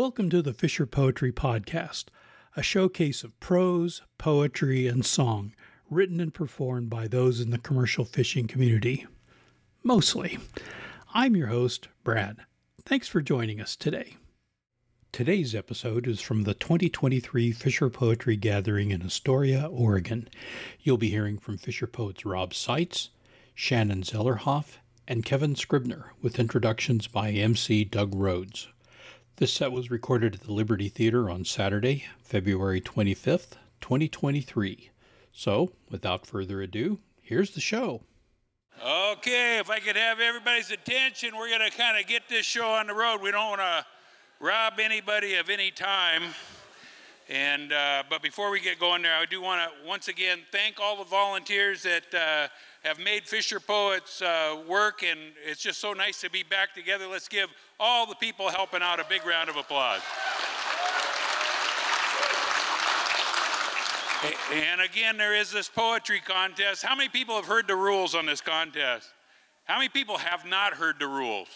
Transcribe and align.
Welcome 0.00 0.30
to 0.30 0.40
the 0.40 0.54
Fisher 0.54 0.86
Poetry 0.86 1.30
Podcast, 1.30 2.06
a 2.56 2.62
showcase 2.62 3.22
of 3.22 3.38
prose, 3.38 4.00
poetry, 4.16 4.86
and 4.86 5.04
song 5.04 5.54
written 5.90 6.20
and 6.20 6.32
performed 6.32 6.88
by 6.88 7.06
those 7.06 7.38
in 7.38 7.50
the 7.50 7.58
commercial 7.58 8.06
fishing 8.06 8.46
community. 8.46 9.06
Mostly. 9.82 10.38
I'm 11.12 11.36
your 11.36 11.48
host, 11.48 11.88
Brad. 12.02 12.38
Thanks 12.82 13.08
for 13.08 13.20
joining 13.20 13.60
us 13.60 13.76
today. 13.76 14.16
Today's 15.12 15.54
episode 15.54 16.06
is 16.06 16.22
from 16.22 16.44
the 16.44 16.54
2023 16.54 17.52
Fisher 17.52 17.90
Poetry 17.90 18.36
Gathering 18.36 18.92
in 18.92 19.02
Astoria, 19.02 19.66
Oregon. 19.66 20.30
You'll 20.80 20.96
be 20.96 21.10
hearing 21.10 21.36
from 21.36 21.58
Fisher 21.58 21.86
poets 21.86 22.24
Rob 22.24 22.54
Seitz, 22.54 23.10
Shannon 23.54 24.00
Zellerhoff, 24.00 24.78
and 25.06 25.26
Kevin 25.26 25.54
Scribner, 25.54 26.14
with 26.22 26.40
introductions 26.40 27.06
by 27.06 27.32
MC 27.32 27.84
Doug 27.84 28.14
Rhodes. 28.14 28.68
This 29.40 29.54
set 29.54 29.72
was 29.72 29.90
recorded 29.90 30.34
at 30.34 30.42
the 30.42 30.52
Liberty 30.52 30.90
Theater 30.90 31.30
on 31.30 31.46
Saturday, 31.46 32.04
February 32.22 32.78
25th, 32.78 33.52
2023. 33.80 34.90
So, 35.32 35.72
without 35.88 36.26
further 36.26 36.60
ado, 36.60 36.98
here's 37.22 37.52
the 37.52 37.60
show. 37.62 38.02
Okay, 38.84 39.58
if 39.58 39.70
I 39.70 39.78
could 39.78 39.96
have 39.96 40.20
everybody's 40.20 40.70
attention, 40.70 41.34
we're 41.38 41.48
going 41.48 41.70
to 41.70 41.74
kind 41.74 41.98
of 41.98 42.06
get 42.06 42.28
this 42.28 42.44
show 42.44 42.68
on 42.68 42.88
the 42.88 42.92
road. 42.92 43.22
We 43.22 43.30
don't 43.30 43.48
want 43.48 43.62
to 43.62 43.86
rob 44.40 44.74
anybody 44.78 45.36
of 45.36 45.48
any 45.48 45.70
time. 45.70 46.22
And 47.30 47.72
uh, 47.72 48.02
but 48.10 48.22
before 48.22 48.50
we 48.50 48.58
get 48.58 48.80
going 48.80 49.02
there, 49.02 49.14
I 49.14 49.24
do 49.24 49.40
want 49.40 49.62
to 49.62 49.88
once 49.88 50.08
again 50.08 50.40
thank 50.50 50.80
all 50.80 50.96
the 50.96 51.04
volunteers 51.04 51.84
that 51.84 52.12
uh, 52.12 52.48
have 52.82 52.98
made 52.98 53.22
Fisher 53.22 53.60
Poets 53.60 54.20
uh, 54.20 54.60
work, 54.68 55.04
and 55.04 55.20
it's 55.46 55.62
just 55.62 55.78
so 55.78 55.92
nice 55.92 56.20
to 56.22 56.30
be 56.30 56.42
back 56.42 56.74
together. 56.74 57.06
Let's 57.06 57.28
give 57.28 57.48
all 57.78 58.04
the 58.04 58.16
people 58.16 58.48
helping 58.48 58.82
out 58.82 58.98
a 58.98 59.04
big 59.08 59.24
round 59.24 59.48
of 59.48 59.54
applause. 59.54 60.00
And 64.52 64.80
again, 64.80 65.16
there 65.16 65.34
is 65.34 65.52
this 65.52 65.68
poetry 65.68 66.20
contest. 66.20 66.82
How 66.82 66.96
many 66.96 67.08
people 67.08 67.36
have 67.36 67.46
heard 67.46 67.68
the 67.68 67.76
rules 67.76 68.16
on 68.16 68.26
this 68.26 68.40
contest? 68.40 69.08
How 69.64 69.76
many 69.76 69.88
people 69.88 70.18
have 70.18 70.44
not 70.44 70.72
heard 70.74 70.96
the 70.98 71.06
rules? 71.06 71.46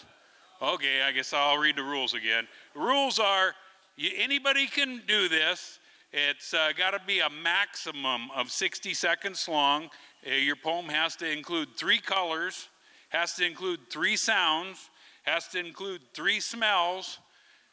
Okay, 0.61 1.01
I 1.01 1.11
guess 1.11 1.33
I'll 1.33 1.57
read 1.57 1.75
the 1.75 1.83
rules 1.83 2.13
again. 2.13 2.47
The 2.73 2.79
rules 2.79 3.19
are 3.19 3.53
you, 3.97 4.11
anybody 4.17 4.67
can 4.67 5.01
do 5.07 5.27
this. 5.29 5.79
It's 6.11 6.53
uh, 6.53 6.71
got 6.77 6.91
to 6.91 7.01
be 7.05 7.19
a 7.19 7.29
maximum 7.29 8.31
of 8.35 8.51
60 8.51 8.93
seconds 8.93 9.47
long. 9.47 9.89
Uh, 10.25 10.35
your 10.35 10.55
poem 10.55 10.85
has 10.85 11.15
to 11.17 11.29
include 11.29 11.75
three 11.75 11.99
colors, 11.99 12.69
has 13.09 13.33
to 13.35 13.45
include 13.45 13.79
three 13.89 14.15
sounds, 14.15 14.89
has 15.23 15.47
to 15.49 15.59
include 15.59 16.01
three 16.13 16.39
smells, 16.39 17.19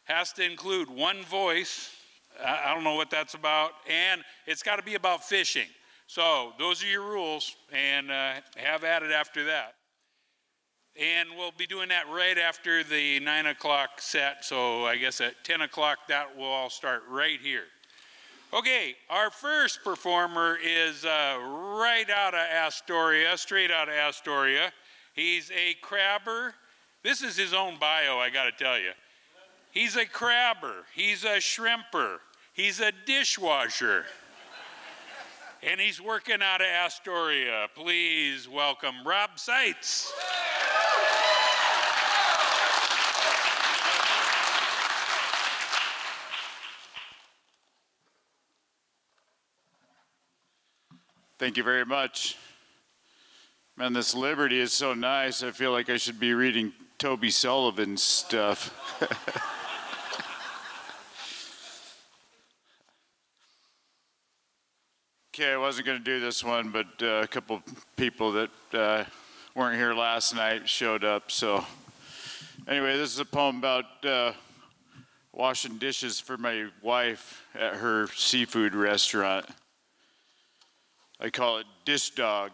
has 0.04 0.32
to 0.32 0.44
include 0.44 0.90
one 0.90 1.22
voice. 1.24 1.90
I, 2.44 2.62
I 2.66 2.74
don't 2.74 2.84
know 2.84 2.94
what 2.94 3.10
that's 3.10 3.34
about. 3.34 3.72
And 3.88 4.22
it's 4.46 4.62
got 4.62 4.76
to 4.76 4.82
be 4.82 4.94
about 4.94 5.24
fishing. 5.24 5.68
So 6.06 6.52
those 6.58 6.82
are 6.82 6.88
your 6.88 7.02
rules, 7.02 7.56
and 7.72 8.10
uh, 8.10 8.34
have 8.56 8.84
at 8.84 9.02
it 9.02 9.12
after 9.12 9.44
that. 9.44 9.74
And 11.00 11.30
we'll 11.36 11.52
be 11.56 11.66
doing 11.66 11.88
that 11.88 12.04
right 12.10 12.36
after 12.38 12.84
the 12.84 13.18
9 13.20 13.46
o'clock 13.46 14.00
set. 14.00 14.44
So 14.44 14.84
I 14.84 14.96
guess 14.96 15.20
at 15.20 15.42
10 15.44 15.62
o'clock, 15.62 15.98
that 16.08 16.36
will 16.36 16.44
all 16.44 16.70
start 16.70 17.02
right 17.08 17.40
here. 17.40 17.64
Okay, 18.54 18.96
our 19.08 19.30
first 19.30 19.82
performer 19.82 20.58
is 20.62 21.06
uh, 21.06 21.38
right 21.40 22.10
out 22.10 22.34
of 22.34 22.40
Astoria, 22.40 23.38
straight 23.38 23.70
out 23.70 23.88
of 23.88 23.94
Astoria. 23.94 24.70
He's 25.14 25.50
a 25.50 25.74
crabber. 25.80 26.52
This 27.02 27.22
is 27.22 27.34
his 27.34 27.54
own 27.54 27.78
bio, 27.78 28.18
I 28.18 28.28
got 28.28 28.44
to 28.44 28.64
tell 28.64 28.78
you. 28.78 28.90
He's 29.70 29.96
a 29.96 30.04
crabber, 30.04 30.84
he's 30.94 31.24
a 31.24 31.38
shrimper, 31.38 32.18
he's 32.52 32.78
a 32.80 32.92
dishwasher, 33.06 34.04
and 35.62 35.80
he's 35.80 35.98
working 35.98 36.42
out 36.42 36.60
of 36.60 36.66
Astoria. 36.66 37.68
Please 37.74 38.46
welcome 38.46 38.96
Rob 39.02 39.38
Seitz. 39.38 40.12
Thank 51.42 51.56
you 51.56 51.64
very 51.64 51.84
much. 51.84 52.38
Man, 53.76 53.92
this 53.94 54.14
Liberty 54.14 54.60
is 54.60 54.72
so 54.72 54.94
nice. 54.94 55.42
I 55.42 55.50
feel 55.50 55.72
like 55.72 55.90
I 55.90 55.96
should 55.96 56.20
be 56.20 56.34
reading 56.34 56.72
Toby 56.98 57.32
Sullivan 57.32 57.96
stuff. 57.96 58.72
okay, 65.34 65.52
I 65.52 65.56
wasn't 65.56 65.86
going 65.86 65.98
to 65.98 66.04
do 66.04 66.20
this 66.20 66.44
one, 66.44 66.70
but 66.70 66.86
uh, 67.02 67.22
a 67.24 67.26
couple 67.26 67.60
people 67.96 68.30
that 68.30 68.50
uh, 68.72 69.02
weren't 69.56 69.74
here 69.74 69.94
last 69.94 70.36
night 70.36 70.68
showed 70.68 71.02
up. 71.02 71.32
So, 71.32 71.66
anyway, 72.68 72.96
this 72.96 73.12
is 73.12 73.18
a 73.18 73.24
poem 73.24 73.56
about 73.58 74.06
uh, 74.06 74.32
washing 75.32 75.78
dishes 75.78 76.20
for 76.20 76.38
my 76.38 76.68
wife 76.82 77.44
at 77.56 77.74
her 77.74 78.06
seafood 78.14 78.76
restaurant. 78.76 79.44
I 81.24 81.30
call 81.30 81.58
it 81.58 81.66
Dish 81.84 82.10
Dog. 82.10 82.50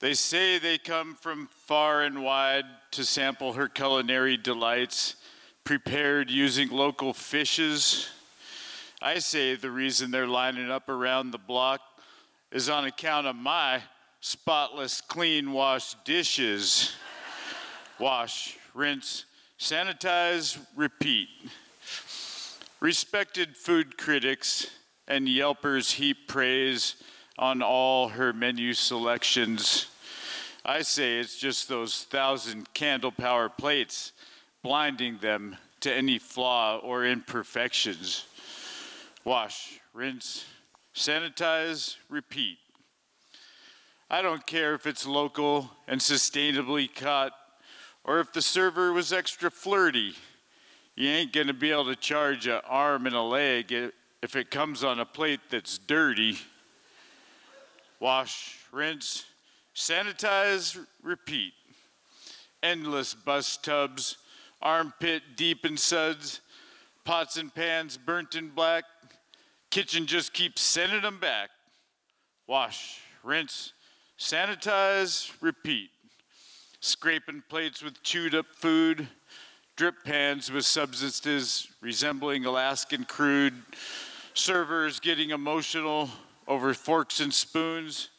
They 0.00 0.14
say 0.14 0.58
they 0.58 0.78
come 0.78 1.14
from 1.14 1.48
far 1.66 2.02
and 2.02 2.24
wide 2.24 2.64
to 2.92 3.04
sample 3.04 3.52
her 3.52 3.68
culinary 3.68 4.38
delights, 4.38 5.16
prepared 5.64 6.30
using 6.30 6.70
local 6.70 7.12
fishes. 7.12 8.08
I 9.02 9.18
say 9.18 9.54
the 9.54 9.70
reason 9.70 10.10
they're 10.10 10.26
lining 10.26 10.70
up 10.70 10.88
around 10.88 11.30
the 11.30 11.38
block 11.38 11.82
is 12.50 12.70
on 12.70 12.86
account 12.86 13.26
of 13.26 13.36
my 13.36 13.82
spotless, 14.20 15.02
clean 15.02 15.52
washed 15.52 16.02
dishes. 16.06 16.94
Wash, 18.00 18.56
rinse, 18.72 19.26
sanitize, 19.60 20.58
repeat. 20.74 21.28
Respected 22.80 23.58
food 23.58 23.98
critics, 23.98 24.70
and 25.08 25.28
Yelpers 25.28 25.92
heap 25.92 26.28
praise 26.28 26.96
on 27.38 27.62
all 27.62 28.08
her 28.08 28.32
menu 28.32 28.72
selections. 28.72 29.86
I 30.64 30.82
say 30.82 31.18
it's 31.18 31.38
just 31.38 31.68
those 31.68 32.04
thousand 32.04 32.72
candle 32.74 33.12
power 33.12 33.48
plates 33.48 34.12
blinding 34.62 35.18
them 35.18 35.56
to 35.80 35.92
any 35.92 36.18
flaw 36.18 36.78
or 36.78 37.04
imperfections. 37.04 38.26
Wash, 39.24 39.80
rinse, 39.92 40.44
sanitize, 40.94 41.96
repeat. 42.08 42.58
I 44.10 44.22
don't 44.22 44.46
care 44.46 44.74
if 44.74 44.86
it's 44.86 45.06
local 45.06 45.70
and 45.86 46.00
sustainably 46.00 46.92
caught 46.92 47.32
or 48.04 48.20
if 48.20 48.32
the 48.32 48.42
server 48.42 48.92
was 48.92 49.12
extra 49.12 49.50
flirty. 49.50 50.14
You 50.94 51.10
ain't 51.10 51.32
gonna 51.32 51.52
be 51.52 51.70
able 51.70 51.86
to 51.86 51.96
charge 51.96 52.46
an 52.46 52.60
arm 52.64 53.06
and 53.06 53.14
a 53.14 53.20
leg 53.20 53.92
if 54.22 54.36
it 54.36 54.50
comes 54.50 54.82
on 54.82 55.00
a 55.00 55.04
plate 55.04 55.40
that's 55.50 55.78
dirty, 55.78 56.36
wash, 58.00 58.58
rinse, 58.72 59.24
sanitize, 59.74 60.78
repeat. 61.02 61.52
Endless 62.62 63.14
bus 63.14 63.56
tubs, 63.58 64.16
armpit 64.62 65.22
deep 65.36 65.64
in 65.64 65.76
suds, 65.76 66.40
pots 67.04 67.36
and 67.36 67.54
pans 67.54 67.96
burnt 67.96 68.34
in 68.34 68.48
black. 68.48 68.84
Kitchen 69.70 70.06
just 70.06 70.32
keeps 70.32 70.62
sending 70.62 71.02
them 71.02 71.20
back. 71.20 71.50
Wash, 72.46 73.00
rinse, 73.22 73.72
sanitize, 74.18 75.30
repeat. 75.40 75.90
Scraping 76.80 77.42
plates 77.48 77.82
with 77.82 78.02
chewed 78.02 78.34
up 78.34 78.46
food, 78.54 79.08
drip 79.76 79.96
pans 80.04 80.50
with 80.50 80.64
substances 80.64 81.68
resembling 81.80 82.44
Alaskan 82.44 83.04
crude, 83.04 83.54
servers 84.36 85.00
getting 85.00 85.30
emotional 85.30 86.10
over 86.46 86.74
forks 86.74 87.20
and 87.20 87.32
spoons. 87.32 88.10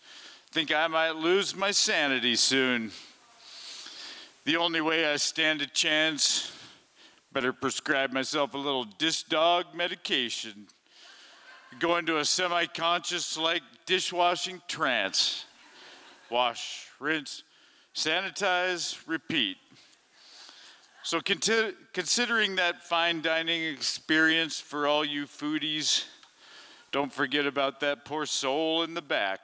Think 0.51 0.73
I 0.73 0.87
might 0.87 1.15
lose 1.15 1.55
my 1.55 1.69
sanity 1.69 2.35
soon. 2.35 2.91
The 4.43 4.57
only 4.57 4.81
way 4.81 5.05
I 5.05 5.17
stand 5.17 5.61
a 5.61 5.67
chance, 5.67 6.51
better 7.31 7.53
prescribe 7.53 8.11
myself 8.11 8.55
a 8.55 8.57
little 8.57 8.83
dish 8.83 9.23
dog 9.23 9.67
medication. 9.75 10.67
Go 11.79 11.97
into 11.97 12.17
a 12.17 12.25
semi 12.25 12.65
conscious, 12.65 13.37
like 13.37 13.61
dishwashing 13.85 14.61
trance. 14.67 15.45
Wash, 16.31 16.87
rinse, 16.99 17.43
sanitize, 17.93 18.97
repeat. 19.05 19.57
So, 21.07 21.21
considering 21.21 22.57
that 22.57 22.83
fine 22.83 23.21
dining 23.21 23.63
experience 23.63 24.59
for 24.59 24.87
all 24.87 25.05
you 25.05 25.25
foodies, 25.25 26.03
don't 26.91 27.13
forget 27.13 27.45
about 27.45 27.79
that 27.79 28.03
poor 28.03 28.25
soul 28.25 28.83
in 28.83 28.93
the 28.93 29.01
back 29.01 29.39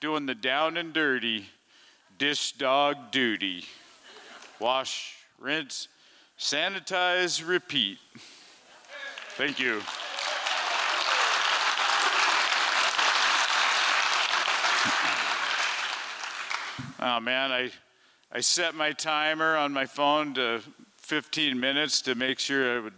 doing 0.00 0.24
the 0.24 0.34
down 0.34 0.78
and 0.78 0.94
dirty 0.94 1.44
dish 2.16 2.52
dog 2.52 3.10
duty. 3.10 3.66
Wash, 4.60 5.14
rinse, 5.38 5.88
sanitize, 6.38 7.46
repeat. 7.46 7.98
Thank 9.36 9.60
you. 9.60 9.82
Oh 16.98 17.20
man, 17.20 17.52
I, 17.52 17.70
I 18.34 18.40
set 18.40 18.74
my 18.74 18.92
timer 18.92 19.58
on 19.58 19.74
my 19.74 19.84
phone 19.84 20.32
to 20.34 20.62
15 20.96 21.60
minutes 21.60 22.00
to 22.02 22.14
make 22.14 22.38
sure 22.38 22.78
I 22.78 22.80
would 22.80 22.94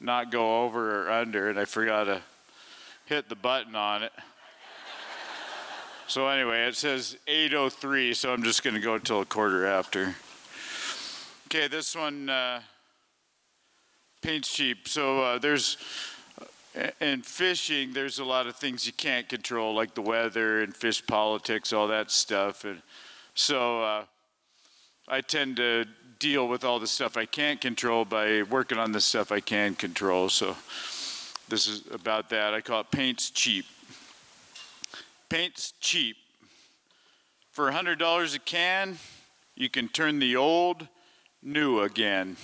not 0.00 0.32
go 0.32 0.64
over 0.64 1.02
or 1.02 1.10
under, 1.10 1.50
and 1.50 1.60
I 1.60 1.66
forgot 1.66 2.04
to 2.04 2.22
hit 3.04 3.28
the 3.28 3.34
button 3.34 3.76
on 3.76 4.02
it. 4.02 4.12
So 6.06 6.28
anyway, 6.28 6.64
it 6.64 6.76
says 6.76 7.18
8:03, 7.26 8.16
so 8.16 8.32
I'm 8.32 8.42
just 8.42 8.62
going 8.62 8.72
to 8.72 8.80
go 8.80 8.96
till 8.96 9.20
a 9.20 9.26
quarter 9.26 9.66
after. 9.66 10.14
Okay, 11.48 11.68
this 11.68 11.94
one 11.94 12.30
uh, 12.30 12.62
paint's 14.22 14.50
cheap. 14.50 14.88
So 14.88 15.22
uh, 15.22 15.38
there's 15.38 15.76
in 17.02 17.20
fishing, 17.20 17.92
there's 17.92 18.18
a 18.18 18.24
lot 18.24 18.46
of 18.46 18.56
things 18.56 18.86
you 18.86 18.94
can't 18.94 19.28
control, 19.28 19.74
like 19.74 19.94
the 19.94 20.02
weather 20.02 20.62
and 20.62 20.74
fish 20.74 21.06
politics, 21.06 21.70
all 21.70 21.88
that 21.88 22.10
stuff, 22.10 22.64
and 22.64 22.80
so 23.34 23.82
uh, 23.82 24.04
I 25.06 25.20
tend 25.20 25.56
to 25.56 25.84
deal 26.18 26.48
with 26.48 26.64
all 26.64 26.80
the 26.80 26.86
stuff 26.86 27.18
I 27.18 27.26
can't 27.26 27.60
control 27.60 28.06
by 28.06 28.42
working 28.42 28.78
on 28.78 28.92
the 28.92 29.00
stuff 29.00 29.30
I 29.30 29.40
can 29.40 29.74
control. 29.74 30.30
So 30.30 30.56
this 31.48 31.66
is 31.66 31.82
about 31.90 32.30
that. 32.30 32.54
I 32.54 32.62
call 32.62 32.80
it 32.80 32.90
paint's 32.90 33.28
cheap. 33.28 33.66
Paint's 35.28 35.74
cheap. 35.80 36.16
For 37.52 37.70
$100 37.70 38.34
a 38.34 38.38
can, 38.38 38.98
you 39.54 39.68
can 39.68 39.88
turn 39.88 40.18
the 40.18 40.36
old 40.36 40.88
new 41.42 41.80
again. 41.80 42.36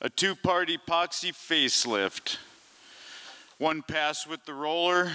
A 0.00 0.08
two 0.08 0.34
part 0.34 0.70
epoxy 0.70 1.32
facelift. 1.32 2.38
One 3.58 3.82
pass 3.82 4.26
with 4.26 4.44
the 4.46 4.54
roller, 4.54 5.12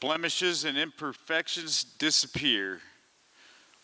blemishes 0.00 0.64
and 0.64 0.76
imperfections 0.76 1.84
disappear. 1.98 2.80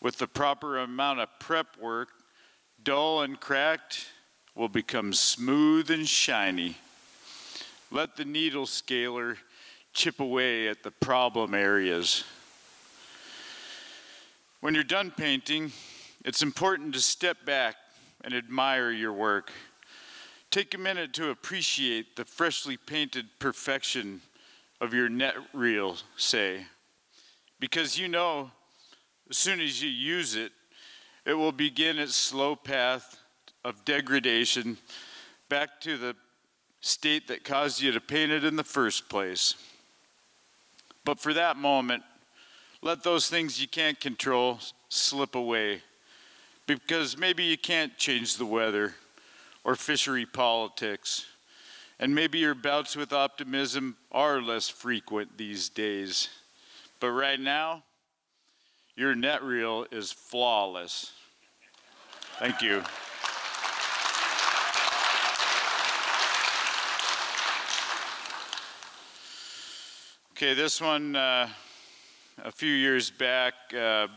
With 0.01 0.19
the 0.19 0.29
proper 0.29 0.79
amount 0.79 1.21
of 1.21 1.29
prep 1.41 1.77
work, 1.81 2.09
dull 2.83 3.23
and 3.23 3.39
cracked 3.39 4.07
will 4.55 4.69
become 4.69 5.13
smooth 5.13 5.91
and 5.91 6.09
shiny. 6.09 6.77
Let 7.91 8.17
the 8.17 8.25
needle 8.25 8.67
scaler 8.67 9.39
chip 9.93 10.21
away 10.21 10.69
at 10.69 10.83
the 10.83 10.91
problem 10.91 11.55
areas. 11.55 12.25
When 14.61 14.75
you're 14.75 14.85
done 14.85 15.13
painting, 15.17 15.73
it's 16.25 16.43
important 16.43 16.93
to 16.95 17.01
step 17.01 17.45
back 17.45 17.77
and 18.23 18.35
admire 18.35 18.91
your 18.91 19.13
work. 19.13 19.53
Take 20.51 20.75
a 20.75 20.79
minute 20.79 21.13
to 21.15 21.31
appreciate 21.31 22.17
the 22.17 22.25
freshly 22.25 22.77
painted 22.77 23.27
perfection 23.39 24.21
of 24.81 24.95
your 24.95 25.09
net 25.09 25.35
reel, 25.53 25.97
say, 26.17 26.67
because 27.61 27.99
you 27.99 28.09
know 28.09 28.51
as 29.31 29.39
soon 29.39 29.61
as 29.61 29.83
you 29.83 29.89
use 29.89 30.35
it, 30.35 30.53
it 31.25 31.35
will 31.35 31.53
begin 31.53 31.99
its 31.99 32.17
slow 32.17 32.57
path 32.57 33.19
of 33.65 33.85
degradation 33.85 34.79
back 35.49 35.81
to 35.83 35.97
the 35.97 36.17
state 36.81 37.29
that 37.29 37.45
caused 37.45 37.83
you 37.83 37.93
to 37.93 38.01
paint 38.01 38.33
it 38.33 38.45
in 38.45 38.57
the 38.57 38.65
first 38.65 39.09
place. 39.09 39.55
But 41.05 41.19
for 41.19 41.35
that 41.35 41.57
moment, 41.57 42.03
let 42.81 43.03
those 43.03 43.29
things 43.29 43.61
you 43.61 43.69
can't 43.69 43.99
control 43.99 44.61
slip 44.89 45.35
away. 45.35 45.83
Because 46.67 47.17
maybe 47.17 47.45
you 47.45 47.59
can't 47.59 47.97
change 47.97 48.37
the 48.37 48.47
weather 48.47 48.95
or 49.65 49.75
fishery 49.75 50.27
politics. 50.27 51.27
And 51.99 52.15
maybe 52.15 52.39
your 52.39 52.55
bouts 52.55 52.95
with 52.95 53.13
optimism 53.13 53.97
are 54.13 54.41
less 54.41 54.69
frequent 54.69 55.37
these 55.37 55.69
days. 55.69 56.29
But 57.01 57.11
right 57.11 57.41
now, 57.41 57.83
your 58.99 59.15
net 59.15 59.45
reel 59.45 59.87
is 59.93 60.11
flawless. 60.11 61.13
Thank 62.41 62.63
you. 62.63 62.83
Okay, 70.33 70.55
this 70.55 70.81
one, 70.81 71.15
uh, 71.15 71.49
a 72.45 72.51
few 72.51 72.73
years 72.73 73.09
back, 73.09 73.55
uh, 73.73 74.09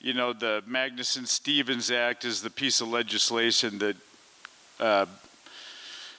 you 0.00 0.12
know, 0.12 0.34
the 0.34 0.62
Magnuson 0.68 1.26
Stevens 1.26 1.90
Act 1.90 2.26
is 2.26 2.42
the 2.42 2.50
piece 2.50 2.82
of 2.82 2.88
legislation 2.88 3.78
that 3.78 3.96
uh, 4.78 5.06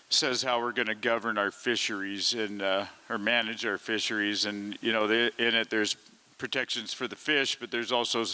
says 0.10 0.42
how 0.42 0.60
we're 0.60 0.72
going 0.72 0.88
to 0.88 0.96
govern 0.96 1.38
our 1.38 1.52
fisheries 1.52 2.34
and 2.34 2.64
uh, 2.64 2.86
or 3.12 3.20
manage 3.20 3.64
our 3.64 3.78
fisheries. 3.78 4.46
And 4.46 4.76
you 4.82 4.92
know, 4.92 5.06
they, 5.06 5.30
in 5.38 5.54
it, 5.54 5.70
there's 5.70 5.96
protections 6.40 6.92
for 6.92 7.08
the 7.08 7.16
fish, 7.16 7.58
but 7.60 7.70
there's 7.70 7.92
also 7.92 8.26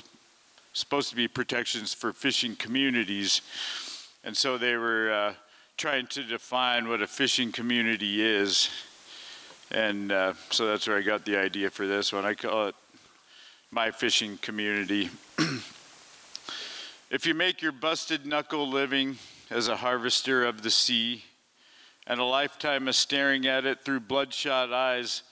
supposed 0.72 1.10
to 1.10 1.16
be 1.18 1.28
protections 1.28 1.94
for 1.94 2.14
fishing 2.14 2.56
communities. 2.56 3.42
And 4.24 4.38
so 4.38 4.58
they 4.58 4.78
were 4.78 5.12
uh, 5.12 5.34
trying 5.76 6.08
to 6.08 6.24
define 6.24 6.88
what 6.88 7.02
a 7.02 7.08
fishing 7.08 7.52
community 7.52 8.24
is. 8.24 8.70
And 9.72 10.12
uh, 10.14 10.34
so 10.52 10.68
that's 10.68 10.88
where 10.88 10.98
I 10.98 11.02
got 11.02 11.26
the 11.26 11.36
idea 11.36 11.70
for 11.70 11.86
this 11.86 12.14
one. 12.14 12.26
I 12.26 12.36
call 12.36 12.68
it 12.68 12.76
my 13.72 13.92
fishing 13.92 14.38
community. 14.38 15.10
if 17.10 17.26
you 17.26 17.34
make 17.34 17.62
your 17.62 17.74
busted 17.74 18.26
knuckle 18.26 18.70
living 18.70 19.18
as 19.50 19.68
a 19.68 19.76
harvester 19.76 20.46
of 20.46 20.62
the 20.62 20.72
sea, 20.72 21.24
and 22.08 22.20
a 22.20 22.24
lifetime 22.24 22.88
of 22.88 22.96
staring 22.96 23.48
at 23.48 23.66
it 23.66 23.84
through 23.84 24.00
bloodshot 24.00 24.72
eyes, 24.72 25.24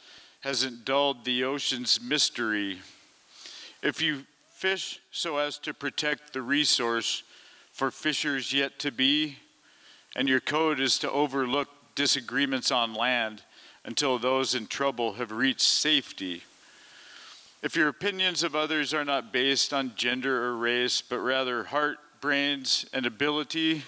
hasn't 0.44 0.84
dulled 0.84 1.24
the 1.24 1.46
ocean's 1.46 2.02
mystery. 2.02 2.78
If 3.82 4.02
you 4.02 4.26
fish 4.52 5.00
so 5.10 5.38
as 5.38 5.58
to 5.60 5.74
protect 5.74 6.34
the 6.34 6.42
resource 6.42 7.24
for 7.72 7.90
fishers 7.92 8.52
yet 8.52 8.78
to 8.80 8.92
be, 8.92 9.38
and 10.18 10.28
your 10.28 10.42
code 10.42 10.82
is 10.82 11.00
to 11.00 11.10
overlook 11.10 11.70
disagreements 11.96 12.72
on 12.72 12.94
land 12.94 13.42
until 13.86 14.20
those 14.20 14.54
in 14.54 14.68
trouble 14.68 15.14
have 15.14 15.32
reached 15.32 15.62
safety. 15.62 16.44
If 17.62 17.78
your 17.78 17.88
opinions 17.88 18.44
of 18.44 18.54
others 18.54 18.94
are 18.94 19.06
not 19.06 19.32
based 19.32 19.74
on 19.74 19.94
gender 19.96 20.44
or 20.44 20.58
race, 20.58 21.02
but 21.02 21.20
rather 21.20 21.64
heart, 21.64 22.00
brains, 22.20 22.86
and 22.92 23.06
ability, 23.06 23.84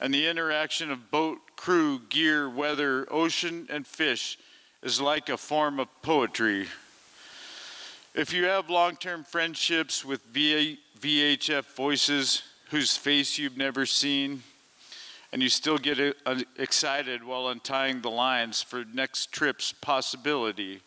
and 0.00 0.12
the 0.12 0.26
interaction 0.26 0.90
of 0.90 1.12
boat, 1.12 1.38
crew, 1.54 2.00
gear, 2.08 2.50
weather, 2.50 3.06
ocean, 3.08 3.68
and 3.70 3.86
fish 3.86 4.36
is 4.84 5.00
like 5.00 5.30
a 5.30 5.36
form 5.38 5.80
of 5.80 5.88
poetry. 6.02 6.66
If 8.14 8.34
you 8.34 8.44
have 8.44 8.68
long 8.68 8.96
term 8.96 9.24
friendships 9.24 10.04
with 10.04 10.32
VHF 10.32 11.64
voices 11.74 12.42
whose 12.70 12.94
face 12.94 13.38
you've 13.38 13.56
never 13.56 13.86
seen, 13.86 14.42
and 15.32 15.42
you 15.42 15.48
still 15.48 15.78
get 15.78 16.16
uh, 16.26 16.40
excited 16.58 17.24
while 17.24 17.48
untying 17.48 18.02
the 18.02 18.10
lines 18.10 18.62
for 18.62 18.84
next 18.92 19.32
trip's 19.32 19.72
possibility. 19.72 20.80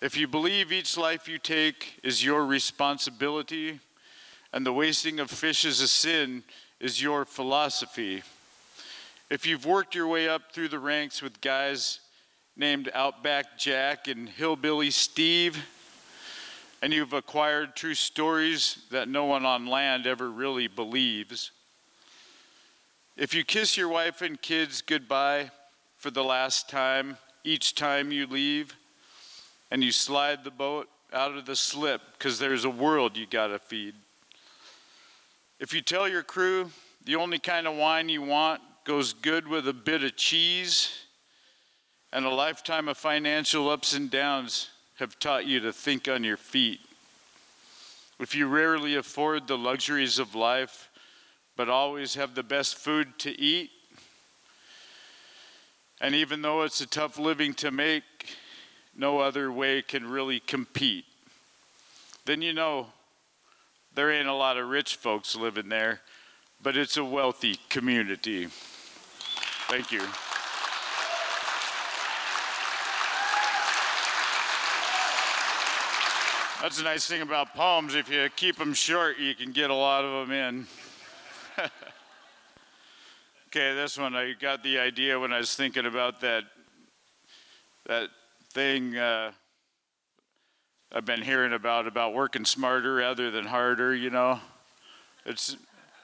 If 0.00 0.16
you 0.16 0.28
believe 0.28 0.70
each 0.70 0.96
life 0.96 1.26
you 1.26 1.38
take 1.38 1.98
is 2.04 2.22
your 2.22 2.44
responsibility, 2.44 3.80
and 4.52 4.64
the 4.64 4.72
wasting 4.74 5.18
of 5.20 5.30
fish 5.30 5.64
is 5.64 5.80
a 5.80 5.88
sin 5.88 6.44
is 6.80 7.02
your 7.02 7.24
philosophy. 7.24 8.22
If 9.30 9.46
you've 9.46 9.66
worked 9.66 9.94
your 9.94 10.06
way 10.06 10.28
up 10.28 10.52
through 10.52 10.68
the 10.68 10.78
ranks 10.78 11.22
with 11.22 11.40
guys 11.40 12.00
named 12.58 12.90
Outback 12.92 13.56
Jack 13.56 14.08
and 14.08 14.28
Hillbilly 14.28 14.90
Steve, 14.90 15.64
and 16.82 16.92
you've 16.92 17.12
acquired 17.12 17.76
true 17.76 17.94
stories 17.94 18.78
that 18.90 19.08
no 19.08 19.24
one 19.26 19.46
on 19.46 19.66
land 19.66 20.08
ever 20.08 20.28
really 20.28 20.66
believes. 20.66 21.52
If 23.16 23.32
you 23.32 23.44
kiss 23.44 23.76
your 23.76 23.88
wife 23.88 24.22
and 24.22 24.42
kids 24.42 24.82
goodbye 24.82 25.52
for 25.96 26.10
the 26.10 26.24
last 26.24 26.68
time 26.68 27.16
each 27.44 27.76
time 27.76 28.10
you 28.10 28.26
leave, 28.26 28.74
and 29.70 29.84
you 29.84 29.92
slide 29.92 30.42
the 30.42 30.50
boat 30.50 30.88
out 31.12 31.36
of 31.36 31.46
the 31.46 31.56
slip 31.56 32.02
because 32.18 32.38
there's 32.38 32.64
a 32.64 32.70
world 32.70 33.16
you 33.16 33.26
got 33.26 33.48
to 33.48 33.58
feed. 33.58 33.94
If 35.60 35.72
you 35.72 35.80
tell 35.80 36.08
your 36.08 36.22
crew 36.22 36.70
the 37.04 37.16
only 37.16 37.38
kind 37.38 37.66
of 37.66 37.76
wine 37.76 38.08
you 38.08 38.22
want 38.22 38.60
goes 38.84 39.12
good 39.12 39.46
with 39.46 39.68
a 39.68 39.72
bit 39.72 40.02
of 40.02 40.16
cheese, 40.16 41.07
and 42.12 42.24
a 42.24 42.30
lifetime 42.30 42.88
of 42.88 42.96
financial 42.96 43.68
ups 43.68 43.92
and 43.92 44.10
downs 44.10 44.70
have 44.98 45.18
taught 45.18 45.46
you 45.46 45.60
to 45.60 45.72
think 45.72 46.08
on 46.08 46.24
your 46.24 46.36
feet. 46.36 46.80
If 48.18 48.34
you 48.34 48.48
rarely 48.48 48.96
afford 48.96 49.46
the 49.46 49.58
luxuries 49.58 50.18
of 50.18 50.34
life, 50.34 50.88
but 51.56 51.68
always 51.68 52.14
have 52.14 52.34
the 52.34 52.42
best 52.42 52.76
food 52.76 53.18
to 53.18 53.40
eat, 53.40 53.70
and 56.00 56.14
even 56.14 56.42
though 56.42 56.62
it's 56.62 56.80
a 56.80 56.86
tough 56.86 57.18
living 57.18 57.54
to 57.54 57.70
make, 57.70 58.02
no 58.96 59.18
other 59.18 59.50
way 59.50 59.82
can 59.82 60.08
really 60.08 60.40
compete, 60.40 61.04
then 62.24 62.42
you 62.42 62.52
know 62.52 62.86
there 63.94 64.12
ain't 64.12 64.28
a 64.28 64.34
lot 64.34 64.56
of 64.56 64.68
rich 64.68 64.96
folks 64.96 65.34
living 65.34 65.68
there, 65.68 66.00
but 66.62 66.76
it's 66.76 66.96
a 66.96 67.04
wealthy 67.04 67.56
community. 67.68 68.46
Thank 69.68 69.90
you. 69.92 70.02
That's 76.60 76.78
the 76.78 76.82
nice 76.82 77.06
thing 77.06 77.22
about 77.22 77.54
poems. 77.54 77.94
If 77.94 78.10
you 78.10 78.28
keep 78.34 78.56
them 78.56 78.74
short, 78.74 79.16
you 79.20 79.32
can 79.36 79.52
get 79.52 79.70
a 79.70 79.74
lot 79.74 80.04
of 80.04 80.26
them 80.26 80.36
in. 80.36 80.66
okay, 83.46 83.76
this 83.76 83.96
one 83.96 84.16
I 84.16 84.32
got 84.32 84.64
the 84.64 84.80
idea 84.80 85.20
when 85.20 85.32
I 85.32 85.38
was 85.38 85.54
thinking 85.54 85.86
about 85.86 86.20
that 86.22 86.42
that 87.86 88.08
thing 88.52 88.96
uh, 88.96 89.30
I've 90.90 91.04
been 91.04 91.22
hearing 91.22 91.52
about 91.52 91.86
about 91.86 92.12
working 92.12 92.44
smarter 92.44 92.92
rather 92.94 93.30
than 93.30 93.44
harder. 93.44 93.94
You 93.94 94.10
know, 94.10 94.40
it's 95.24 95.56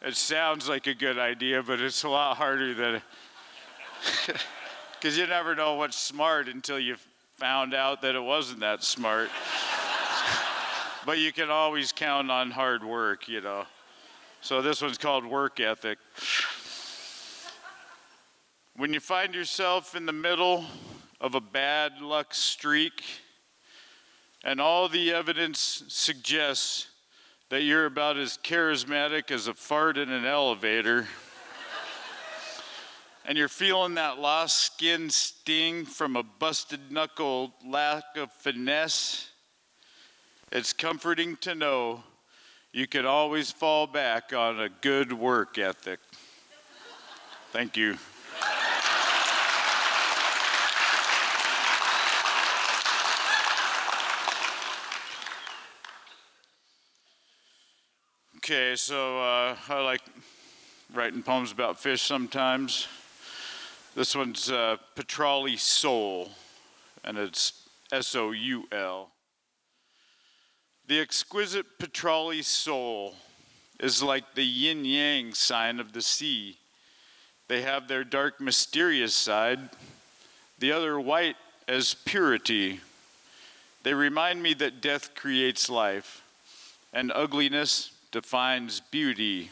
it 0.02 0.14
sounds 0.14 0.68
like 0.68 0.86
a 0.86 0.94
good 0.94 1.18
idea, 1.18 1.64
but 1.64 1.80
it's 1.80 2.04
a 2.04 2.08
lot 2.08 2.36
harder 2.36 2.74
than 2.74 3.02
because 4.92 5.18
you 5.18 5.26
never 5.26 5.56
know 5.56 5.74
what's 5.74 5.98
smart 5.98 6.46
until 6.46 6.78
you've 6.78 7.04
found 7.38 7.74
out 7.74 8.02
that 8.02 8.14
it 8.14 8.22
wasn't 8.22 8.60
that 8.60 8.84
smart 8.84 9.30
but 11.04 11.18
you 11.18 11.32
can 11.32 11.50
always 11.50 11.92
count 11.92 12.30
on 12.30 12.50
hard 12.50 12.82
work, 12.82 13.28
you 13.28 13.40
know. 13.40 13.64
So 14.40 14.62
this 14.62 14.80
one's 14.80 14.98
called 14.98 15.26
work 15.26 15.60
ethic. 15.60 15.98
When 18.76 18.92
you 18.92 19.00
find 19.00 19.34
yourself 19.34 19.94
in 19.94 20.06
the 20.06 20.12
middle 20.12 20.64
of 21.20 21.34
a 21.34 21.40
bad 21.40 22.00
luck 22.00 22.34
streak, 22.34 23.04
and 24.42 24.60
all 24.60 24.88
the 24.88 25.12
evidence 25.12 25.84
suggests 25.88 26.88
that 27.50 27.62
you're 27.62 27.86
about 27.86 28.16
as 28.16 28.38
charismatic 28.42 29.30
as 29.30 29.46
a 29.46 29.54
fart 29.54 29.96
in 29.96 30.10
an 30.10 30.24
elevator, 30.24 31.06
and 33.26 33.38
you're 33.38 33.48
feeling 33.48 33.94
that 33.94 34.18
lost 34.18 34.58
skin 34.58 35.08
sting 35.08 35.84
from 35.84 36.16
a 36.16 36.22
busted 36.22 36.90
knuckle 36.90 37.54
lack 37.64 38.04
of 38.16 38.30
finesse 38.32 39.30
it's 40.54 40.72
comforting 40.72 41.36
to 41.38 41.52
know 41.52 42.04
you 42.72 42.86
can 42.86 43.04
always 43.04 43.50
fall 43.50 43.88
back 43.88 44.32
on 44.32 44.60
a 44.60 44.68
good 44.68 45.12
work 45.12 45.58
ethic. 45.58 45.98
Thank 47.50 47.76
you. 47.76 47.96
Okay, 58.36 58.76
so 58.76 59.18
uh, 59.18 59.56
I 59.68 59.80
like 59.82 60.02
writing 60.92 61.22
poems 61.22 61.50
about 61.50 61.80
fish 61.80 62.02
sometimes. 62.02 62.86
This 63.96 64.14
one's 64.14 64.50
uh, 64.50 64.76
Petrale 64.94 65.56
Soul, 65.56 66.30
and 67.02 67.18
it's 67.18 67.66
S 67.90 68.14
O 68.14 68.30
U 68.30 68.68
L. 68.70 69.13
The 70.86 71.00
exquisite 71.00 71.78
Petrale 71.78 72.42
soul 72.42 73.14
is 73.80 74.02
like 74.02 74.34
the 74.34 74.44
yin 74.44 74.84
yang 74.84 75.32
sign 75.32 75.80
of 75.80 75.94
the 75.94 76.02
sea. 76.02 76.58
They 77.48 77.62
have 77.62 77.88
their 77.88 78.04
dark, 78.04 78.38
mysterious 78.38 79.14
side, 79.14 79.70
the 80.58 80.72
other 80.72 81.00
white 81.00 81.36
as 81.66 81.94
purity. 81.94 82.80
They 83.82 83.94
remind 83.94 84.42
me 84.42 84.52
that 84.54 84.82
death 84.82 85.14
creates 85.14 85.70
life 85.70 86.22
and 86.92 87.10
ugliness 87.14 87.90
defines 88.12 88.80
beauty. 88.80 89.50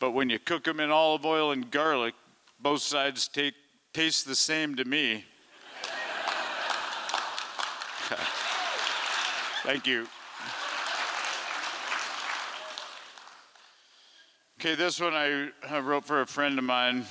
But 0.00 0.10
when 0.10 0.28
you 0.28 0.38
cook 0.38 0.64
them 0.64 0.80
in 0.80 0.90
olive 0.90 1.24
oil 1.24 1.50
and 1.50 1.70
garlic, 1.70 2.14
both 2.60 2.82
sides 2.82 3.26
take, 3.26 3.54
taste 3.94 4.26
the 4.26 4.36
same 4.36 4.76
to 4.76 4.84
me. 4.84 5.24
Thank 9.62 9.86
you. 9.86 10.06
Okay, 14.58 14.74
this 14.74 14.98
one 14.98 15.12
I, 15.12 15.50
I 15.68 15.80
wrote 15.80 16.06
for 16.06 16.22
a 16.22 16.26
friend 16.26 16.58
of 16.58 16.64
mine. 16.64 17.04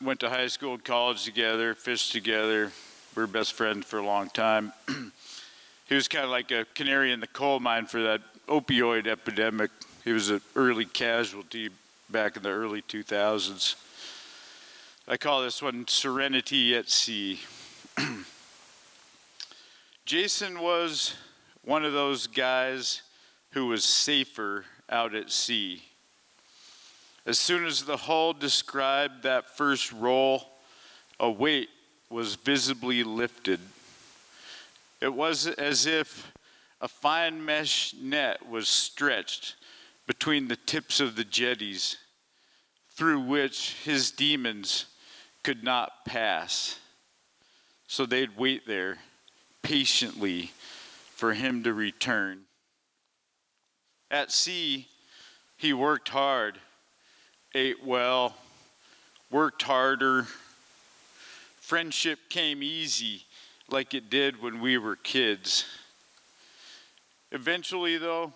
Went 0.00 0.18
to 0.20 0.28
high 0.28 0.48
school, 0.48 0.76
college 0.76 1.24
together, 1.24 1.74
fished 1.74 2.10
together. 2.10 2.72
We 3.14 3.22
were 3.22 3.28
best 3.28 3.52
friends 3.52 3.86
for 3.86 3.98
a 3.98 4.04
long 4.04 4.28
time. 4.30 4.72
he 5.88 5.94
was 5.94 6.08
kind 6.08 6.24
of 6.24 6.30
like 6.30 6.50
a 6.50 6.66
canary 6.74 7.12
in 7.12 7.20
the 7.20 7.28
coal 7.28 7.60
mine 7.60 7.86
for 7.86 8.02
that 8.02 8.20
opioid 8.48 9.06
epidemic. 9.06 9.70
He 10.04 10.10
was 10.10 10.30
an 10.30 10.40
early 10.56 10.84
casualty 10.84 11.70
back 12.10 12.36
in 12.36 12.42
the 12.42 12.50
early 12.50 12.82
2000s. 12.82 13.76
I 15.06 15.16
call 15.16 15.42
this 15.42 15.62
one 15.62 15.86
Serenity 15.86 16.74
at 16.74 16.90
Sea. 16.90 17.38
Jason 20.08 20.60
was 20.60 21.12
one 21.64 21.84
of 21.84 21.92
those 21.92 22.26
guys 22.26 23.02
who 23.50 23.66
was 23.66 23.84
safer 23.84 24.64
out 24.88 25.14
at 25.14 25.30
sea. 25.30 25.82
As 27.26 27.38
soon 27.38 27.66
as 27.66 27.84
the 27.84 27.98
hull 27.98 28.32
described 28.32 29.22
that 29.24 29.54
first 29.54 29.92
roll, 29.92 30.48
a 31.20 31.30
weight 31.30 31.68
was 32.08 32.36
visibly 32.36 33.04
lifted. 33.04 33.60
It 35.02 35.12
was 35.12 35.46
as 35.46 35.84
if 35.84 36.32
a 36.80 36.88
fine 36.88 37.44
mesh 37.44 37.92
net 38.00 38.48
was 38.48 38.66
stretched 38.66 39.56
between 40.06 40.48
the 40.48 40.56
tips 40.56 41.00
of 41.00 41.16
the 41.16 41.24
jetties 41.24 41.98
through 42.96 43.20
which 43.20 43.76
his 43.84 44.10
demons 44.10 44.86
could 45.42 45.62
not 45.62 46.06
pass. 46.06 46.78
So 47.88 48.06
they'd 48.06 48.38
wait 48.38 48.66
there 48.66 48.96
patiently 49.68 50.50
for 51.14 51.34
him 51.34 51.62
to 51.62 51.74
return. 51.74 52.40
At 54.10 54.32
sea, 54.32 54.88
he 55.58 55.74
worked 55.74 56.08
hard, 56.08 56.58
ate 57.54 57.84
well, 57.84 58.34
worked 59.30 59.62
harder. 59.62 60.26
Friendship 61.60 62.18
came 62.30 62.62
easy 62.62 63.24
like 63.68 63.92
it 63.92 64.08
did 64.08 64.40
when 64.40 64.62
we 64.62 64.78
were 64.78 64.96
kids. 64.96 65.66
Eventually, 67.30 67.98
though, 67.98 68.32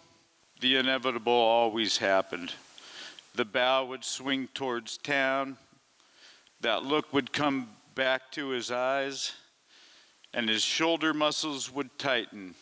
the 0.61 0.77
inevitable 0.77 1.33
always 1.33 1.97
happened. 1.97 2.53
The 3.35 3.47
bow 3.47 3.87
would 3.87 4.05
swing 4.05 4.49
towards 4.53 4.99
town, 4.99 5.57
that 6.61 6.85
look 6.85 7.11
would 7.15 7.33
come 7.33 7.71
back 7.95 8.31
to 8.33 8.49
his 8.49 8.71
eyes, 8.71 9.33
and 10.35 10.49
his 10.49 10.63
shoulder 10.63 11.13
muscles 11.13 11.73
would 11.73 11.99
tighten 11.99 12.55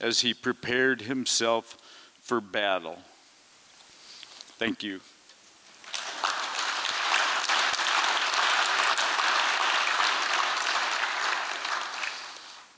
as 0.00 0.20
he 0.20 0.34
prepared 0.34 1.02
himself 1.02 1.76
for 2.20 2.40
battle. 2.40 2.98
Thank 4.58 4.82
you. 4.82 5.00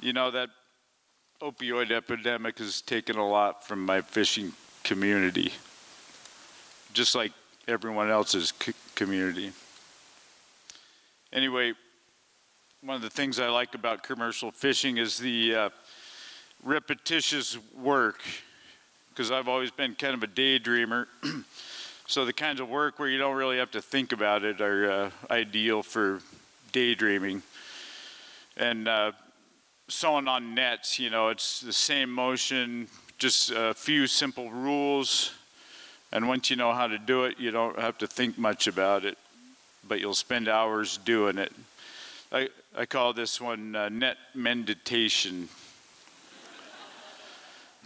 You 0.01 0.15
know, 0.15 0.31
that 0.31 0.49
opioid 1.43 1.91
epidemic 1.91 2.59
has 2.59 2.81
taken 2.81 3.17
a 3.17 3.27
lot 3.27 3.67
from 3.67 3.85
my 3.85 4.01
fishing 4.01 4.53
community, 4.83 5.53
just 6.93 7.15
like 7.15 7.33
everyone 7.69 8.11
else's 8.11 8.53
community. 8.95 9.53
Anyway, 11.33 11.75
one 12.83 12.97
of 12.97 13.03
the 13.03 13.11
things 13.11 13.39
I 13.39 13.49
like 13.49 13.75
about 13.75 14.03
commercial 14.03 14.51
fishing 14.51 14.97
is 14.97 15.19
the 15.19 15.55
uh, 15.55 15.69
repetitious 16.63 17.59
work 17.79 18.23
because 19.11 19.31
I've 19.31 19.49
always 19.49 19.71
been 19.71 19.95
kind 19.95 20.15
of 20.15 20.23
a 20.23 20.27
daydreamer. 20.27 21.07
so 22.07 22.25
the 22.25 22.33
kinds 22.33 22.59
of 22.59 22.71
work 22.71 22.99
where 22.99 23.09
you 23.09 23.19
don't 23.19 23.37
really 23.37 23.59
have 23.59 23.71
to 23.73 23.83
think 23.83 24.13
about 24.13 24.45
it 24.45 24.63
are 24.63 24.91
uh, 24.91 25.11
ideal 25.31 25.83
for 25.83 26.21
daydreaming. 26.73 27.43
And 28.57 28.89
uh, 28.89 29.13
sewing 29.89 30.27
on 30.27 30.55
nets, 30.55 30.99
you 30.99 31.11
know, 31.11 31.29
it's 31.29 31.61
the 31.61 31.75
same 31.75 32.11
motion, 32.11 32.89
just 33.19 33.51
a 33.51 33.75
few 33.75 34.07
simple 34.07 34.51
rules. 34.51 35.33
And 36.13 36.27
once 36.27 36.49
you 36.49 36.57
know 36.57 36.73
how 36.73 36.87
to 36.87 36.97
do 36.97 37.25
it, 37.25 37.39
you 37.39 37.51
don't 37.51 37.79
have 37.79 37.99
to 37.99 38.07
think 38.07 38.39
much 38.39 38.67
about 38.67 39.05
it, 39.05 39.19
but 39.87 40.01
you'll 40.01 40.15
spend 40.15 40.49
hours 40.49 40.97
doing 40.97 41.37
it. 41.37 41.53
I, 42.33 42.49
I 42.77 42.87
call 42.87 43.13
this 43.13 43.41
one 43.41 43.75
uh, 43.75 43.89
net 43.89 44.17
meditation 44.35 45.49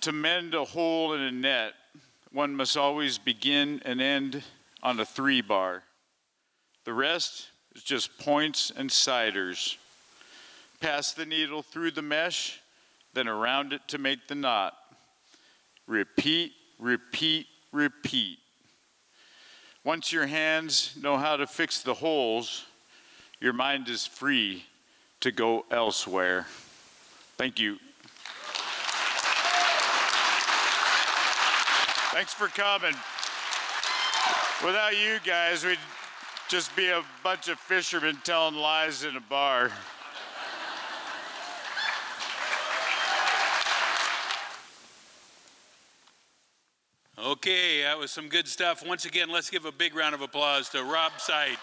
to 0.04 0.12
mend 0.12 0.52
a 0.52 0.66
hole 0.66 1.14
in 1.14 1.22
a 1.22 1.32
net, 1.32 1.72
one 2.30 2.54
must 2.54 2.76
always 2.76 3.16
begin 3.16 3.80
and 3.86 4.02
end 4.02 4.42
on 4.82 5.00
a 5.00 5.04
three 5.06 5.40
bar. 5.40 5.82
The 6.84 6.92
rest 6.92 7.48
is 7.74 7.82
just 7.82 8.18
points 8.18 8.70
and 8.76 8.92
siders. 8.92 9.78
Pass 10.78 11.14
the 11.14 11.24
needle 11.24 11.62
through 11.62 11.92
the 11.92 12.02
mesh, 12.02 12.60
then 13.14 13.28
around 13.28 13.72
it 13.72 13.80
to 13.88 13.96
make 13.96 14.28
the 14.28 14.34
knot. 14.34 14.74
repeat, 15.86 16.52
repeat, 16.78 17.46
repeat. 17.72 18.40
Once 19.84 20.12
your 20.12 20.26
hands 20.26 20.98
know 21.00 21.16
how 21.16 21.34
to 21.34 21.46
fix 21.46 21.80
the 21.80 21.94
holes, 21.94 22.66
your 23.44 23.52
mind 23.52 23.90
is 23.90 24.06
free 24.06 24.64
to 25.20 25.30
go 25.30 25.66
elsewhere. 25.70 26.46
Thank 27.36 27.60
you. 27.60 27.76
Thanks 32.14 32.32
for 32.32 32.48
coming. 32.48 32.94
Without 34.64 34.96
you 34.96 35.18
guys, 35.26 35.62
we'd 35.62 35.76
just 36.48 36.74
be 36.74 36.88
a 36.88 37.02
bunch 37.22 37.48
of 37.48 37.58
fishermen 37.58 38.16
telling 38.24 38.54
lies 38.54 39.04
in 39.04 39.14
a 39.14 39.20
bar. 39.20 39.70
Okay, 47.18 47.82
that 47.82 47.98
was 47.98 48.10
some 48.10 48.30
good 48.30 48.48
stuff. 48.48 48.82
Once 48.86 49.04
again, 49.04 49.28
let's 49.28 49.50
give 49.50 49.66
a 49.66 49.72
big 49.72 49.94
round 49.94 50.14
of 50.14 50.22
applause 50.22 50.70
to 50.70 50.82
Rob 50.82 51.12
Seitz. 51.18 51.60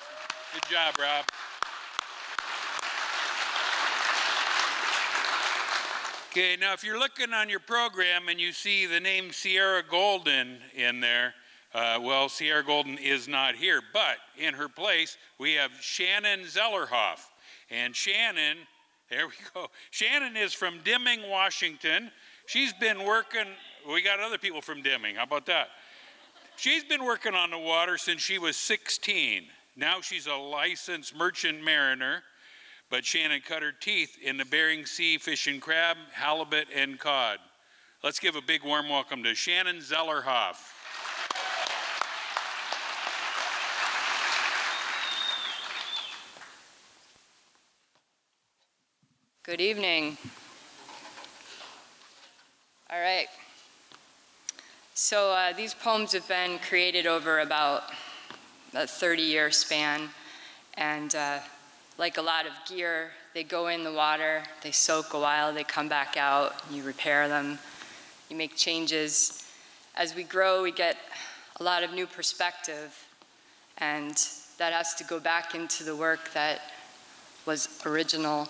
Good 0.54 0.70
job, 0.70 0.94
Rob. 1.00 1.26
Okay, 6.32 6.56
now 6.56 6.72
if 6.72 6.82
you're 6.82 6.98
looking 6.98 7.34
on 7.34 7.50
your 7.50 7.60
program 7.60 8.30
and 8.30 8.40
you 8.40 8.54
see 8.54 8.86
the 8.86 9.02
name 9.02 9.34
Sierra 9.34 9.84
Golden 9.84 10.60
in 10.74 11.02
there, 11.02 11.34
uh, 11.74 12.00
well, 12.02 12.30
Sierra 12.30 12.64
Golden 12.64 12.98
is 12.98 13.28
not 13.28 13.56
here, 13.56 13.82
but 13.92 14.16
in 14.38 14.54
her 14.54 14.70
place, 14.70 15.18
we 15.40 15.56
have 15.56 15.72
Shannon 15.82 16.46
Zellerhoff. 16.46 17.20
And 17.70 17.94
Shannon, 17.94 18.60
there 19.10 19.28
we 19.28 19.34
go. 19.54 19.68
Shannon 19.90 20.38
is 20.38 20.54
from 20.54 20.80
Deming, 20.86 21.30
Washington. 21.30 22.10
She's 22.46 22.72
been 22.72 23.04
working 23.04 23.48
we 23.92 24.02
got 24.02 24.22
other 24.22 24.38
people 24.38 24.62
from 24.62 24.82
Deming. 24.82 25.16
How 25.16 25.24
about 25.24 25.48
that? 25.48 25.68
She's 26.56 26.86
been 26.86 27.04
working 27.04 27.36
on 27.36 27.52
the 27.52 27.60
water 27.60 27.98
since 27.98 28.22
she 28.22 28.38
was 28.40 28.56
16. 28.56 29.48
Now 29.76 30.00
she's 30.00 30.28
a 30.28 30.36
licensed 30.36 31.14
merchant 31.14 31.62
mariner, 31.62 32.24
but 32.92 33.06
Shannon 33.06 33.40
cut 33.40 33.64
her 33.64 33.72
teeth 33.72 34.18
in 34.22 34.36
the 34.36 34.44
Bering 34.44 34.86
Sea 34.86 35.18
fishing 35.18 35.62
crab, 35.62 35.96
halibut, 36.12 36.68
and 36.76 37.00
cod. 37.00 37.40
Let's 38.04 38.20
give 38.20 38.36
a 38.36 38.42
big 38.42 38.66
warm 38.66 38.90
welcome 38.90 39.24
to 39.24 39.34
Shannon 39.34 39.78
Zellerhoff. 39.78 40.58
Good 49.44 49.62
evening. 49.62 50.18
All 52.90 53.00
right. 53.00 53.28
So 54.96 55.32
uh, 55.32 55.54
these 55.54 55.74
poems 55.74 56.12
have 56.12 56.28
been 56.28 56.60
created 56.60 57.08
over 57.08 57.40
about 57.40 57.84
a 58.74 58.86
30 58.86 59.22
year 59.22 59.50
span. 59.50 60.10
And 60.74 61.16
uh, 61.16 61.40
like 62.02 62.18
a 62.18 62.22
lot 62.22 62.46
of 62.46 62.52
gear, 62.68 63.12
they 63.34 63.44
go 63.44 63.68
in 63.68 63.84
the 63.84 63.94
water, 63.94 64.42
they 64.64 64.72
soak 64.72 65.14
a 65.14 65.20
while, 65.20 65.54
they 65.54 65.64
come 65.64 65.88
back 65.88 66.18
out, 66.18 66.56
you 66.72 66.84
repair 66.84 67.30
them, 67.30 67.60
you 68.28 68.36
make 68.36 68.58
changes. 68.58 69.48
As 69.96 70.16
we 70.16 70.24
grow, 70.24 70.64
we 70.64 70.74
get 70.74 70.98
a 71.60 71.64
lot 71.64 71.84
of 71.84 71.94
new 71.94 72.08
perspective, 72.08 73.06
and 73.78 74.18
that 74.58 74.74
has 74.74 74.96
to 74.96 75.04
go 75.04 75.20
back 75.20 75.56
into 75.56 75.84
the 75.84 75.96
work 75.96 76.34
that 76.34 76.62
was 77.46 77.70
original. 77.86 78.50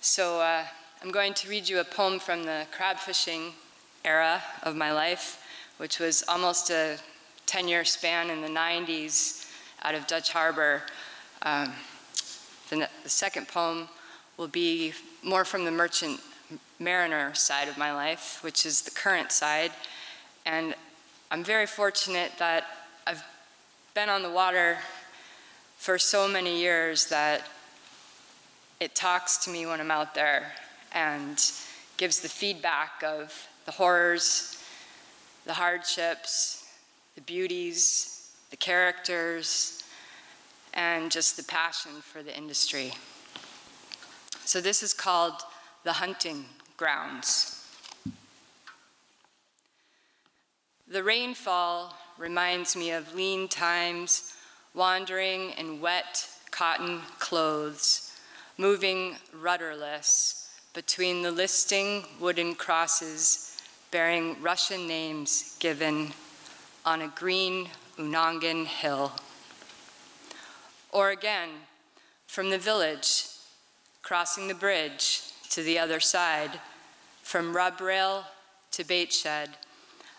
So 0.00 0.40
uh, 0.40 0.64
I'm 1.02 1.10
going 1.10 1.34
to 1.34 1.48
read 1.50 1.68
you 1.68 1.80
a 1.80 1.84
poem 1.84 2.20
from 2.20 2.44
the 2.44 2.64
crab 2.70 2.98
fishing 2.98 3.52
era 4.04 4.40
of 4.62 4.76
my 4.76 4.92
life 4.92 5.44
which 5.78 5.98
was 5.98 6.22
almost 6.28 6.70
a 6.70 6.96
10 7.46 7.68
year 7.68 7.84
span 7.84 8.30
in 8.30 8.40
the 8.40 8.48
90s 8.48 9.50
out 9.82 9.94
of 9.94 10.06
Dutch 10.06 10.32
Harbor. 10.32 10.82
Um, 11.42 11.72
the, 12.78 12.88
the, 13.02 13.08
second 13.08 13.48
poem 13.48 13.88
will 14.36 14.48
be 14.48 14.92
more 15.22 15.44
from 15.44 15.64
the 15.64 15.70
merchant 15.70 16.20
mariner 16.78 17.34
side 17.34 17.68
of 17.68 17.78
my 17.78 17.92
life, 17.92 18.42
which 18.42 18.66
is 18.66 18.82
the 18.82 18.90
current 18.90 19.32
side. 19.32 19.72
And 20.46 20.74
I'm 21.30 21.44
very 21.44 21.66
fortunate 21.66 22.32
that 22.38 22.64
I've 23.06 23.22
been 23.94 24.08
on 24.08 24.22
the 24.22 24.30
water 24.30 24.78
for 25.78 25.98
so 25.98 26.26
many 26.28 26.60
years 26.60 27.06
that 27.06 27.42
it 28.80 28.94
talks 28.94 29.38
to 29.44 29.50
me 29.50 29.66
when 29.66 29.80
I'm 29.80 29.90
out 29.90 30.14
there 30.14 30.52
and 30.92 31.40
gives 31.96 32.20
the 32.20 32.28
feedback 32.28 33.02
of 33.02 33.48
the 33.66 33.72
horrors 33.72 34.54
the 35.44 35.52
hardships, 35.52 36.66
the 37.14 37.20
beauties, 37.20 38.32
the 38.50 38.56
characters, 38.56 39.83
and 40.74 41.10
just 41.10 41.36
the 41.36 41.44
passion 41.44 41.92
for 42.02 42.22
the 42.22 42.36
industry. 42.36 42.92
So 44.44 44.60
this 44.60 44.82
is 44.82 44.92
called 44.92 45.40
the 45.84 45.94
hunting 45.94 46.44
grounds. 46.76 47.66
The 50.86 51.02
rainfall 51.02 51.96
reminds 52.18 52.76
me 52.76 52.90
of 52.90 53.14
lean 53.14 53.48
times, 53.48 54.34
wandering 54.74 55.50
in 55.52 55.80
wet 55.80 56.28
cotton 56.50 57.00
clothes, 57.18 58.12
moving 58.58 59.16
rudderless 59.32 60.50
between 60.74 61.22
the 61.22 61.30
listing 61.30 62.04
wooden 62.20 62.54
crosses 62.54 63.56
bearing 63.90 64.36
Russian 64.42 64.86
names 64.88 65.56
given 65.60 66.12
on 66.84 67.02
a 67.02 67.08
green 67.08 67.68
Unangan 67.96 68.66
hill. 68.66 69.12
Or 70.94 71.10
again, 71.10 71.48
from 72.28 72.50
the 72.50 72.58
village, 72.58 73.26
crossing 74.02 74.46
the 74.46 74.54
bridge 74.54 75.22
to 75.50 75.60
the 75.60 75.76
other 75.76 75.98
side, 75.98 76.60
from 77.20 77.54
rub 77.54 77.80
rail 77.80 78.24
to 78.70 78.84
bait 78.84 79.12
shed, 79.12 79.50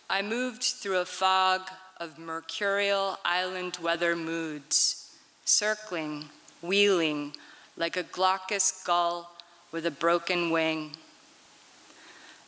I 0.10 0.22
moved 0.22 0.64
through 0.64 0.98
a 0.98 1.06
fog 1.06 1.62
of 1.98 2.20
mercurial 2.20 3.18
island 3.24 3.78
weather 3.82 4.18
moods, 4.18 5.16
circling, 5.46 6.26
wheeling 6.62 7.38
like 7.78 7.96
a 7.96 8.04
glaucous 8.04 8.84
gull 8.86 9.34
with 9.72 9.86
a 9.86 9.92
broken 9.92 10.50
wing. 10.50 10.92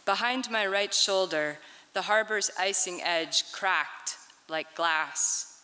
Behind 0.04 0.52
my 0.52 0.68
right 0.68 0.94
shoulder, 0.94 1.60
the 1.94 2.02
harbor's 2.02 2.52
icing 2.60 3.02
edge 3.02 3.50
cracked 3.54 4.18
like 4.50 4.76
glass. 4.76 5.62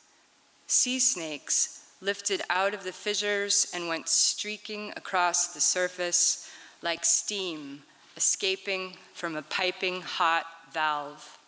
Sea 0.65 0.99
snakes 0.99 1.82
lifted 2.03 2.41
out 2.49 2.73
of 2.73 2.83
the 2.83 2.91
fissures 2.91 3.71
and 3.73 3.87
went 3.87 4.09
streaking 4.09 4.91
across 4.97 5.53
the 5.53 5.61
surface 5.61 6.49
like 6.81 7.05
steam 7.05 7.81
escaping 8.17 8.93
from 9.13 9.37
a 9.37 9.41
piping 9.41 10.01
hot 10.01 10.45
valve. 10.73 11.39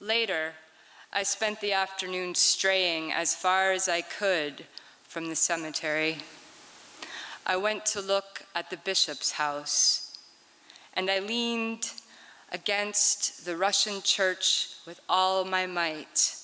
Later, 0.00 0.52
I 1.12 1.24
spent 1.24 1.60
the 1.60 1.72
afternoon 1.72 2.34
straying 2.36 3.12
as 3.12 3.34
far 3.34 3.72
as 3.72 3.88
I 3.88 4.00
could 4.00 4.64
from 5.08 5.28
the 5.28 5.36
cemetery. 5.36 6.18
I 7.44 7.56
went 7.56 7.84
to 7.86 8.00
look 8.00 8.44
at 8.54 8.70
the 8.70 8.76
bishop's 8.76 9.32
house 9.32 10.16
and 10.94 11.10
I 11.10 11.18
leaned 11.18 11.90
against 12.52 13.44
the 13.44 13.56
Russian 13.56 14.02
church 14.02 14.68
with 14.86 15.00
all 15.08 15.44
my 15.44 15.66
might, 15.66 16.36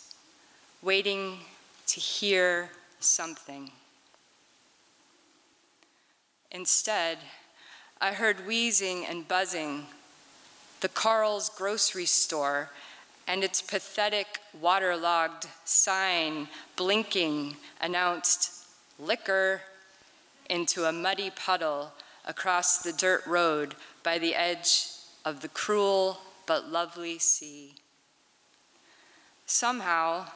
waiting 0.83 1.39
to 1.89 2.01
hear 2.01 2.71
something. 3.01 3.71
Instead, 6.51 7.19
I 8.01 8.13
heard 8.13 8.47
wheezing 8.47 9.05
and 9.07 9.27
buzzing, 9.27 9.87
the 10.81 10.89
Carl's 10.89 11.49
grocery 11.51 12.07
store 12.07 12.71
and 13.27 13.45
its 13.45 13.61
pathetic 13.61 14.41
waterlogged 14.59 15.47
sign 15.65 16.49
blinking 16.77 17.57
announced 17.81 18.65
liquor 18.99 19.61
into 20.49 20.85
a 20.85 20.93
muddy 20.93 21.31
puddle 21.31 21.93
across 22.27 22.79
the 22.79 22.93
dirt 22.93 23.27
road 23.27 23.75
by 24.03 24.19
the 24.19 24.35
edge 24.35 24.89
of 25.25 25.41
the 25.41 25.49
cruel 25.49 26.19
but 26.47 26.71
lovely 26.71 27.19
sea. 27.19 27.75
Somehow, 29.47 30.27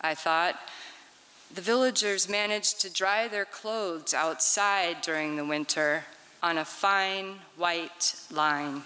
I 0.00 0.14
thought, 0.14 0.56
the 1.54 1.60
villagers 1.60 2.28
managed 2.28 2.80
to 2.80 2.92
dry 2.92 3.28
their 3.28 3.44
clothes 3.44 4.14
outside 4.14 5.02
during 5.02 5.36
the 5.36 5.44
winter 5.44 6.04
on 6.42 6.58
a 6.58 6.64
fine 6.64 7.34
white 7.56 8.14
line. 8.30 8.82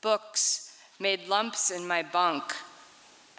Books 0.00 0.76
made 0.98 1.28
lumps 1.28 1.70
in 1.70 1.86
my 1.86 2.02
bunk, 2.02 2.54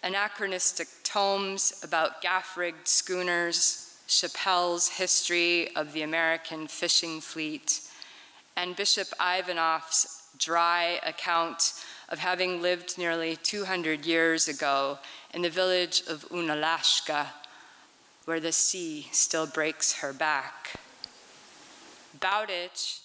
anachronistic 0.04 0.88
tomes 1.04 1.80
about 1.84 2.22
gaff 2.22 2.56
rigged 2.56 2.88
schooners 2.88 3.90
Chapelle's 4.08 4.90
History 4.90 5.76
of 5.76 5.94
the 5.94 6.02
American 6.02 6.68
Fishing 6.68 7.22
Fleet, 7.22 7.82
and 8.56 8.76
Bishop 8.76 9.08
Ivanov's 9.22 10.30
dry 10.38 11.00
account 11.06 11.74
of 12.10 12.20
having 12.20 12.62
lived 12.62 12.98
nearly 12.98 13.36
200 13.36 14.06
years 14.06 14.48
ago 14.48 14.98
in 15.34 15.44
the 15.44 15.50
village 15.50 16.02
of 16.08 16.28
Unalashka, 16.30 17.28
where 18.26 18.40
the 18.40 18.52
sea 18.52 19.08
still 19.12 19.46
breaks 19.46 19.94
her 19.94 20.12
back. 20.12 20.80
Bowditch, 22.20 23.00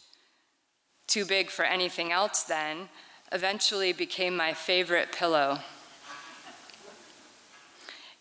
too 1.07 1.25
big 1.25 1.51
for 1.51 1.65
anything 1.65 2.11
else 2.11 2.43
then, 2.43 2.89
eventually 3.31 3.93
became 3.93 4.37
my 4.37 4.55
favorite 4.55 5.13
pillow. 5.13 5.59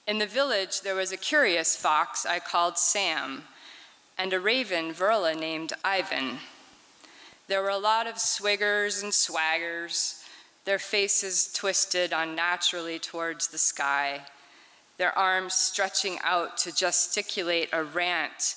In 0.06 0.20
the 0.20 0.28
village, 0.28 0.82
there 0.82 0.96
was 0.96 1.14
a 1.14 1.18
curious 1.18 1.78
fox 1.78 2.26
I 2.26 2.40
called 2.40 2.78
Sam, 2.78 3.44
and 4.18 4.34
a 4.34 4.40
raven, 4.40 4.94
Verla, 4.94 5.40
named 5.40 5.72
Ivan. 5.84 6.40
There 7.48 7.62
were 7.62 7.70
a 7.70 7.78
lot 7.78 8.06
of 8.06 8.16
swiggers 8.16 9.02
and 9.02 9.14
swaggers, 9.14 10.23
their 10.66 10.80
faces 10.80 11.52
twisted 11.54 12.14
unnaturally 12.14 13.00
towards 13.00 13.48
the 13.48 13.58
sky, 13.58 14.22
their 14.98 15.18
arms 15.18 15.54
stretching 15.54 16.20
out 16.24 16.58
to 16.58 16.74
gesticulate 16.74 17.70
a 17.74 17.84
rant, 17.84 18.56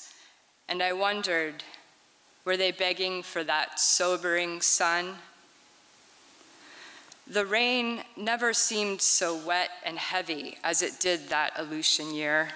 and 0.68 0.82
I 0.82 0.92
wondered, 0.92 1.64
were 2.44 2.56
they 2.56 2.70
begging 2.70 3.22
for 3.22 3.42
that 3.44 3.80
sobering 3.80 4.60
sun? 4.60 5.14
The 7.26 7.44
rain 7.44 8.02
never 8.16 8.52
seemed 8.52 9.00
so 9.00 9.36
wet 9.36 9.70
and 9.84 9.98
heavy 9.98 10.58
as 10.62 10.82
it 10.82 11.00
did 11.00 11.28
that 11.28 11.52
Aleutian 11.56 12.14
year. 12.14 12.50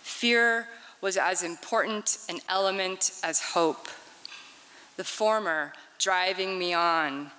Fear 0.00 0.68
was 1.02 1.18
as 1.18 1.42
important 1.42 2.18
an 2.30 2.38
element 2.48 3.12
as 3.22 3.40
hope. 3.52 3.88
The 4.96 5.04
former 5.04 5.74
driving 5.98 6.58
me 6.58 6.72
on, 6.72 7.30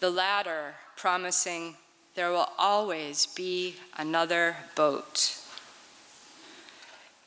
the 0.00 0.10
latter 0.10 0.74
promising 0.96 1.76
there 2.14 2.30
will 2.30 2.48
always 2.58 3.26
be 3.26 3.76
another 3.96 4.56
boat. 4.74 5.38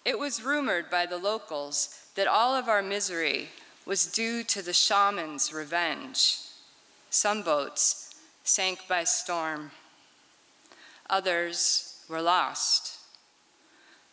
It 0.03 0.17
was 0.17 0.43
rumored 0.43 0.89
by 0.89 1.05
the 1.05 1.17
locals 1.17 2.07
that 2.15 2.27
all 2.27 2.55
of 2.55 2.67
our 2.67 2.81
misery 2.81 3.49
was 3.85 4.05
due 4.07 4.43
to 4.43 4.61
the 4.61 4.73
shaman's 4.73 5.53
revenge. 5.53 6.37
Some 7.09 7.43
boats 7.43 8.15
sank 8.43 8.79
by 8.87 9.03
storm. 9.03 9.71
Others 11.09 12.03
were 12.09 12.21
lost. 12.21 12.97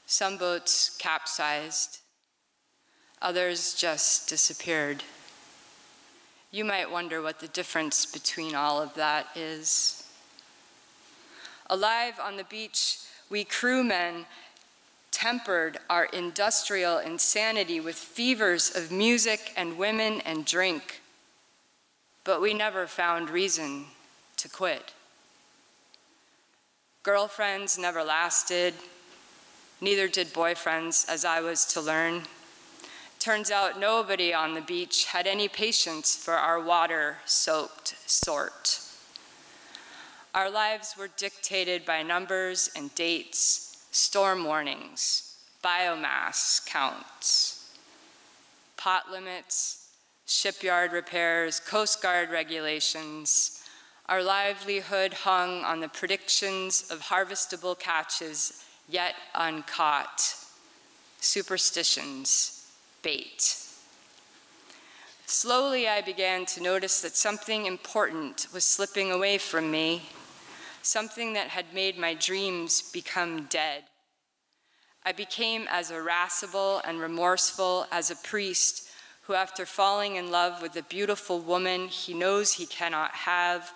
Some 0.06 0.36
boats 0.36 0.96
capsized. 0.98 2.00
Others 3.20 3.74
just 3.74 4.28
disappeared. 4.28 5.02
You 6.50 6.64
might 6.64 6.90
wonder 6.90 7.20
what 7.20 7.40
the 7.40 7.48
difference 7.48 8.06
between 8.06 8.54
all 8.54 8.80
of 8.80 8.94
that 8.94 9.26
is. 9.34 10.08
Alive 11.68 12.14
on 12.22 12.36
the 12.36 12.44
beach, 12.44 12.98
we 13.28 13.44
crewmen 13.44 14.26
tempered 15.10 15.78
our 15.88 16.04
industrial 16.04 16.98
insanity 16.98 17.80
with 17.80 17.96
fevers 17.96 18.76
of 18.76 18.92
music 18.92 19.52
and 19.56 19.78
women 19.78 20.20
and 20.20 20.44
drink, 20.44 21.00
but 22.22 22.40
we 22.40 22.52
never 22.52 22.86
found 22.86 23.30
reason 23.30 23.86
to 24.36 24.48
quit. 24.48 24.92
Girlfriends 27.02 27.78
never 27.78 28.04
lasted, 28.04 28.74
neither 29.80 30.06
did 30.06 30.28
boyfriends, 30.34 31.08
as 31.08 31.24
I 31.24 31.40
was 31.40 31.64
to 31.66 31.80
learn. 31.80 32.22
Turns 33.26 33.50
out 33.50 33.80
nobody 33.80 34.32
on 34.32 34.54
the 34.54 34.60
beach 34.60 35.06
had 35.06 35.26
any 35.26 35.48
patience 35.48 36.14
for 36.14 36.34
our 36.34 36.60
water 36.62 37.16
soaked 37.24 37.96
sort. 38.08 38.78
Our 40.32 40.48
lives 40.48 40.94
were 40.96 41.08
dictated 41.08 41.84
by 41.84 42.04
numbers 42.04 42.70
and 42.76 42.94
dates, 42.94 43.84
storm 43.90 44.44
warnings, 44.44 45.38
biomass 45.64 46.64
counts, 46.66 47.68
pot 48.76 49.10
limits, 49.10 49.88
shipyard 50.26 50.92
repairs, 50.92 51.58
Coast 51.58 52.00
Guard 52.00 52.30
regulations, 52.30 53.60
our 54.08 54.22
livelihood 54.22 55.12
hung 55.12 55.64
on 55.64 55.80
the 55.80 55.88
predictions 55.88 56.88
of 56.92 57.00
harvestable 57.00 57.76
catches 57.76 58.62
yet 58.88 59.16
uncaught. 59.34 60.36
Superstitions, 61.20 62.55
Slowly, 65.26 65.86
I 65.86 66.00
began 66.00 66.44
to 66.46 66.62
notice 66.62 67.00
that 67.02 67.14
something 67.14 67.66
important 67.66 68.48
was 68.52 68.64
slipping 68.64 69.12
away 69.12 69.38
from 69.38 69.70
me, 69.70 70.02
something 70.82 71.34
that 71.34 71.48
had 71.48 71.72
made 71.72 71.96
my 71.96 72.14
dreams 72.14 72.82
become 72.90 73.44
dead. 73.44 73.84
I 75.04 75.12
became 75.12 75.68
as 75.70 75.92
irascible 75.92 76.80
and 76.84 76.98
remorseful 76.98 77.86
as 77.92 78.10
a 78.10 78.16
priest 78.16 78.88
who, 79.22 79.34
after 79.34 79.66
falling 79.66 80.16
in 80.16 80.32
love 80.32 80.60
with 80.60 80.74
a 80.74 80.82
beautiful 80.82 81.38
woman 81.38 81.86
he 81.86 82.12
knows 82.12 82.54
he 82.54 82.66
cannot 82.66 83.12
have, 83.12 83.72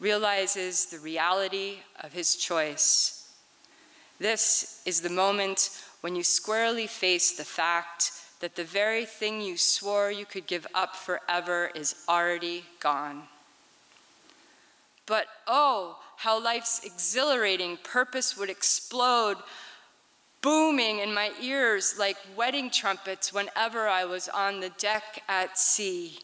realizes 0.00 0.86
the 0.86 0.98
reality 0.98 1.76
of 2.00 2.12
his 2.12 2.34
choice. 2.34 3.28
This 4.18 4.82
is 4.86 5.02
the 5.02 5.08
moment 5.08 5.70
when 6.00 6.16
you 6.16 6.24
squarely 6.24 6.88
face 6.88 7.30
the 7.30 7.44
fact 7.44 8.21
that 8.42 8.56
the 8.56 8.64
very 8.64 9.04
thing 9.04 9.40
you 9.40 9.56
swore 9.56 10.10
you 10.10 10.26
could 10.26 10.48
give 10.48 10.66
up 10.74 10.96
forever 10.96 11.70
is 11.76 11.94
already 12.08 12.64
gone. 12.80 13.22
But 15.06 15.26
oh, 15.46 16.00
how 16.16 16.42
life's 16.42 16.84
exhilarating 16.84 17.78
purpose 17.84 18.36
would 18.36 18.50
explode, 18.50 19.36
booming 20.40 20.98
in 20.98 21.14
my 21.14 21.30
ears 21.40 21.94
like 22.00 22.16
wedding 22.36 22.68
trumpets 22.68 23.32
whenever 23.32 23.86
I 23.86 24.06
was 24.06 24.28
on 24.28 24.58
the 24.58 24.70
deck 24.70 25.22
at 25.28 25.56
sea. 25.56 26.18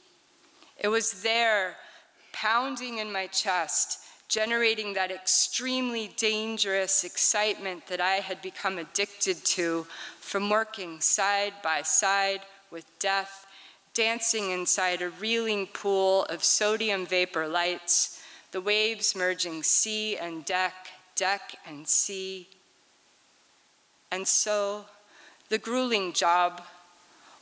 It 0.77 0.89
was 0.89 1.23
there 1.23 1.77
pounding 2.33 2.99
in 2.99 3.13
my 3.13 3.29
chest, 3.29 4.01
generating 4.29 4.93
that 4.93 5.11
extremely 5.11 6.13
dangerous 6.17 7.03
excitement 7.03 7.87
that 7.87 8.01
I 8.01 8.17
had 8.17 8.43
become 8.43 8.79
addicted 8.79 9.43
to 9.47 9.87
from 10.21 10.51
working 10.51 11.01
side 11.01 11.55
by 11.63 11.81
side 11.83 12.43
with 12.71 12.85
death, 12.99 13.47
dancing 13.95 14.51
inside 14.51 15.01
a 15.01 15.09
reeling 15.09 15.67
pool 15.67 16.25
of 16.25 16.45
sodium 16.45 17.07
vapor 17.07 17.49
lights, 17.49 18.23
the 18.53 18.61
waves 18.61 19.17
merging 19.17 19.63
sea 19.63 20.19
and 20.19 20.45
deck, 20.45 20.75
deck 21.17 21.57
and 21.67 21.89
sea. 21.89 22.49
And 24.11 24.29
so 24.29 24.85
the 25.49 25.59
grueling 25.59 26.13
job 26.13 26.63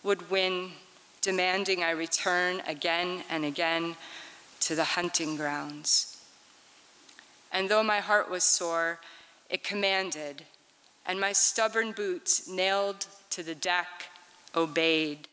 would 0.04 0.30
win, 0.30 0.70
demanding 1.20 1.82
I 1.82 1.90
return 1.90 2.62
again 2.68 3.24
and 3.28 3.44
again 3.44 3.96
to 4.60 4.76
the 4.76 4.84
hunting 4.84 5.36
grounds. 5.36 6.15
And 7.56 7.70
though 7.70 7.82
my 7.82 8.00
heart 8.00 8.30
was 8.30 8.44
sore, 8.44 9.00
it 9.48 9.64
commanded, 9.64 10.42
and 11.06 11.18
my 11.18 11.32
stubborn 11.32 11.92
boots, 11.92 12.46
nailed 12.46 13.06
to 13.30 13.42
the 13.42 13.54
deck, 13.54 14.10
obeyed. 14.54 15.26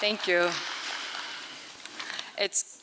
Thank 0.00 0.26
you. 0.26 0.48
It's 2.38 2.80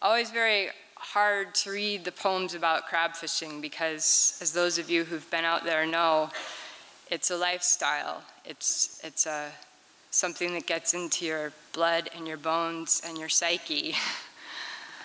always 0.00 0.30
very 0.30 0.68
hard 1.10 1.52
to 1.56 1.72
read 1.72 2.04
the 2.04 2.12
poems 2.12 2.54
about 2.54 2.86
crab 2.86 3.16
fishing 3.16 3.60
because, 3.60 4.38
as 4.40 4.52
those 4.52 4.78
of 4.78 4.88
you 4.88 5.02
who've 5.02 5.28
been 5.28 5.44
out 5.44 5.64
there 5.64 5.84
know, 5.84 6.30
it's 7.10 7.32
a 7.32 7.36
lifestyle. 7.36 8.22
It's, 8.44 9.00
it's 9.02 9.26
a, 9.26 9.50
something 10.12 10.54
that 10.54 10.66
gets 10.66 10.94
into 10.94 11.24
your 11.24 11.52
blood 11.72 12.10
and 12.16 12.28
your 12.28 12.36
bones 12.36 13.02
and 13.04 13.18
your 13.18 13.28
psyche. 13.28 13.96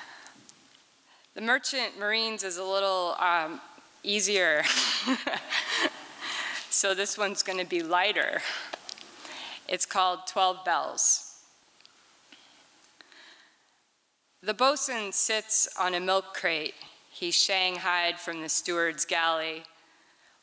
the 1.34 1.42
Merchant 1.42 1.98
Marines 1.98 2.44
is 2.44 2.58
a 2.58 2.64
little 2.64 3.16
um, 3.18 3.60
easier. 4.04 4.62
so 6.70 6.94
this 6.94 7.18
one's 7.18 7.42
going 7.42 7.58
to 7.58 7.66
be 7.66 7.82
lighter. 7.82 8.44
It's 9.68 9.88
called 9.88 10.28
12 10.28 10.64
Bells. 10.64 11.25
The 14.46 14.54
bosun 14.54 15.12
sits 15.12 15.68
on 15.76 15.96
a 15.96 16.00
milk 16.00 16.36
crate 16.36 16.76
he 17.10 17.32
shanghaied 17.32 18.20
from 18.20 18.44
the 18.44 18.50
steward's 18.50 19.04
galley, 19.04 19.64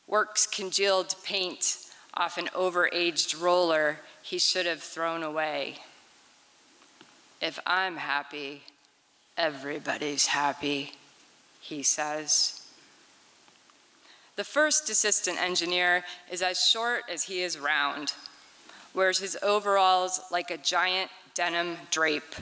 works 0.07 0.45
congealed 0.45 1.15
paint 1.23 1.77
off 2.13 2.37
an 2.37 2.47
overaged 2.47 3.41
roller 3.41 3.99
he 4.21 4.39
should 4.39 4.65
have 4.65 4.83
thrown 4.83 5.23
away. 5.23 5.77
If 7.41 7.59
I'm 7.65 7.95
happy, 7.95 8.63
everybody's 9.37 10.25
happy, 10.25 10.91
he 11.61 11.81
says. 11.81 12.61
The 14.35 14.43
first 14.43 14.89
assistant 14.89 15.41
engineer 15.41 16.03
is 16.29 16.41
as 16.41 16.61
short 16.61 17.03
as 17.09 17.23
he 17.23 17.41
is 17.41 17.57
round, 17.57 18.11
wears 18.93 19.19
his 19.19 19.37
overalls 19.41 20.19
like 20.29 20.51
a 20.51 20.57
giant 20.57 21.09
denim 21.35 21.77
drape. 21.89 22.35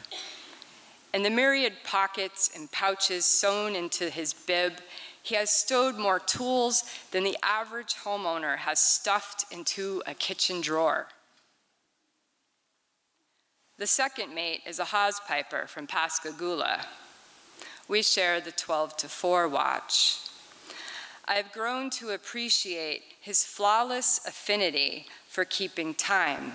In 1.13 1.23
the 1.23 1.29
myriad 1.29 1.73
pockets 1.83 2.49
and 2.55 2.71
pouches 2.71 3.25
sewn 3.25 3.75
into 3.75 4.09
his 4.09 4.33
bib, 4.33 4.73
he 5.21 5.35
has 5.35 5.49
stowed 5.49 5.97
more 5.97 6.19
tools 6.19 6.83
than 7.11 7.23
the 7.23 7.37
average 7.43 7.95
homeowner 7.95 8.57
has 8.57 8.79
stuffed 8.79 9.45
into 9.51 10.01
a 10.07 10.13
kitchen 10.13 10.61
drawer. 10.61 11.07
The 13.77 13.87
second 13.87 14.33
mate 14.33 14.61
is 14.65 14.79
a 14.79 14.85
hawsepiper 14.85 15.67
from 15.67 15.85
Pascagoula. 15.85 16.85
We 17.87 18.03
share 18.03 18.39
the 18.39 18.51
12 18.51 18.95
to 18.97 19.09
4 19.09 19.47
watch. 19.49 20.19
I 21.25 21.35
have 21.35 21.51
grown 21.51 21.89
to 21.91 22.11
appreciate 22.11 23.03
his 23.19 23.43
flawless 23.43 24.21
affinity 24.25 25.07
for 25.27 25.45
keeping 25.45 25.93
time. 25.93 26.53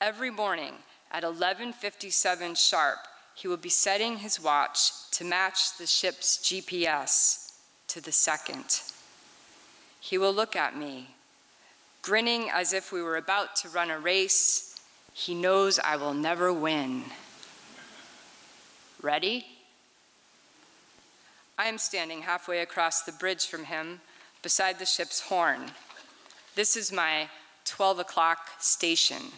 Every 0.00 0.30
morning 0.30 0.74
at 1.10 1.24
11:57 1.24 2.54
sharp, 2.54 2.98
he 3.34 3.48
will 3.48 3.56
be 3.56 3.68
setting 3.68 4.18
his 4.18 4.40
watch 4.40 5.10
to 5.12 5.24
match 5.24 5.76
the 5.76 5.86
ship's 5.86 6.38
GPS 6.38 7.52
to 7.88 8.00
the 8.00 8.12
second. 8.12 8.82
He 10.00 10.18
will 10.18 10.32
look 10.32 10.56
at 10.56 10.76
me, 10.76 11.14
grinning 12.02 12.50
as 12.50 12.72
if 12.72 12.92
we 12.92 13.02
were 13.02 13.16
about 13.16 13.56
to 13.56 13.68
run 13.68 13.90
a 13.90 13.98
race 13.98 14.66
he 15.18 15.34
knows 15.34 15.78
I 15.78 15.96
will 15.96 16.12
never 16.12 16.52
win. 16.52 17.04
Ready? 19.00 19.46
I 21.58 21.68
am 21.68 21.78
standing 21.78 22.20
halfway 22.20 22.60
across 22.60 23.00
the 23.00 23.12
bridge 23.12 23.46
from 23.46 23.64
him, 23.64 24.02
beside 24.42 24.78
the 24.78 24.84
ship's 24.84 25.20
horn. 25.20 25.70
This 26.54 26.76
is 26.76 26.92
my 26.92 27.30
12 27.64 28.00
o'clock 28.00 28.50
station. 28.58 29.32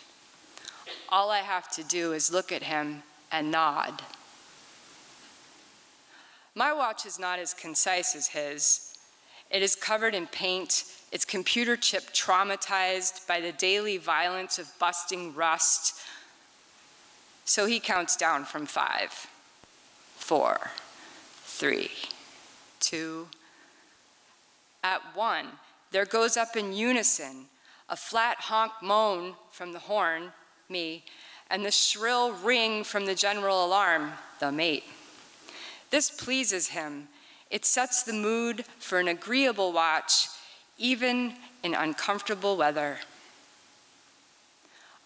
All 1.08 1.30
I 1.30 1.38
have 1.38 1.68
to 1.72 1.84
do 1.84 2.12
is 2.12 2.32
look 2.32 2.52
at 2.52 2.62
him 2.62 3.02
and 3.30 3.50
nod. 3.50 4.02
My 6.54 6.72
watch 6.72 7.06
is 7.06 7.18
not 7.18 7.38
as 7.38 7.54
concise 7.54 8.14
as 8.14 8.28
his. 8.28 8.96
It 9.50 9.62
is 9.62 9.74
covered 9.74 10.14
in 10.14 10.26
paint 10.26 10.84
its 11.10 11.24
computer 11.24 11.76
chip 11.76 12.12
traumatized 12.12 13.26
by 13.26 13.40
the 13.40 13.52
daily 13.52 13.96
violence 13.96 14.58
of 14.58 14.70
busting 14.78 15.34
rust. 15.34 15.94
So 17.44 17.66
he 17.66 17.80
counts 17.80 18.16
down 18.16 18.44
from 18.44 18.66
five, 18.66 19.10
four, 20.16 20.70
three, 21.44 21.90
two. 22.80 23.28
At 24.84 25.00
one, 25.14 25.46
there 25.90 26.04
goes 26.04 26.36
up 26.36 26.56
in 26.56 26.72
unison 26.72 27.46
a 27.88 27.96
flat 27.96 28.36
honk 28.38 28.72
moan 28.82 29.34
from 29.50 29.72
the 29.72 29.78
horn, 29.78 30.32
me, 30.68 31.04
and 31.50 31.64
the 31.64 31.70
shrill 31.70 32.32
ring 32.32 32.84
from 32.84 33.06
the 33.06 33.14
general 33.14 33.64
alarm, 33.64 34.12
the 34.40 34.52
mate. 34.52 34.84
This 35.90 36.10
pleases 36.10 36.68
him. 36.68 37.08
It 37.50 37.64
sets 37.64 38.02
the 38.02 38.12
mood 38.12 38.66
for 38.78 38.98
an 38.98 39.08
agreeable 39.08 39.72
watch 39.72 40.28
even 40.76 41.32
in 41.62 41.74
uncomfortable 41.74 42.54
weather. 42.56 42.98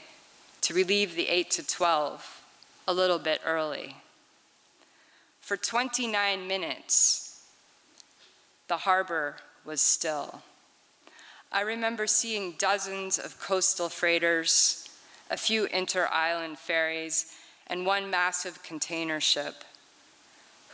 to 0.61 0.73
relieve 0.73 1.15
the 1.15 1.27
8 1.27 1.51
to 1.51 1.67
12 1.67 2.41
a 2.87 2.93
little 2.93 3.19
bit 3.19 3.41
early. 3.45 3.97
For 5.41 5.57
29 5.57 6.47
minutes, 6.47 7.45
the 8.67 8.77
harbor 8.77 9.35
was 9.65 9.81
still. 9.81 10.41
I 11.51 11.61
remember 11.61 12.07
seeing 12.07 12.55
dozens 12.57 13.19
of 13.19 13.39
coastal 13.39 13.89
freighters, 13.89 14.89
a 15.29 15.37
few 15.37 15.65
inter 15.65 16.07
island 16.11 16.57
ferries, 16.57 17.35
and 17.67 17.85
one 17.85 18.09
massive 18.09 18.63
container 18.63 19.19
ship 19.19 19.63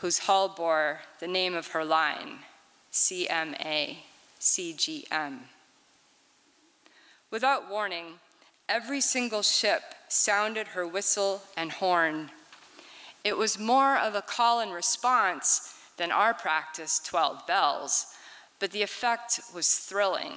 whose 0.01 0.19
hull 0.19 0.47
bore 0.47 1.01
the 1.19 1.27
name 1.27 1.55
of 1.55 1.67
her 1.67 1.83
line, 1.83 2.39
CMA, 2.91 3.97
CGM. 4.39 5.39
Without 7.31 7.69
warning, 7.69 8.19
every 8.67 9.01
single 9.01 9.41
ship 9.41 9.81
sounded 10.07 10.69
her 10.69 10.87
whistle 10.87 11.43
and 11.55 11.71
horn 11.71 12.31
it 13.23 13.37
was 13.37 13.59
more 13.59 13.97
of 13.97 14.15
a 14.15 14.21
call 14.21 14.61
and 14.61 14.73
response 14.73 15.75
than 15.97 16.11
our 16.11 16.33
practice 16.33 16.99
12 16.99 17.45
bells, 17.45 18.07
but 18.59 18.71
the 18.71 18.81
effect 18.81 19.41
was 19.53 19.77
thrilling. 19.77 20.33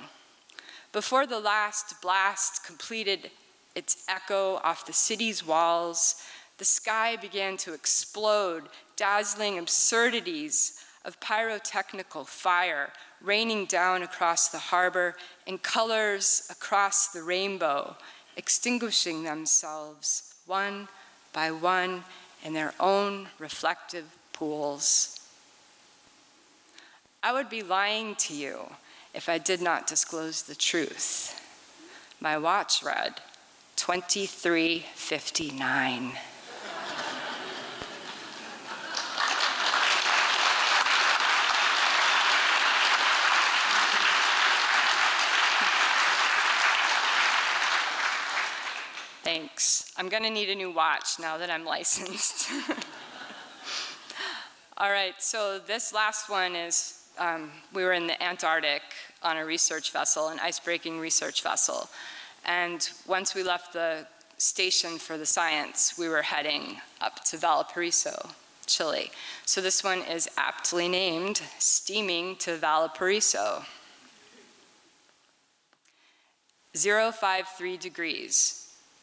Before 0.92 1.26
the 1.26 1.40
last 1.40 2.02
blast 2.02 2.66
completed 2.66 3.30
its 3.74 4.04
echo 4.08 4.56
off 4.64 4.84
the 4.84 4.92
city's 4.92 5.46
walls, 5.46 6.22
the 6.58 6.64
sky 6.64 7.16
began 7.16 7.56
to 7.58 7.72
explode, 7.72 8.64
dazzling 8.96 9.58
absurdities 9.58 10.84
of 11.04 11.20
pyrotechnical 11.20 12.24
fire 12.24 12.90
raining 13.20 13.66
down 13.66 14.02
across 14.02 14.48
the 14.48 14.58
harbor 14.58 15.14
in 15.46 15.58
colors 15.58 16.48
across 16.50 17.08
the 17.08 17.22
rainbow, 17.22 17.94
extinguishing 18.36 19.22
themselves 19.22 20.34
one 20.46 20.88
by 21.32 21.50
one 21.50 22.04
in 22.44 22.52
their 22.52 22.74
own 22.80 23.28
reflective 23.38 24.04
pools. 24.32 25.20
I 27.22 27.32
would 27.32 27.48
be 27.48 27.62
lying 27.62 28.16
to 28.16 28.34
you 28.34 28.58
if 29.14 29.28
I 29.28 29.38
did 29.38 29.62
not 29.62 29.86
disclose 29.86 30.42
the 30.42 30.56
truth. 30.56 31.40
My 32.20 32.36
watch 32.38 32.82
read 32.82 33.20
2359. 33.76 36.12
Thanks. 49.62 49.92
I'm 49.96 50.08
going 50.08 50.24
to 50.24 50.30
need 50.30 50.50
a 50.50 50.56
new 50.56 50.72
watch 50.72 51.20
now 51.20 51.38
that 51.38 51.48
I'm 51.48 51.64
licensed. 51.76 52.50
All 54.76 54.90
right, 54.90 55.14
so 55.20 55.60
this 55.60 55.94
last 55.94 56.28
one 56.28 56.56
is 56.56 57.04
um, 57.16 57.52
we 57.72 57.84
were 57.84 57.92
in 57.92 58.08
the 58.08 58.20
Antarctic 58.20 58.82
on 59.22 59.36
a 59.36 59.44
research 59.44 59.92
vessel, 59.92 60.30
an 60.30 60.40
ice-breaking 60.40 60.98
research 60.98 61.44
vessel. 61.44 61.88
And 62.44 62.90
once 63.06 63.36
we 63.36 63.44
left 63.44 63.72
the 63.72 64.04
station 64.36 64.98
for 64.98 65.16
the 65.16 65.26
science, 65.26 65.94
we 65.96 66.08
were 66.08 66.22
heading 66.22 66.78
up 67.00 67.22
to 67.26 67.36
Valparaiso, 67.36 68.30
Chile. 68.66 69.12
So 69.46 69.60
this 69.60 69.84
one 69.84 70.00
is 70.00 70.28
aptly 70.36 70.88
named 70.88 71.40
Steaming 71.60 72.34
to 72.38 72.56
Valparaiso. 72.56 73.62
053 76.74 77.76
degrees, 77.76 78.61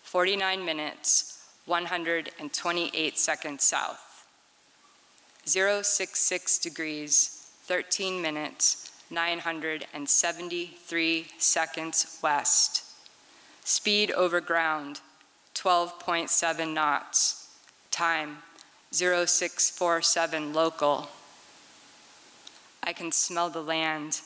49 0.09 0.65
minutes, 0.65 1.45
128 1.67 3.19
seconds 3.19 3.63
south. 3.63 4.25
066 5.45 6.57
degrees, 6.57 7.51
13 7.65 8.19
minutes, 8.19 8.91
973 9.11 11.27
seconds 11.37 12.17
west. 12.23 12.83
Speed 13.63 14.09
over 14.13 14.41
ground, 14.41 15.01
12.7 15.53 16.73
knots. 16.73 17.47
Time, 17.91 18.39
0647 18.91 20.53
local. 20.53 21.07
I 22.81 22.93
can 22.93 23.11
smell 23.11 23.51
the 23.51 23.61
land. 23.61 24.21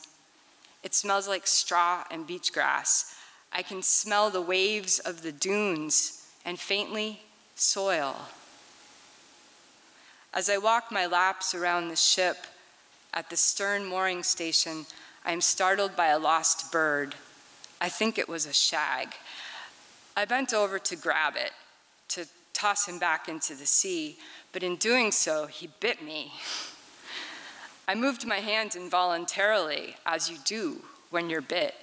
It 0.82 0.94
smells 0.94 1.28
like 1.28 1.46
straw 1.46 2.04
and 2.10 2.26
beach 2.26 2.54
grass. 2.54 3.14
I 3.54 3.62
can 3.62 3.82
smell 3.82 4.30
the 4.30 4.40
waves 4.40 4.98
of 4.98 5.22
the 5.22 5.30
dunes 5.30 6.26
and 6.44 6.58
faintly 6.58 7.20
soil. 7.54 8.16
As 10.32 10.50
I 10.50 10.58
walk 10.58 10.90
my 10.90 11.06
laps 11.06 11.54
around 11.54 11.88
the 11.88 11.96
ship 11.96 12.48
at 13.14 13.30
the 13.30 13.36
stern 13.36 13.84
mooring 13.84 14.24
station, 14.24 14.86
I 15.24 15.30
am 15.30 15.40
startled 15.40 15.94
by 15.94 16.08
a 16.08 16.18
lost 16.18 16.72
bird. 16.72 17.14
I 17.80 17.88
think 17.88 18.18
it 18.18 18.28
was 18.28 18.44
a 18.44 18.52
shag. 18.52 19.14
I 20.16 20.24
bent 20.24 20.52
over 20.52 20.80
to 20.80 20.96
grab 20.96 21.34
it, 21.36 21.52
to 22.08 22.26
toss 22.52 22.88
him 22.88 22.98
back 22.98 23.28
into 23.28 23.54
the 23.54 23.66
sea, 23.66 24.18
but 24.52 24.64
in 24.64 24.76
doing 24.76 25.12
so, 25.12 25.46
he 25.46 25.68
bit 25.78 26.02
me. 26.02 26.32
I 27.86 27.94
moved 27.94 28.26
my 28.26 28.40
hand 28.40 28.74
involuntarily, 28.74 29.96
as 30.04 30.28
you 30.28 30.38
do 30.44 30.82
when 31.10 31.30
you're 31.30 31.40
bit. 31.40 31.74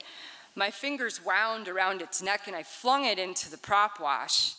My 0.55 0.69
fingers 0.69 1.23
wound 1.23 1.67
around 1.67 2.01
its 2.01 2.21
neck 2.21 2.41
and 2.47 2.55
I 2.55 2.63
flung 2.63 3.05
it 3.05 3.17
into 3.17 3.49
the 3.49 3.57
prop 3.57 3.99
wash. 3.99 4.55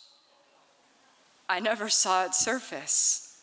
I 1.47 1.59
never 1.59 1.89
saw 1.89 2.25
it 2.25 2.33
surface. 2.33 3.41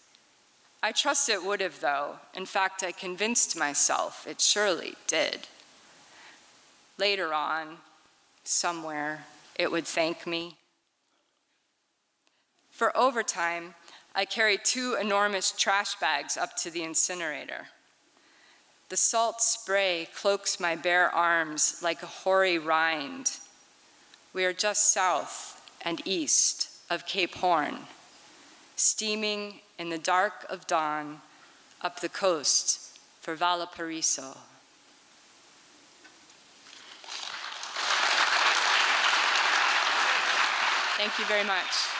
I 0.82 0.92
trust 0.92 1.28
it 1.28 1.44
would 1.44 1.60
have, 1.60 1.80
though. 1.80 2.16
In 2.34 2.46
fact, 2.46 2.82
I 2.82 2.92
convinced 2.92 3.56
myself 3.56 4.26
it 4.26 4.40
surely 4.40 4.94
did. 5.06 5.46
Later 6.98 7.32
on, 7.34 7.76
somewhere, 8.44 9.26
it 9.56 9.70
would 9.70 9.86
thank 9.86 10.26
me. 10.26 10.56
For 12.70 12.96
overtime, 12.96 13.74
I 14.14 14.24
carried 14.24 14.64
two 14.64 14.96
enormous 15.00 15.52
trash 15.52 15.96
bags 15.96 16.36
up 16.36 16.56
to 16.58 16.70
the 16.70 16.82
incinerator. 16.82 17.68
The 18.90 18.96
salt 18.96 19.40
spray 19.40 20.08
cloaks 20.16 20.58
my 20.58 20.74
bare 20.74 21.08
arms 21.14 21.80
like 21.80 22.02
a 22.02 22.06
hoary 22.06 22.58
rind. 22.58 23.30
We 24.32 24.44
are 24.44 24.52
just 24.52 24.92
south 24.92 25.62
and 25.82 26.02
east 26.04 26.68
of 26.90 27.06
Cape 27.06 27.36
Horn, 27.36 27.76
steaming 28.74 29.60
in 29.78 29.90
the 29.90 29.98
dark 29.98 30.44
of 30.50 30.66
dawn 30.66 31.20
up 31.80 32.00
the 32.00 32.08
coast 32.08 32.98
for 33.20 33.36
Valparaiso. 33.36 34.36
Thank 40.96 41.16
you 41.16 41.24
very 41.26 41.44
much. 41.44 41.99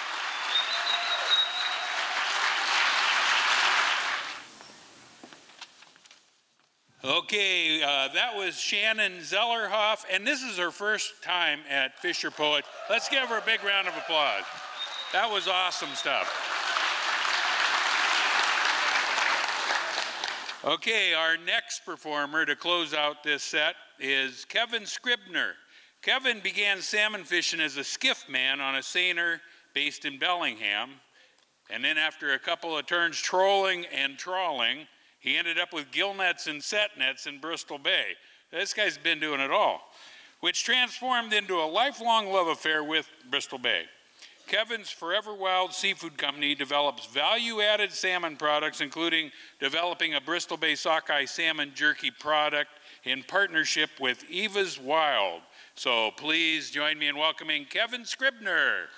Okay, 7.03 7.83
uh, 7.83 8.09
that 8.13 8.37
was 8.37 8.61
Shannon 8.61 9.21
Zellerhoff, 9.21 10.05
and 10.13 10.27
this 10.27 10.43
is 10.43 10.59
her 10.59 10.71
first 10.71 11.23
time 11.23 11.61
at 11.67 11.99
Fisher 11.99 12.31
Poet. 12.31 12.67
Let's 12.91 13.09
give 13.09 13.27
her 13.31 13.39
a 13.39 13.43
big 13.47 13.65
round 13.65 13.89
of 13.89 13.97
applause. 13.97 14.45
That 15.15 15.31
was 15.31 15.49
awesome 15.49 15.89
stuff. 15.95 16.29
Okay, 20.63 21.15
our 21.15 21.39
next 21.39 21.87
performer 21.87 22.45
to 22.45 22.55
close 22.55 22.93
out 22.93 23.25
this 23.25 23.45
set 23.45 23.77
is 23.99 24.45
Kevin 24.45 24.85
Scribner. 24.85 25.55
Kevin 26.03 26.41
began 26.41 26.83
salmon 26.83 27.25
fishing 27.25 27.61
as 27.61 27.79
a 27.79 27.85
skiff 27.85 28.29
man 28.29 28.61
on 28.61 28.75
a 28.75 28.83
seiner 28.83 29.41
based 29.73 30.05
in 30.05 30.19
Bellingham, 30.19 30.91
and 31.71 31.83
then 31.83 31.97
after 31.97 32.35
a 32.35 32.39
couple 32.39 32.77
of 32.77 32.85
turns 32.85 33.19
trolling 33.19 33.87
and 33.87 34.19
trawling, 34.19 34.87
he 35.21 35.37
ended 35.37 35.59
up 35.59 35.73
with 35.73 35.91
gill 35.93 36.15
nets 36.15 36.47
and 36.47 36.63
set 36.63 36.99
nets 36.99 37.27
in 37.27 37.39
Bristol 37.39 37.79
Bay. 37.79 38.17
This 38.51 38.75
guy's 38.75 38.99
been 38.99 39.21
doing 39.21 39.41
it 39.41 39.51
all, 39.51 39.81
which 40.41 40.65
transformed 40.65 41.33
into 41.33 41.55
a 41.55 41.65
lifelong 41.71 42.33
love 42.33 42.49
affair 42.49 42.83
with 42.83 43.09
Bristol 43.31 43.59
Bay. 43.59 43.85
Kevin's 44.47 44.91
Forever 44.91 45.33
Wild 45.33 45.73
Seafood 45.73 46.19
Company 46.19 46.57
develops 46.57 47.07
value 47.07 47.61
added 47.61 47.93
salmon 47.93 48.37
products, 48.37 48.81
including 48.81 49.31
developing 49.61 50.15
a 50.15 50.21
Bristol 50.21 50.57
Bay 50.57 50.75
sockeye 50.75 51.25
salmon 51.25 51.71
jerky 51.73 52.11
product 52.11 52.71
in 53.05 53.23
partnership 53.23 53.91
with 54.01 54.29
Eva's 54.29 54.77
Wild. 54.81 55.43
So 55.77 56.11
please 56.17 56.71
join 56.71 56.99
me 56.99 57.07
in 57.07 57.17
welcoming 57.17 57.65
Kevin 57.65 58.05
Scribner. 58.05 58.89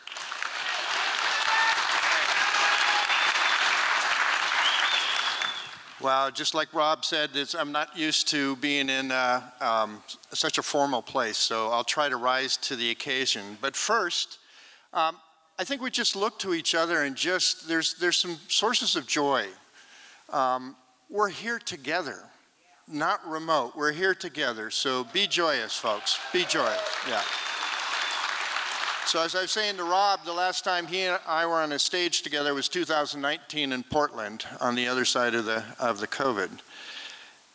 Wow, 6.03 6.31
just 6.31 6.53
like 6.53 6.75
Rob 6.75 7.05
said, 7.05 7.31
I'm 7.57 7.71
not 7.71 7.97
used 7.97 8.27
to 8.31 8.57
being 8.57 8.89
in 8.89 9.13
uh, 9.13 9.41
um, 9.61 10.03
such 10.33 10.59
a 10.59 10.63
formal 10.63 11.01
place, 11.01 11.37
so 11.37 11.69
I'll 11.69 11.85
try 11.85 12.09
to 12.09 12.17
rise 12.17 12.57
to 12.57 12.75
the 12.75 12.91
occasion. 12.91 13.57
But 13.61 13.77
first, 13.77 14.39
um, 14.93 15.17
I 15.61 15.65
think 15.65 15.81
we 15.81 15.93
just 15.93 16.17
look 16.17 16.41
to 16.41 16.55
each 16.55 16.75
other 16.75 17.05
and 17.05 17.15
just, 17.15 17.69
there's, 17.69 17.95
there's 17.95 18.17
some 18.17 18.37
sources 18.49 18.97
of 18.97 19.07
joy. 19.07 19.47
Um, 20.33 20.75
we're 21.09 21.29
here 21.29 21.61
together, 21.61 22.19
not 22.89 23.25
remote. 23.29 23.77
We're 23.77 23.93
here 23.93 24.15
together, 24.15 24.71
so 24.71 25.05
be 25.13 25.29
joyous, 25.29 25.77
folks. 25.77 26.19
Be 26.33 26.45
joyous, 26.47 26.81
yeah. 27.09 27.23
So 29.07 29.21
as 29.21 29.35
I 29.35 29.43
was 29.43 29.51
saying 29.51 29.77
to 29.77 29.85
Rob, 29.85 30.25
the 30.25 30.33
last 30.33 30.65
time 30.65 30.87
he 30.87 31.03
and 31.03 31.21
I 31.27 31.45
were 31.45 31.61
on 31.61 31.73
a 31.73 31.79
stage 31.79 32.23
together 32.23 32.55
was 32.55 32.69
2019 32.69 33.73
in 33.73 33.83
Portland 33.83 34.47
on 34.61 34.75
the 34.75 34.89
other 34.89 35.05
side 35.05 35.35
of 35.35 35.45
the, 35.45 35.65
of 35.79 35.99
the 35.99 36.07
COVID. 36.07 36.51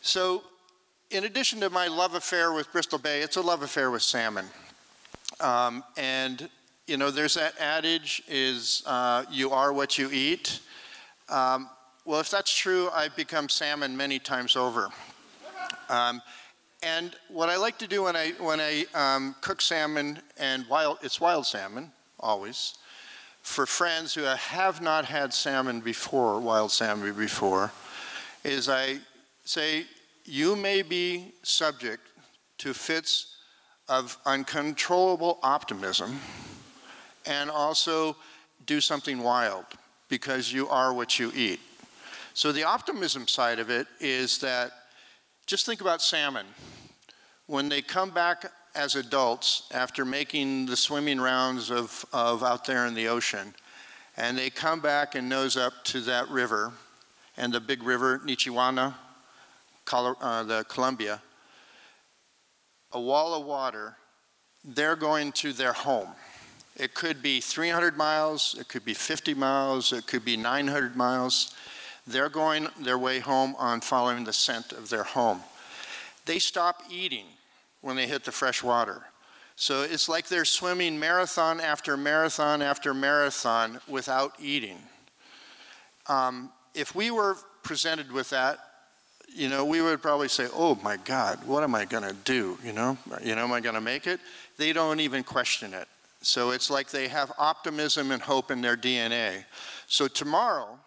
So 0.02 0.44
in 1.10 1.24
addition 1.24 1.58
to 1.60 1.70
my 1.70 1.88
love 1.88 2.14
affair 2.14 2.52
with 2.52 2.70
Bristol 2.70 2.98
Bay, 2.98 3.22
it's 3.22 3.36
a 3.36 3.40
love 3.40 3.62
affair 3.62 3.90
with 3.90 4.02
salmon. 4.02 4.44
Um, 5.40 5.82
and 5.96 6.48
you 6.86 6.96
know, 6.96 7.10
there's 7.10 7.34
that 7.34 7.54
adage 7.58 8.22
is 8.28 8.82
uh, 8.86 9.24
you 9.30 9.50
are 9.50 9.72
what 9.72 9.98
you 9.98 10.10
eat. 10.12 10.60
Um, 11.28 11.68
well, 12.04 12.20
if 12.20 12.30
that's 12.30 12.54
true, 12.54 12.88
I've 12.92 13.16
become 13.16 13.48
salmon 13.48 13.96
many 13.96 14.18
times 14.18 14.54
over. 14.54 14.88
Um, 15.88 16.22
and 16.82 17.14
what 17.28 17.48
I 17.48 17.56
like 17.56 17.78
to 17.78 17.86
do 17.86 18.04
when 18.04 18.16
I, 18.16 18.32
when 18.38 18.60
I 18.60 18.84
um, 18.94 19.34
cook 19.40 19.60
salmon, 19.60 20.20
and 20.38 20.66
wild, 20.68 20.98
it's 21.02 21.20
wild 21.20 21.46
salmon, 21.46 21.90
always, 22.20 22.74
for 23.42 23.66
friends 23.66 24.14
who 24.14 24.22
have 24.22 24.80
not 24.80 25.04
had 25.04 25.34
salmon 25.34 25.80
before, 25.80 26.38
wild 26.40 26.70
salmon 26.70 27.12
before, 27.14 27.72
is 28.44 28.68
I 28.68 28.98
say, 29.44 29.86
you 30.24 30.54
may 30.54 30.82
be 30.82 31.32
subject 31.42 32.02
to 32.58 32.74
fits 32.74 33.36
of 33.88 34.18
uncontrollable 34.26 35.38
optimism 35.42 36.20
and 37.26 37.50
also 37.50 38.16
do 38.66 38.80
something 38.80 39.20
wild 39.20 39.64
because 40.08 40.52
you 40.52 40.68
are 40.68 40.92
what 40.92 41.18
you 41.18 41.32
eat. 41.34 41.60
So 42.34 42.52
the 42.52 42.64
optimism 42.64 43.26
side 43.26 43.58
of 43.58 43.70
it 43.70 43.86
is 44.00 44.38
that 44.38 44.70
just 45.48 45.64
think 45.64 45.80
about 45.80 46.02
salmon. 46.02 46.44
When 47.46 47.70
they 47.70 47.80
come 47.80 48.10
back 48.10 48.52
as 48.74 48.94
adults 48.94 49.62
after 49.72 50.04
making 50.04 50.66
the 50.66 50.76
swimming 50.76 51.18
rounds 51.18 51.70
of, 51.70 52.04
of 52.12 52.44
out 52.44 52.66
there 52.66 52.84
in 52.84 52.92
the 52.92 53.08
ocean, 53.08 53.54
and 54.18 54.36
they 54.36 54.50
come 54.50 54.80
back 54.80 55.14
and 55.14 55.26
nose 55.26 55.56
up 55.56 55.72
to 55.84 56.02
that 56.02 56.28
river, 56.28 56.72
and 57.38 57.50
the 57.50 57.60
big 57.60 57.82
river, 57.82 58.20
Nichiwana, 58.26 58.92
uh, 59.90 60.42
the 60.42 60.66
Columbia, 60.68 61.22
a 62.92 63.00
wall 63.00 63.32
of 63.34 63.46
water, 63.46 63.96
they're 64.62 64.96
going 64.96 65.32
to 65.32 65.54
their 65.54 65.72
home. 65.72 66.10
It 66.76 66.92
could 66.92 67.22
be 67.22 67.40
300 67.40 67.96
miles, 67.96 68.54
it 68.60 68.68
could 68.68 68.84
be 68.84 68.92
50 68.92 69.32
miles, 69.32 69.94
it 69.94 70.06
could 70.06 70.26
be 70.26 70.36
900 70.36 70.94
miles. 70.94 71.54
They're 72.08 72.30
going 72.30 72.68
their 72.80 72.98
way 72.98 73.18
home 73.18 73.54
on 73.58 73.82
following 73.82 74.24
the 74.24 74.32
scent 74.32 74.72
of 74.72 74.88
their 74.88 75.04
home. 75.04 75.40
They 76.24 76.38
stop 76.38 76.82
eating 76.90 77.26
when 77.82 77.96
they 77.96 78.06
hit 78.06 78.24
the 78.24 78.32
fresh 78.32 78.62
water. 78.62 79.02
So 79.56 79.82
it's 79.82 80.08
like 80.08 80.28
they're 80.28 80.46
swimming 80.46 80.98
marathon 80.98 81.60
after 81.60 81.96
marathon 81.98 82.62
after 82.62 82.94
marathon 82.94 83.80
without 83.86 84.32
eating. 84.40 84.78
Um, 86.06 86.50
if 86.74 86.94
we 86.94 87.10
were 87.10 87.36
presented 87.62 88.10
with 88.10 88.30
that, 88.30 88.58
you 89.28 89.50
know, 89.50 89.66
we 89.66 89.82
would 89.82 90.00
probably 90.00 90.28
say, 90.28 90.48
"Oh 90.54 90.76
my 90.76 90.96
God, 90.96 91.44
what 91.44 91.62
am 91.62 91.74
I 91.74 91.84
going 91.84 92.04
to 92.04 92.14
do?" 92.24 92.56
You 92.64 92.72
know, 92.72 92.96
you 93.22 93.34
know, 93.34 93.42
am 93.42 93.52
I 93.52 93.60
going 93.60 93.74
to 93.74 93.80
make 93.82 94.06
it? 94.06 94.20
They 94.56 94.72
don't 94.72 95.00
even 95.00 95.22
question 95.24 95.74
it. 95.74 95.86
So 96.22 96.50
it's 96.52 96.70
like 96.70 96.88
they 96.90 97.08
have 97.08 97.32
optimism 97.36 98.10
and 98.10 98.22
hope 98.22 98.50
in 98.50 98.62
their 98.62 98.76
DNA. 98.76 99.44
So 99.86 100.08
tomorrow, 100.08 100.78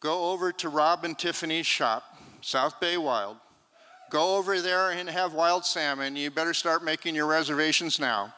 go 0.00 0.30
over 0.32 0.52
to 0.52 0.68
Rob 0.68 1.04
and 1.04 1.18
Tiffany's 1.18 1.66
shop, 1.66 2.04
South 2.40 2.80
Bay 2.80 2.96
Wild. 2.96 3.36
Go 4.10 4.36
over 4.36 4.60
there 4.60 4.92
and 4.92 5.08
have 5.08 5.34
wild 5.34 5.64
salmon. 5.64 6.14
You 6.14 6.30
better 6.30 6.54
start 6.54 6.84
making 6.84 7.14
your 7.14 7.26
reservations 7.26 7.98
now 7.98 8.32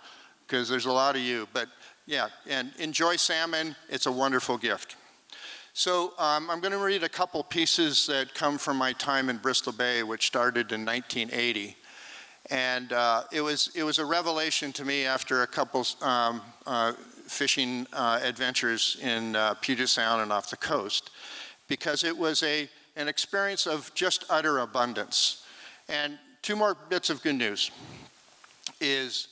because 0.47 0.69
there's 0.69 0.87
a 0.87 0.93
lot 0.93 1.15
of 1.15 1.21
you. 1.21 1.47
But 1.53 1.69
yeah, 2.07 2.29
and 2.49 2.73
enjoy 2.79 3.17
salmon. 3.17 3.77
It's 3.91 4.07
a 4.07 4.13
wonderful 4.13 4.57
gift. 4.57 4.97
So 5.75 6.15
um, 6.19 6.51
I'm 6.51 6.61
going 6.61 6.73
to 6.73 6.79
read 6.79 7.05
a 7.05 7.09
couple 7.09 7.43
pieces 7.45 8.07
that 8.07 8.35
come 8.35 8.57
from 8.57 8.79
my 8.79 8.95
time 8.95 9.29
in 9.29 9.37
Bristol 9.37 9.73
Bay, 9.73 10.03
which 10.03 10.27
started 10.27 10.73
in 10.73 10.85
1980. 10.85 11.77
And 12.51 12.93
uh, 12.93 13.25
it, 13.31 13.43
was, 13.43 13.71
it 13.75 13.83
was 13.83 13.99
a 13.99 14.05
revelation 14.05 14.73
to 14.73 14.85
me 14.85 15.05
after 15.05 15.43
a 15.43 15.47
couple 15.47 15.87
um, 16.01 16.41
uh, 16.67 16.95
fishing 17.27 17.87
uh, 17.93 18.21
adventures 18.25 18.97
in 19.03 19.37
uh, 19.37 19.55
Puget 19.61 19.91
Sound 19.91 20.23
and 20.23 20.33
off 20.33 20.49
the 20.49 20.57
coast 20.57 21.11
because 21.69 22.03
it 22.03 22.16
was 22.16 22.43
a, 22.43 22.69
an 22.97 23.09
experience 23.09 23.66
of 23.66 23.93
just 23.95 24.25
utter 24.29 24.59
abundance. 24.59 25.45
And 25.89 26.19
two 26.43 26.57
more 26.57 26.77
bits 26.89 27.11
of 27.11 27.23
good 27.23 27.37
news 27.37 27.71
is 28.81 29.29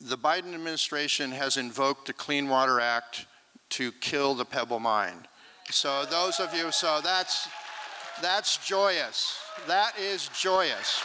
the 0.00 0.18
Biden 0.18 0.54
administration 0.54 1.30
has 1.30 1.56
invoked 1.56 2.06
the 2.06 2.12
Clean 2.12 2.48
Water 2.48 2.80
Act 2.80 3.26
to 3.70 3.92
kill 3.92 4.34
the 4.34 4.44
pebble 4.44 4.80
mine. 4.80 5.26
So 5.70 6.04
those 6.04 6.40
of 6.40 6.54
you, 6.54 6.70
so 6.72 7.00
that's, 7.02 7.48
that's 8.20 8.66
joyous. 8.66 9.38
That 9.66 9.98
is 9.98 10.28
joyous. 10.38 11.02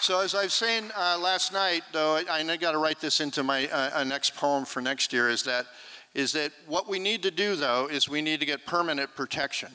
So 0.00 0.20
as 0.20 0.34
I've 0.34 0.52
seen 0.52 0.90
uh, 0.96 1.18
last 1.18 1.52
night, 1.52 1.82
though, 1.92 2.16
I, 2.16 2.44
I 2.46 2.56
got 2.56 2.72
to 2.72 2.78
write 2.78 3.00
this 3.00 3.20
into 3.20 3.42
my 3.42 3.68
uh, 3.68 4.04
next 4.04 4.36
poem 4.36 4.64
for 4.64 4.80
next 4.80 5.12
year, 5.12 5.28
is 5.28 5.42
that, 5.44 5.66
is 6.14 6.32
that 6.32 6.52
what 6.66 6.88
we 6.88 6.98
need 6.98 7.22
to 7.24 7.30
do, 7.30 7.56
though, 7.56 7.88
is 7.88 8.08
we 8.08 8.22
need 8.22 8.40
to 8.40 8.46
get 8.46 8.64
permanent 8.66 9.14
protection. 9.16 9.70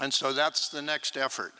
And 0.00 0.12
so 0.12 0.32
that's 0.32 0.68
the 0.68 0.82
next 0.82 1.16
effort. 1.16 1.52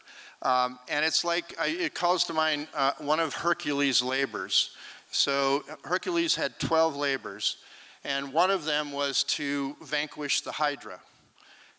Um, 0.42 0.78
and 0.88 1.04
it's 1.04 1.24
like, 1.24 1.54
I, 1.60 1.68
it 1.68 1.94
calls 1.94 2.24
to 2.24 2.32
mind 2.32 2.66
uh, 2.74 2.92
one 2.98 3.20
of 3.20 3.32
Hercules' 3.32 4.02
labors. 4.02 4.74
So 5.12 5.62
Hercules 5.84 6.34
had 6.34 6.58
12 6.58 6.96
labors, 6.96 7.58
and 8.02 8.32
one 8.32 8.50
of 8.50 8.64
them 8.64 8.90
was 8.90 9.22
to 9.24 9.76
vanquish 9.82 10.40
the 10.40 10.52
Hydra. 10.52 10.98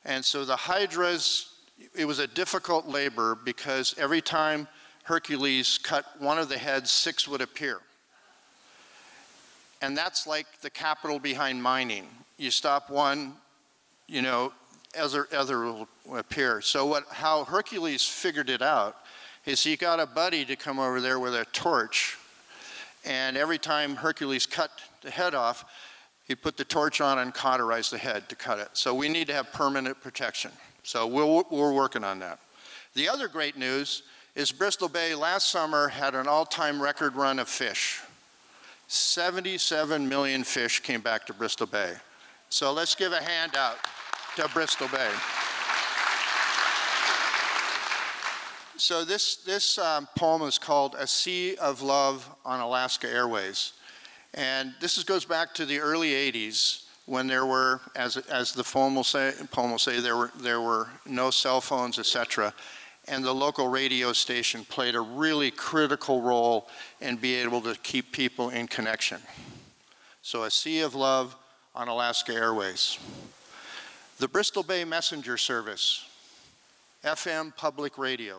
And 0.06 0.24
so 0.24 0.46
the 0.46 0.56
Hydras, 0.56 1.50
it 1.96 2.06
was 2.06 2.20
a 2.20 2.28
difficult 2.28 2.88
labor 2.88 3.36
because 3.36 3.96
every 3.98 4.22
time 4.22 4.68
Hercules 5.04 5.78
cut 5.78 6.06
one 6.20 6.38
of 6.38 6.48
the 6.48 6.58
heads, 6.58 6.90
six 6.92 7.28
would 7.28 7.42
appear. 7.42 7.82
And 9.84 9.98
that's 9.98 10.26
like 10.26 10.48
the 10.62 10.70
capital 10.70 11.20
behind 11.20 11.62
mining. 11.62 12.08
You 12.38 12.52
stop 12.52 12.90
one, 12.90 13.34
you 14.08 14.22
know, 14.22 14.54
other, 14.98 15.28
other 15.36 15.60
will 15.60 15.90
appear. 16.16 16.62
So 16.62 16.86
what, 16.86 17.04
how 17.12 17.44
Hercules 17.44 18.06
figured 18.06 18.50
it 18.50 18.62
out 18.62 18.96
is 19.46 19.62
he 19.62 19.76
got 19.76 20.00
a 20.00 20.06
buddy 20.06 20.46
to 20.46 20.56
come 20.56 20.80
over 20.80 21.02
there 21.02 21.20
with 21.20 21.36
a 21.36 21.44
torch, 21.52 22.18
and 23.04 23.36
every 23.36 23.58
time 23.58 23.98
Hercules 23.98 24.46
cut 24.46 24.72
the 25.02 25.12
head 25.12 25.36
off, 25.36 25.66
he 26.30 26.34
put 26.34 26.56
the 26.56 26.64
torch 26.64 27.02
on 27.02 27.20
and 27.20 27.34
cauterized 27.34 27.92
the 27.92 27.98
head 27.98 28.30
to 28.30 28.38
cut 28.38 28.60
it. 28.60 28.70
So 28.72 28.96
we 28.96 29.10
need 29.10 29.28
to 29.28 29.34
have 29.34 29.52
permanent 29.52 30.00
protection. 30.00 30.52
So 30.84 31.06
we'll, 31.08 31.44
we're 31.52 31.74
working 31.74 32.06
on 32.06 32.20
that. 32.20 32.40
The 32.94 33.10
other 33.10 33.28
great 33.28 33.58
news 33.58 34.04
is 34.34 34.50
Bristol 34.50 34.88
Bay 34.88 35.14
last 35.14 35.50
summer 35.50 35.90
had 35.90 36.16
an 36.16 36.30
all-time 36.30 36.82
record 36.82 37.18
run 37.18 37.38
of 37.38 37.50
fish. 37.50 38.00
77 38.88 40.08
million 40.08 40.44
fish 40.44 40.80
came 40.80 41.02
back 41.02 41.26
to 41.28 41.34
Bristol 41.34 41.68
Bay. 41.68 41.94
So 42.50 42.72
let's 42.72 42.96
give 42.96 43.14
a 43.14 43.22
hand 43.22 43.56
out 43.56 43.78
to 44.36 44.48
Bristol 44.50 44.88
Bay. 44.90 45.10
So 48.78 49.06
this, 49.06 49.38
this 49.38 49.78
um, 49.78 50.08
poem 50.18 50.42
is 50.42 50.60
called 50.60 50.96
A 50.98 51.08
Sea 51.08 51.56
of 51.56 51.82
Love 51.82 52.30
on 52.44 52.60
Alaska 52.60 53.10
Airways. 53.10 53.74
And 54.34 54.74
this 54.82 54.98
is, 54.98 55.04
goes 55.04 55.26
back 55.26 55.54
to 55.56 55.66
the 55.66 55.80
early 55.80 56.10
80s 56.10 56.84
when 57.06 57.28
there 57.28 57.46
were, 57.46 57.82
as, 57.96 58.18
as 58.18 58.52
the 58.52 58.64
poem 58.64 58.96
will 58.96 59.04
say, 59.04 59.34
poem 59.52 59.72
will 59.72 59.80
say 59.80 60.00
there, 60.00 60.18
were, 60.18 60.32
there 60.40 60.62
were 60.62 60.88
no 61.06 61.30
cell 61.30 61.62
phones, 61.62 62.00
etc. 62.00 62.54
And 63.08 63.24
the 63.24 63.34
local 63.34 63.68
radio 63.68 64.14
station 64.14 64.64
played 64.66 64.96
a 64.96 65.02
really 65.02 65.52
critical 65.52 66.22
role 66.22 66.68
in 67.02 67.18
being 67.18 67.46
able 67.46 67.62
to 67.62 67.76
keep 67.76 68.12
people 68.12 68.50
in 68.50 68.68
connection. 68.68 69.20
So 70.22 70.44
a 70.44 70.52
sea 70.52 70.82
of 70.82 70.96
love 70.96 71.36
on 71.76 71.90
Alaska 71.90 72.34
Airways. 72.34 72.98
The 74.20 74.28
Bristol 74.28 74.64
Bay 74.64 74.86
Messenger 74.86 75.38
Service, 75.38 76.06
FM 77.04 77.56
public 77.58 77.98
radio, 77.98 78.38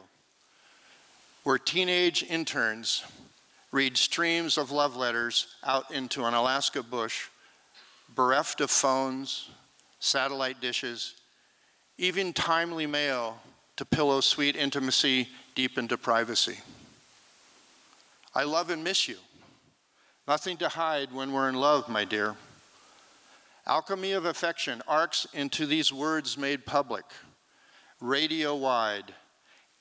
where 1.43 1.59
teenage 1.59 2.23
interns 2.23 3.05
read 3.71 3.97
streams 3.97 4.57
of 4.57 4.71
love 4.71 4.97
letters 4.97 5.49
out 5.65 5.91
into 5.91 6.25
an 6.25 6.33
Alaska 6.33 6.83
bush, 6.83 7.27
bereft 8.15 8.61
of 8.61 8.71
phones, 8.71 9.51
satellite 9.99 10.61
dishes, 10.61 11.15
even 11.99 12.33
timely 12.33 12.87
mail 12.87 13.39
to 13.77 13.85
pillow 13.85 14.21
sweet 14.21 14.57
intimacy 14.57 15.29
deep 15.55 15.79
into 15.79 15.97
privacy. 15.97 16.59
I 18.35 18.45
love 18.45 18.71
and 18.71 18.83
miss 18.83 19.09
you. 19.09 19.17
Nothing 20.27 20.57
to 20.59 20.69
hide 20.69 21.13
when 21.13 21.33
we're 21.33 21.49
in 21.49 21.55
love, 21.55 21.89
my 21.89 22.05
dear. 22.05 22.35
Alchemy 23.67 24.13
of 24.13 24.25
affection 24.25 24.83
arcs 24.87 25.27
into 25.33 25.67
these 25.67 25.93
words 25.93 26.37
made 26.37 26.67
public, 26.67 27.05
radio 28.01 28.55
wide, 28.55 29.15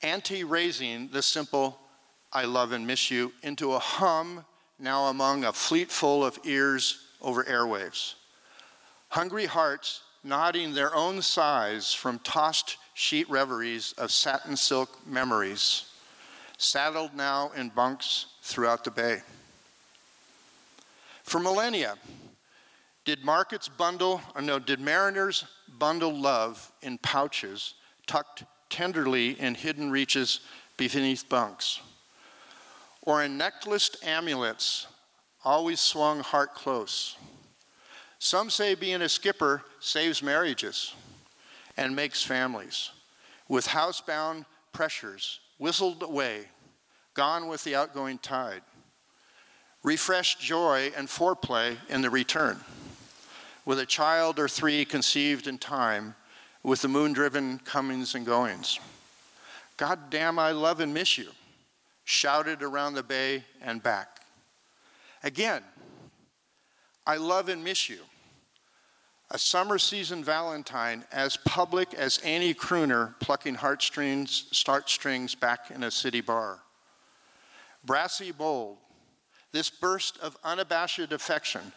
anti 0.02 0.44
raising 0.44 1.08
the 1.08 1.22
simple 1.22 1.78
I 2.32 2.44
love 2.44 2.72
and 2.72 2.86
miss 2.86 3.10
you 3.10 3.32
into 3.42 3.72
a 3.72 3.78
hum 3.78 4.44
now 4.78 5.04
among 5.06 5.44
a 5.44 5.52
fleet 5.52 5.90
full 5.90 6.24
of 6.24 6.38
ears 6.44 6.98
over 7.22 7.44
airwaves. 7.44 8.14
Hungry 9.08 9.46
hearts 9.46 10.02
nodding 10.24 10.74
their 10.74 10.94
own 10.94 11.22
sighs 11.22 11.92
from 11.94 12.18
tossed 12.20 12.76
sheet 12.94 13.28
reveries 13.28 13.92
of 13.98 14.10
satin 14.10 14.56
silk 14.56 15.06
memories, 15.06 15.90
saddled 16.56 17.14
now 17.14 17.50
in 17.56 17.68
bunks 17.68 18.26
throughout 18.42 18.84
the 18.84 18.90
bay. 18.90 19.20
For 21.24 21.40
millennia, 21.40 21.96
did 23.04 23.24
markets 23.24 23.68
bundle, 23.68 24.22
or 24.34 24.40
no, 24.40 24.58
did 24.58 24.80
mariners 24.80 25.44
bundle 25.78 26.14
love 26.14 26.72
in 26.82 26.96
pouches 26.98 27.74
tucked 28.06 28.44
tenderly 28.70 29.38
in 29.40 29.54
hidden 29.54 29.90
reaches 29.90 30.40
beneath 30.76 31.28
bunks? 31.28 31.80
Or 33.02 33.22
in 33.24 33.36
necklaced 33.36 34.02
amulets 34.04 34.86
always 35.44 35.80
swung 35.80 36.20
heart 36.20 36.54
close? 36.54 37.16
Some 38.18 38.48
say 38.48 38.74
being 38.74 39.02
a 39.02 39.08
skipper 39.08 39.62
saves 39.80 40.22
marriages 40.22 40.94
and 41.76 41.94
makes 41.94 42.22
families, 42.22 42.90
with 43.48 43.68
housebound 43.68 44.44
pressures 44.72 45.40
whistled 45.58 46.02
away, 46.02 46.46
gone 47.14 47.48
with 47.48 47.64
the 47.64 47.74
outgoing 47.74 48.18
tide. 48.18 48.62
Refreshed 49.82 50.40
joy 50.40 50.92
and 50.96 51.08
foreplay 51.08 51.76
in 51.88 52.00
the 52.00 52.10
return 52.10 52.58
with 53.64 53.78
a 53.78 53.86
child 53.86 54.38
or 54.38 54.48
three 54.48 54.84
conceived 54.84 55.46
in 55.46 55.58
time, 55.58 56.14
with 56.62 56.82
the 56.82 56.88
moon 56.88 57.12
driven 57.12 57.58
comings 57.60 58.14
and 58.14 58.26
goings. 58.26 58.78
God 59.76 60.10
damn, 60.10 60.38
I 60.38 60.52
love 60.52 60.80
and 60.80 60.94
miss 60.94 61.18
you, 61.18 61.28
shouted 62.04 62.62
around 62.62 62.94
the 62.94 63.02
bay 63.02 63.44
and 63.62 63.82
back. 63.82 64.20
Again, 65.22 65.62
I 67.06 67.16
love 67.16 67.48
and 67.48 67.64
miss 67.64 67.88
you. 67.88 68.00
A 69.30 69.38
summer 69.38 69.78
season 69.78 70.22
Valentine 70.22 71.04
as 71.10 71.36
public 71.36 71.94
as 71.94 72.20
any 72.22 72.54
crooner 72.54 73.18
plucking 73.20 73.56
heartstrings, 73.56 74.46
start 74.52 74.88
strings 74.88 75.34
back 75.34 75.70
in 75.70 75.82
a 75.82 75.90
city 75.90 76.20
bar. 76.20 76.60
Brassy 77.84 78.32
bold, 78.32 78.78
this 79.52 79.70
burst 79.70 80.18
of 80.18 80.36
unabashed 80.44 81.12
affection 81.12 81.72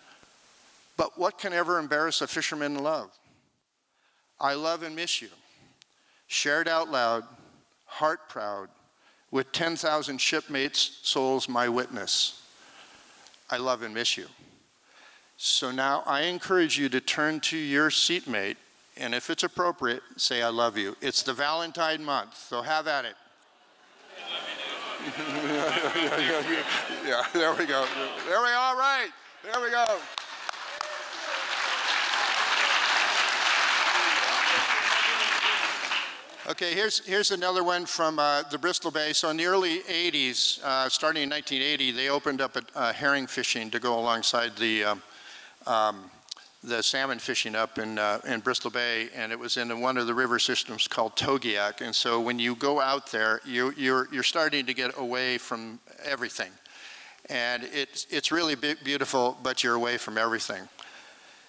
but 0.97 1.17
what 1.17 1.37
can 1.37 1.53
ever 1.53 1.77
embarrass 1.77 2.21
a 2.21 2.27
fisherman 2.27 2.75
in 2.75 2.83
love? 2.83 3.11
I 4.39 4.55
love 4.55 4.81
and 4.83 4.95
miss 4.95 5.21
you. 5.21 5.29
Shared 6.25 6.67
out 6.67 6.89
loud, 6.89 7.23
heart 7.85 8.27
proud, 8.27 8.69
with 9.31 9.51
10,000 9.51 10.17
shipmates, 10.19 10.99
souls 11.03 11.47
my 11.47 11.69
witness. 11.69 12.41
I 13.49 13.57
love 13.57 13.83
and 13.83 13.93
miss 13.93 14.17
you. 14.17 14.25
So 15.37 15.69
now 15.69 16.01
I 16.07 16.21
encourage 16.21 16.79
you 16.79 16.89
to 16.89 16.99
turn 16.99 17.39
to 17.41 17.57
your 17.57 17.91
seatmate, 17.91 18.57
and 18.97 19.13
if 19.13 19.29
it's 19.29 19.43
appropriate, 19.43 20.01
say, 20.17 20.41
I 20.41 20.49
love 20.49 20.77
you. 20.77 20.97
It's 20.99 21.21
the 21.21 21.33
Valentine 21.33 22.03
month, 22.03 22.35
so 22.35 22.63
have 22.63 22.87
at 22.87 23.05
it. 23.05 23.15
yeah, 27.05 27.23
there 27.33 27.53
we 27.53 27.65
go. 27.65 27.85
There 28.27 28.41
we 28.41 28.49
go. 28.49 28.57
All 28.57 28.75
right. 28.75 29.09
There 29.43 29.61
we 29.61 29.69
go. 29.69 29.85
Okay, 36.49 36.73
here's, 36.73 37.05
here's 37.05 37.31
another 37.31 37.63
one 37.63 37.85
from 37.85 38.19
uh, 38.19 38.41
the 38.49 38.57
Bristol 38.57 38.89
Bay. 38.89 39.13
So 39.13 39.29
in 39.29 39.37
the 39.37 39.45
early 39.45 39.79
80s, 39.81 40.63
uh, 40.63 40.89
starting 40.89 41.23
in 41.23 41.29
1980, 41.29 41.91
they 41.91 42.09
opened 42.09 42.41
up 42.41 42.55
a, 42.55 42.63
a 42.73 42.93
herring 42.93 43.27
fishing 43.27 43.69
to 43.71 43.79
go 43.79 43.99
alongside 43.99 44.55
the, 44.55 44.85
um, 45.67 46.09
the 46.63 46.81
salmon 46.81 47.19
fishing 47.19 47.55
up 47.55 47.77
in, 47.77 47.99
uh, 47.99 48.19
in 48.27 48.39
Bristol 48.39 48.71
Bay, 48.71 49.09
and 49.15 49.31
it 49.31 49.39
was 49.39 49.57
in 49.57 49.79
one 49.79 49.97
of 49.97 50.07
the 50.07 50.13
river 50.13 50.39
systems 50.39 50.87
called 50.87 51.15
Togiak. 51.15 51.81
And 51.81 51.95
so 51.95 52.19
when 52.19 52.39
you 52.39 52.55
go 52.55 52.81
out 52.81 53.11
there, 53.11 53.41
you, 53.45 53.73
you're, 53.77 54.07
you're 54.11 54.23
starting 54.23 54.65
to 54.65 54.73
get 54.73 54.97
away 54.97 55.37
from 55.37 55.79
everything. 56.03 56.51
And 57.29 57.63
it's, 57.73 58.07
it's 58.09 58.31
really 58.31 58.55
beautiful, 58.55 59.37
but 59.43 59.63
you're 59.63 59.75
away 59.75 59.97
from 59.97 60.17
everything. 60.17 60.67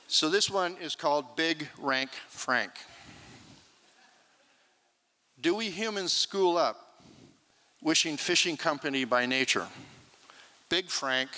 So 0.09 0.29
this 0.29 0.51
one 0.51 0.77
is 0.81 0.95
called 0.95 1.37
Big 1.37 1.69
Rank 1.79 2.11
Frank. 2.29 2.73
Do 5.41 5.55
we 5.55 5.71
humans 5.71 6.13
school 6.13 6.57
up, 6.57 7.01
wishing 7.81 8.17
fishing 8.17 8.57
company 8.57 9.05
by 9.05 9.27
nature? 9.27 9.67
Big 10.69 10.89
Frank, 10.91 11.31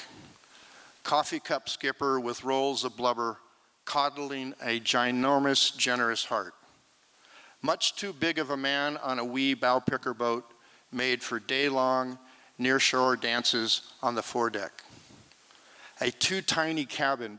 coffee 1.02 1.40
cup 1.40 1.68
skipper 1.68 2.20
with 2.20 2.44
rolls 2.44 2.84
of 2.84 2.96
blubber, 2.96 3.38
coddling 3.84 4.54
a 4.62 4.80
ginormous, 4.80 5.76
generous 5.76 6.24
heart. 6.24 6.54
Much 7.62 7.96
too 7.96 8.12
big 8.12 8.38
of 8.38 8.50
a 8.50 8.56
man 8.56 8.96
on 8.98 9.18
a 9.18 9.24
wee 9.24 9.54
bow 9.54 9.80
picker 9.80 10.14
boat 10.14 10.44
made 10.92 11.22
for 11.22 11.38
day-long 11.38 12.18
nearshore 12.58 13.20
dances 13.20 13.92
on 14.02 14.14
the 14.14 14.22
foredeck. 14.22 14.84
A 16.00 16.10
too 16.10 16.40
tiny 16.40 16.84
cabin 16.84 17.38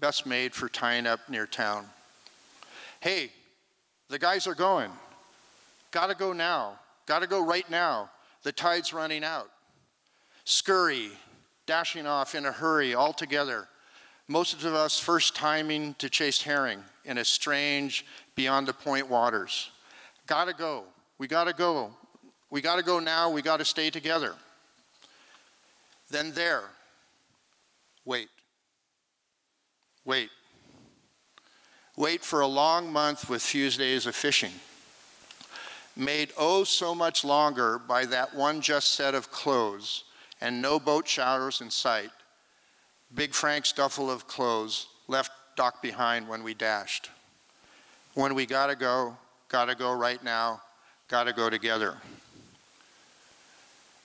best 0.00 0.26
made 0.26 0.54
for 0.54 0.68
tying 0.68 1.06
up 1.06 1.20
near 1.28 1.46
town. 1.46 1.86
Hey, 3.00 3.30
the 4.08 4.18
guys 4.18 4.46
are 4.46 4.54
going. 4.54 4.90
Gotta 5.90 6.14
go 6.14 6.32
now. 6.32 6.78
Gotta 7.06 7.26
go 7.26 7.44
right 7.44 7.68
now. 7.70 8.10
The 8.42 8.52
tide's 8.52 8.92
running 8.92 9.24
out. 9.24 9.50
Scurry, 10.44 11.10
dashing 11.70 12.04
off 12.04 12.34
in 12.34 12.46
a 12.46 12.50
hurry 12.50 12.96
all 12.96 13.12
together. 13.12 13.68
Most 14.26 14.64
of 14.64 14.74
us 14.74 14.98
first 14.98 15.36
timing 15.36 15.94
to 15.98 16.10
chase 16.10 16.42
herring 16.42 16.82
in 17.04 17.16
a 17.16 17.24
strange, 17.24 18.04
beyond 18.34 18.66
the 18.66 18.72
point 18.72 19.08
waters. 19.08 19.70
Gotta 20.26 20.52
go. 20.52 20.82
We 21.18 21.28
gotta 21.28 21.52
go. 21.52 21.92
We 22.50 22.60
gotta 22.60 22.82
go 22.82 22.98
now. 22.98 23.30
We 23.30 23.40
gotta 23.40 23.64
stay 23.64 23.88
together. 23.88 24.34
Then 26.10 26.32
there, 26.32 26.64
wait. 28.04 28.30
Wait. 30.04 30.30
Wait 31.96 32.24
for 32.24 32.40
a 32.40 32.48
long 32.48 32.92
month 32.92 33.30
with 33.30 33.42
few 33.42 33.70
days 33.70 34.06
of 34.06 34.16
fishing. 34.16 34.54
Made 35.94 36.32
oh 36.36 36.64
so 36.64 36.96
much 36.96 37.24
longer 37.24 37.78
by 37.78 38.06
that 38.06 38.34
one 38.34 38.60
just 38.60 38.88
set 38.88 39.14
of 39.14 39.30
clothes 39.30 40.02
and 40.40 40.62
no 40.62 40.78
boat 40.78 41.06
showers 41.06 41.60
in 41.60 41.70
sight. 41.70 42.10
Big 43.14 43.34
Frank's 43.34 43.72
duffel 43.72 44.10
of 44.10 44.26
clothes 44.26 44.86
left 45.08 45.32
Doc 45.56 45.82
behind 45.82 46.28
when 46.28 46.42
we 46.42 46.54
dashed. 46.54 47.10
When 48.14 48.34
we 48.34 48.46
gotta 48.46 48.76
go, 48.76 49.16
gotta 49.48 49.74
go 49.74 49.92
right 49.92 50.22
now, 50.22 50.62
gotta 51.08 51.32
go 51.32 51.50
together. 51.50 51.96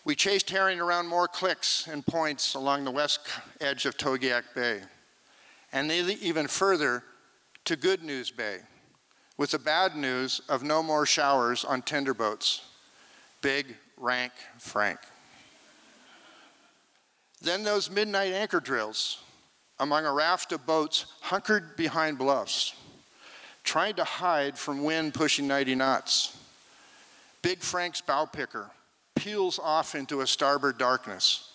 We 0.03 0.15
chased 0.15 0.49
herring 0.49 0.79
around 0.79 1.07
more 1.07 1.27
clicks 1.27 1.88
and 1.88 2.05
points 2.05 2.53
along 2.53 2.83
the 2.83 2.91
west 2.91 3.21
edge 3.59 3.86
of 3.86 3.97
Togiak 3.97 4.43
Bay, 4.53 4.81
and 5.73 5.91
even 5.91 6.47
further 6.47 7.03
to 7.65 7.75
Goodnews 7.75 8.36
Bay, 8.36 8.59
with 9.38 9.51
the 9.51 9.59
bad 9.59 9.95
news 9.95 10.41
of 10.47 10.61
no 10.61 10.83
more 10.83 11.05
showers 11.07 11.65
on 11.65 11.81
tender 11.81 12.13
boats. 12.13 12.61
Big, 13.41 13.75
rank 13.97 14.31
Frank. 14.59 14.99
Then 17.46 17.62
those 17.62 17.91
midnight 17.91 18.34
anchor 18.34 18.60
drills 18.60 19.22
among 19.80 20.04
a 20.04 20.12
raft 20.12 20.52
of 20.52 20.66
boats 20.66 21.06
hunkered 21.22 21.76
behind 21.76 22.18
bluffs, 22.18 22.74
trying 23.64 23.93
to 23.96 24.04
hide 24.04 24.58
from 24.58 24.84
wind 24.84 25.14
pushing 25.14 25.48
90 25.48 25.76
knots. 25.76 26.36
Big 27.43 27.60
Frank's 27.60 28.02
bow 28.02 28.26
picker 28.26 28.72
peels 29.14 29.60
off 29.60 29.93
into 29.93 30.22
a 30.22 30.28
starboard 30.28 30.80
darkness. 30.80 31.52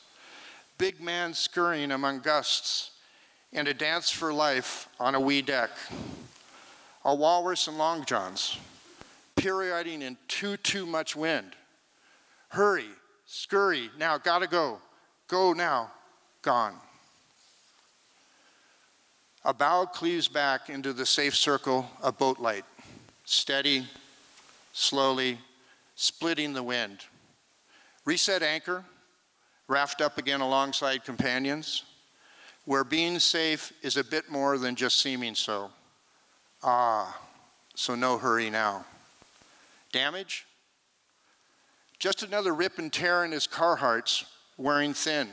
Big 0.79 1.01
man 1.01 1.35
scurrying 1.35 1.91
among 1.91 2.21
gusts 2.21 2.93
and 3.53 3.67
a 3.67 3.75
dance 3.75 4.11
for 4.11 4.33
life 4.33 4.89
on 5.01 5.17
a 5.17 5.21
wee 5.21 5.43
deck. 5.43 5.71
A 7.05 7.13
walrus 7.13 7.67
and 7.67 7.77
long 7.79 8.05
johns, 8.05 8.59
perioding 9.35 10.03
in 10.03 10.17
too, 10.29 10.57
too 10.59 10.87
much 10.87 11.17
wind. 11.17 11.57
Hurry, 12.51 12.91
scurry, 13.27 13.91
now 13.99 14.19
gotta 14.19 14.47
go. 14.47 14.79
Go 15.31 15.53
now, 15.53 15.93
gone. 16.43 16.75
A 19.45 19.55
bow 19.55 19.87
cleaves 19.87 20.27
back 20.27 20.69
into 20.69 20.93
the 20.93 21.07
safe 21.07 21.37
circle 21.37 21.89
of 22.03 22.19
boat 22.19 22.41
light, 22.41 22.65
steady, 23.25 23.87
slowly, 24.73 25.39
splitting 25.95 26.53
the 26.53 26.65
wind. 26.65 27.05
Reset 28.05 28.43
anchor, 28.43 28.85
raft 29.69 30.01
up 30.01 30.19
again 30.19 30.41
alongside 30.41 31.05
companions, 31.05 31.85
where 32.65 32.83
being 32.83 33.21
safe 33.21 33.73
is 33.83 33.97
a 33.97 34.03
bit 34.03 34.33
more 34.33 34.59
than 34.59 34.75
just 34.75 34.99
seeming 34.99 35.37
so. 35.37 35.71
Ah, 36.65 37.17
so 37.77 37.95
no 37.95 38.19
hurry 38.19 38.51
now. 38.51 38.85
Damage? 39.93 40.45
Just 42.01 42.25
another 42.25 42.53
rip 42.53 42.81
and 42.81 42.93
tear 42.93 43.25
in 43.25 43.31
his 43.31 43.47
Carhartts 43.47 44.25
wearing 44.61 44.95
thin. 44.95 45.29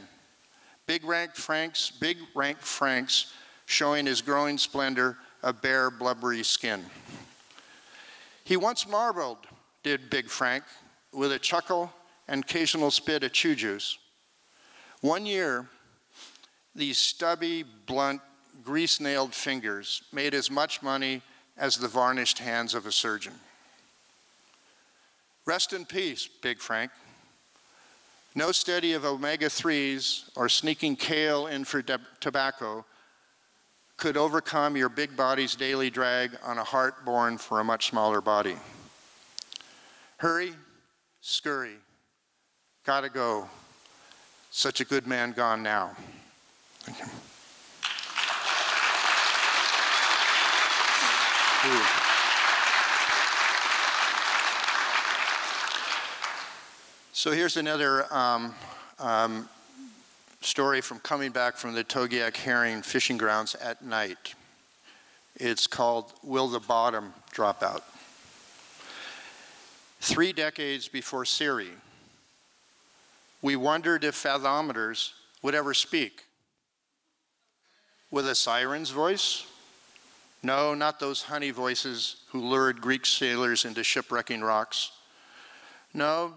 Big 0.86 1.04
rank 1.04 1.36
Franks, 1.36 1.92
big 1.92 2.18
rank 2.34 2.60
Franks 2.60 3.34
showing 3.66 4.06
his 4.06 4.22
growing 4.22 4.58
splendor 4.58 5.18
of 5.44 5.62
bare, 5.62 5.92
blubbery 5.92 6.44
skin. 6.44 6.84
He 8.46 8.56
once 8.56 8.88
marveled, 8.88 9.40
did 9.84 10.10
Big 10.10 10.30
Frank, 10.30 10.64
with 11.14 11.34
a 11.34 11.40
chuckle 11.40 11.92
and 12.28 12.44
occasional 12.44 12.92
spit 12.92 13.24
of 13.24 13.34
chew 13.34 13.56
juice. 13.56 13.98
One 15.02 15.26
year, 15.26 15.68
these 16.74 16.98
stubby, 16.98 17.64
blunt, 17.86 18.22
grease 18.64 19.00
nailed 19.02 19.34
fingers 19.34 20.04
made 20.14 20.34
as 20.34 20.50
much 20.50 20.82
money 20.82 21.22
as 21.58 21.76
the 21.78 21.88
varnished 21.88 22.40
hands 22.40 22.74
of 22.74 22.86
a 22.86 22.92
surgeon. 22.92 23.34
Rest 25.46 25.74
in 25.74 25.86
peace, 25.86 26.30
Big 26.42 26.60
Frank. 26.60 26.92
No 28.38 28.52
study 28.52 28.94
of 28.94 29.04
omega 29.04 29.48
3s 29.48 30.30
or 30.36 30.48
sneaking 30.48 30.96
kale 30.96 31.48
in 31.48 31.66
for 31.66 31.82
tobacco 31.82 32.86
could 33.98 34.16
overcome 34.16 34.78
your 34.78 34.90
big 34.90 35.18
body's 35.18 35.56
daily 35.56 35.90
drag 35.90 36.38
on 36.44 36.60
a 36.60 36.64
heart 36.64 37.04
born 37.04 37.40
for 37.40 37.60
a 37.60 37.64
much 37.64 37.90
smaller 37.90 38.22
body. 38.22 38.56
Hurry, 40.18 40.54
scurry, 41.20 41.78
gotta 42.86 43.10
go. 43.10 43.50
Such 44.52 44.82
a 44.82 44.86
good 44.86 45.08
man 45.08 45.32
gone 45.32 45.64
now. 45.64 45.98
Thank 46.82 47.00
you. 47.00 47.06
Ooh. 51.72 51.97
So 57.18 57.32
here's 57.32 57.58
another 57.58 58.06
um, 58.14 58.54
um, 59.00 59.50
story 60.42 60.82
from 60.82 61.00
coming 61.00 61.32
back 61.32 61.58
from 61.58 61.74
the 61.74 61.84
Togiak 61.84 62.38
Herring 62.38 62.84
fishing 62.84 63.18
grounds 63.18 63.56
at 63.56 63.84
night. 63.84 64.36
It's 65.36 65.66
called 65.66 66.14
Will 66.22 66.48
the 66.48 66.60
Bottom 66.60 67.16
Drop 67.32 67.64
Out? 67.64 67.84
Three 70.00 70.32
decades 70.32 70.88
before 70.88 71.26
Siri, 71.26 71.72
we 73.42 73.56
wondered 73.56 74.04
if 74.04 74.14
fathometers 74.14 75.14
would 75.42 75.56
ever 75.56 75.74
speak. 75.74 76.24
With 78.12 78.30
a 78.30 78.36
siren's 78.36 78.92
voice? 78.92 79.48
No, 80.44 80.76
not 80.76 81.00
those 81.00 81.24
honey 81.24 81.50
voices 81.50 82.18
who 82.28 82.42
lured 82.42 82.80
Greek 82.80 83.08
sailors 83.08 83.66
into 83.66 83.84
shipwrecking 83.84 84.42
rocks. 84.42 84.92
No, 85.96 86.36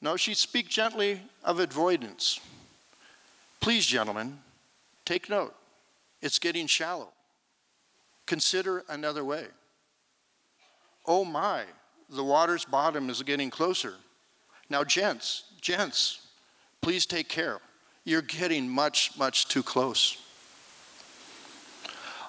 no, 0.00 0.16
she 0.16 0.34
speak 0.34 0.68
gently 0.68 1.20
of 1.44 1.58
avoidance. 1.58 2.40
Please, 3.60 3.84
gentlemen, 3.84 4.38
take 5.04 5.28
note. 5.28 5.54
It's 6.22 6.38
getting 6.38 6.66
shallow. 6.66 7.08
Consider 8.26 8.84
another 8.88 9.24
way. 9.24 9.46
Oh 11.06 11.24
my, 11.24 11.64
the 12.10 12.22
water's 12.22 12.64
bottom 12.64 13.10
is 13.10 13.22
getting 13.22 13.50
closer. 13.50 13.94
Now, 14.70 14.84
gents, 14.84 15.44
gents, 15.60 16.26
please 16.82 17.06
take 17.06 17.28
care. 17.28 17.58
You're 18.04 18.22
getting 18.22 18.68
much, 18.68 19.12
much 19.18 19.48
too 19.48 19.62
close. 19.62 20.18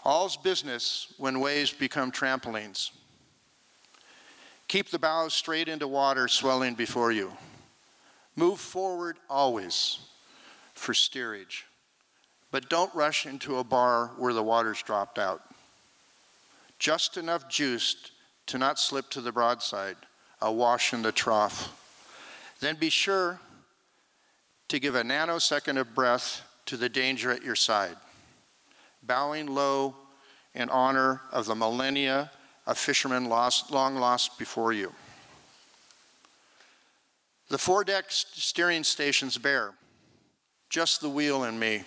All's 0.04 0.38
business 0.38 1.14
when 1.18 1.40
waves 1.40 1.72
become 1.72 2.12
trampolines. 2.12 2.92
Keep 4.68 4.90
the 4.90 5.00
bows 5.00 5.34
straight 5.34 5.68
into 5.68 5.88
water 5.88 6.28
swelling 6.28 6.76
before 6.76 7.12
you. 7.12 7.32
Move 8.40 8.58
forward 8.62 9.18
always 9.30 10.00
for 10.74 10.94
steerage, 10.94 11.66
but 12.52 12.70
don't 12.70 12.96
rush 12.96 13.26
into 13.26 13.58
a 13.58 13.66
bar 13.66 14.12
where 14.16 14.32
the 14.32 14.42
water's 14.42 14.82
dropped 14.82 15.20
out. 15.20 15.42
Just 16.80 17.18
enough 17.18 17.50
juice 17.50 17.98
to 18.46 18.58
not 18.58 18.80
slip 18.80 19.10
to 19.10 19.20
the 19.20 19.34
broadside, 19.34 19.98
awash 20.42 20.94
in 20.94 21.02
the 21.02 21.12
trough. 21.12 21.76
Then 22.62 22.78
be 22.78 22.90
sure 22.90 23.42
to 24.70 24.80
give 24.80 24.96
a 24.96 25.04
nanosecond 25.04 25.78
of 25.78 25.94
breath 25.94 26.42
to 26.68 26.78
the 26.78 26.88
danger 26.88 27.32
at 27.32 27.44
your 27.44 27.58
side, 27.58 27.98
bowing 29.04 29.48
low 29.48 29.96
in 30.56 30.70
honor 30.70 31.20
of 31.34 31.46
the 31.46 31.56
millennia 31.56 32.32
of 32.66 32.78
fishermen 32.78 33.26
lost, 33.26 33.70
long 33.70 33.98
lost 33.98 34.40
before 34.40 34.72
you. 34.72 34.94
The 37.50 37.58
four-deck 37.58 38.06
steering 38.10 38.84
station's 38.84 39.38
bare, 39.38 39.74
just 40.70 41.02
the 41.02 41.10
wheel 41.10 41.44
and 41.44 41.60
me. 41.60 41.84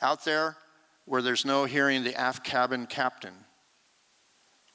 Out 0.00 0.24
there, 0.24 0.56
where 1.06 1.22
there's 1.22 1.44
no 1.44 1.64
hearing 1.64 2.04
the 2.04 2.14
aft 2.14 2.44
cabin 2.44 2.86
captain. 2.86 3.34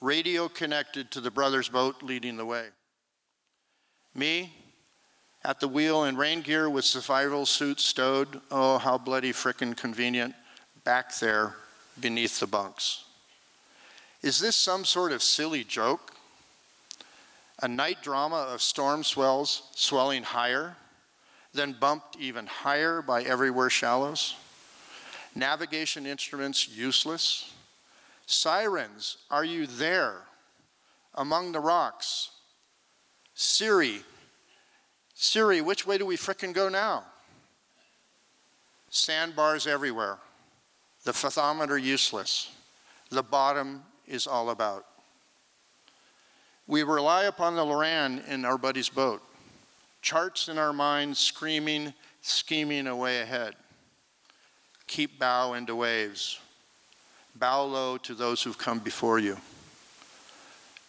Radio 0.01 0.49
connected 0.49 1.11
to 1.11 1.21
the 1.21 1.31
brothers' 1.31 1.69
boat 1.69 2.01
leading 2.01 2.35
the 2.35 2.45
way. 2.45 2.67
Me, 4.13 4.53
at 5.43 5.59
the 5.59 5.67
wheel 5.67 6.03
in 6.03 6.17
rain 6.17 6.41
gear 6.41 6.69
with 6.69 6.85
survival 6.85 7.45
suits 7.45 7.83
stowed, 7.83 8.41
oh, 8.51 8.77
how 8.77 8.97
bloody 8.97 9.31
frickin' 9.31 9.75
convenient, 9.77 10.35
back 10.83 11.17
there 11.19 11.55
beneath 11.99 12.39
the 12.39 12.47
bunks. 12.47 13.05
Is 14.21 14.39
this 14.39 14.55
some 14.55 14.85
sort 14.85 15.11
of 15.11 15.23
silly 15.23 15.63
joke? 15.63 16.15
A 17.61 17.67
night 17.67 18.01
drama 18.01 18.37
of 18.37 18.61
storm 18.61 19.03
swells 19.03 19.63
swelling 19.75 20.23
higher, 20.23 20.75
then 21.53 21.73
bumped 21.73 22.17
even 22.17 22.47
higher 22.47 23.01
by 23.01 23.23
everywhere 23.23 23.69
shallows? 23.69 24.35
Navigation 25.35 26.05
instruments 26.05 26.67
useless? 26.67 27.53
Sirens, 28.25 29.17
are 29.29 29.45
you 29.45 29.67
there? 29.67 30.21
Among 31.13 31.51
the 31.51 31.59
rocks? 31.59 32.31
Siri, 33.33 34.03
Siri, 35.23 35.61
which 35.61 35.85
way 35.85 35.99
do 35.99 36.05
we 36.07 36.17
frickin' 36.17 36.51
go 36.51 36.67
now? 36.67 37.03
Sandbars 38.89 39.67
everywhere. 39.67 40.17
The 41.03 41.11
fathometer 41.11 41.79
useless. 41.79 42.49
The 43.11 43.21
bottom 43.21 43.83
is 44.07 44.25
all 44.25 44.49
about. 44.49 44.87
We 46.71 46.83
rely 46.83 47.25
upon 47.25 47.57
the 47.57 47.65
Loran 47.65 48.25
in 48.29 48.45
our 48.45 48.57
buddy's 48.57 48.87
boat. 48.87 49.21
Charts 50.01 50.47
in 50.47 50.57
our 50.57 50.71
minds 50.71 51.19
screaming, 51.19 51.93
scheming 52.21 52.87
away 52.87 53.19
ahead. 53.19 53.55
Keep 54.87 55.19
bow 55.19 55.51
into 55.51 55.75
waves. 55.75 56.39
Bow 57.35 57.63
low 57.63 57.97
to 57.97 58.13
those 58.13 58.41
who've 58.41 58.57
come 58.57 58.79
before 58.79 59.19
you. 59.19 59.35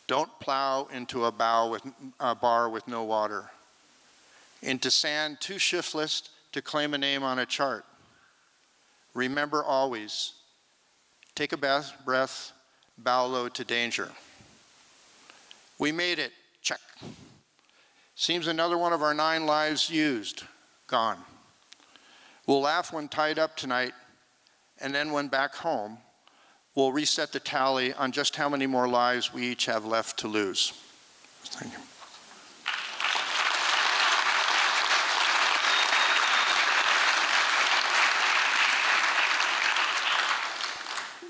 Don't 0.06 0.30
plow 0.38 0.86
into 0.92 1.24
a, 1.24 1.32
bow 1.32 1.70
with, 1.70 1.82
a 2.20 2.36
bar 2.36 2.68
with 2.68 2.86
no 2.86 3.02
water. 3.02 3.50
Into 4.62 4.88
sand 4.88 5.38
too 5.40 5.58
shiftless 5.58 6.28
to 6.52 6.62
claim 6.62 6.94
a 6.94 6.98
name 6.98 7.24
on 7.24 7.40
a 7.40 7.46
chart. 7.46 7.84
Remember 9.14 9.64
always, 9.64 10.34
take 11.34 11.52
a 11.52 11.56
breath, 11.56 12.52
bow 12.98 13.26
low 13.26 13.48
to 13.48 13.64
danger. 13.64 14.12
We 15.82 15.90
made 15.90 16.20
it, 16.20 16.30
check. 16.60 16.78
Seems 18.14 18.46
another 18.46 18.78
one 18.78 18.92
of 18.92 19.02
our 19.02 19.12
nine 19.12 19.46
lives 19.46 19.90
used, 19.90 20.44
gone. 20.86 21.18
We'll 22.46 22.60
laugh 22.60 22.92
when 22.92 23.08
tied 23.08 23.36
up 23.40 23.56
tonight, 23.56 23.92
and 24.80 24.94
then 24.94 25.10
when 25.10 25.26
back 25.26 25.56
home, 25.56 25.98
we'll 26.76 26.92
reset 26.92 27.32
the 27.32 27.40
tally 27.40 27.92
on 27.94 28.12
just 28.12 28.36
how 28.36 28.48
many 28.48 28.68
more 28.68 28.86
lives 28.86 29.34
we 29.34 29.44
each 29.44 29.66
have 29.66 29.84
left 29.84 30.20
to 30.20 30.28
lose. 30.28 30.72
Thank 31.46 31.72
you. 31.72 31.80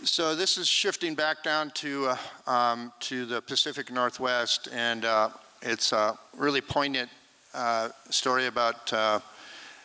So 0.05 0.35
this 0.35 0.59
is 0.59 0.67
shifting 0.67 1.15
back 1.15 1.45
down 1.45 1.71
to, 1.75 2.09
uh, 2.09 2.51
um, 2.51 2.93
to 3.01 3.25
the 3.25 3.41
Pacific 3.41 3.93
Northwest, 3.93 4.69
and 4.73 5.05
uh, 5.05 5.29
it's 5.63 5.93
a 5.93 6.19
really 6.37 6.61
poignant 6.61 7.09
uh, 7.55 7.91
story 8.11 8.47
about 8.49 8.93
uh, 8.93 9.21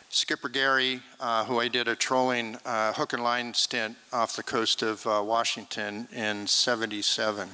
Skipper 0.08 0.48
Gary, 0.48 1.00
uh, 1.20 1.44
who 1.44 1.60
I 1.60 1.68
did 1.68 1.86
a 1.86 1.94
trolling 1.94 2.56
uh, 2.64 2.94
hook 2.94 3.12
and 3.12 3.22
line 3.22 3.54
stint 3.54 3.96
off 4.12 4.34
the 4.34 4.42
coast 4.42 4.82
of 4.82 5.04
Washington 5.06 6.08
in 6.12 6.48
77. 6.48 7.48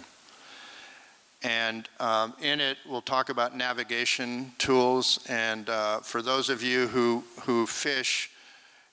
And 1.43 1.87
um, 2.01 2.33
in 2.41 2.63
it, 2.63 2.79
we'll 2.89 3.03
talk 3.03 3.29
about 3.29 3.55
navigation 3.55 4.53
tools. 4.57 5.19
And 5.29 5.67
for 6.03 6.23
those 6.23 6.49
of 6.49 6.63
you 6.63 6.87
who, 6.89 7.25
who 7.43 7.67
fish, 7.67 8.31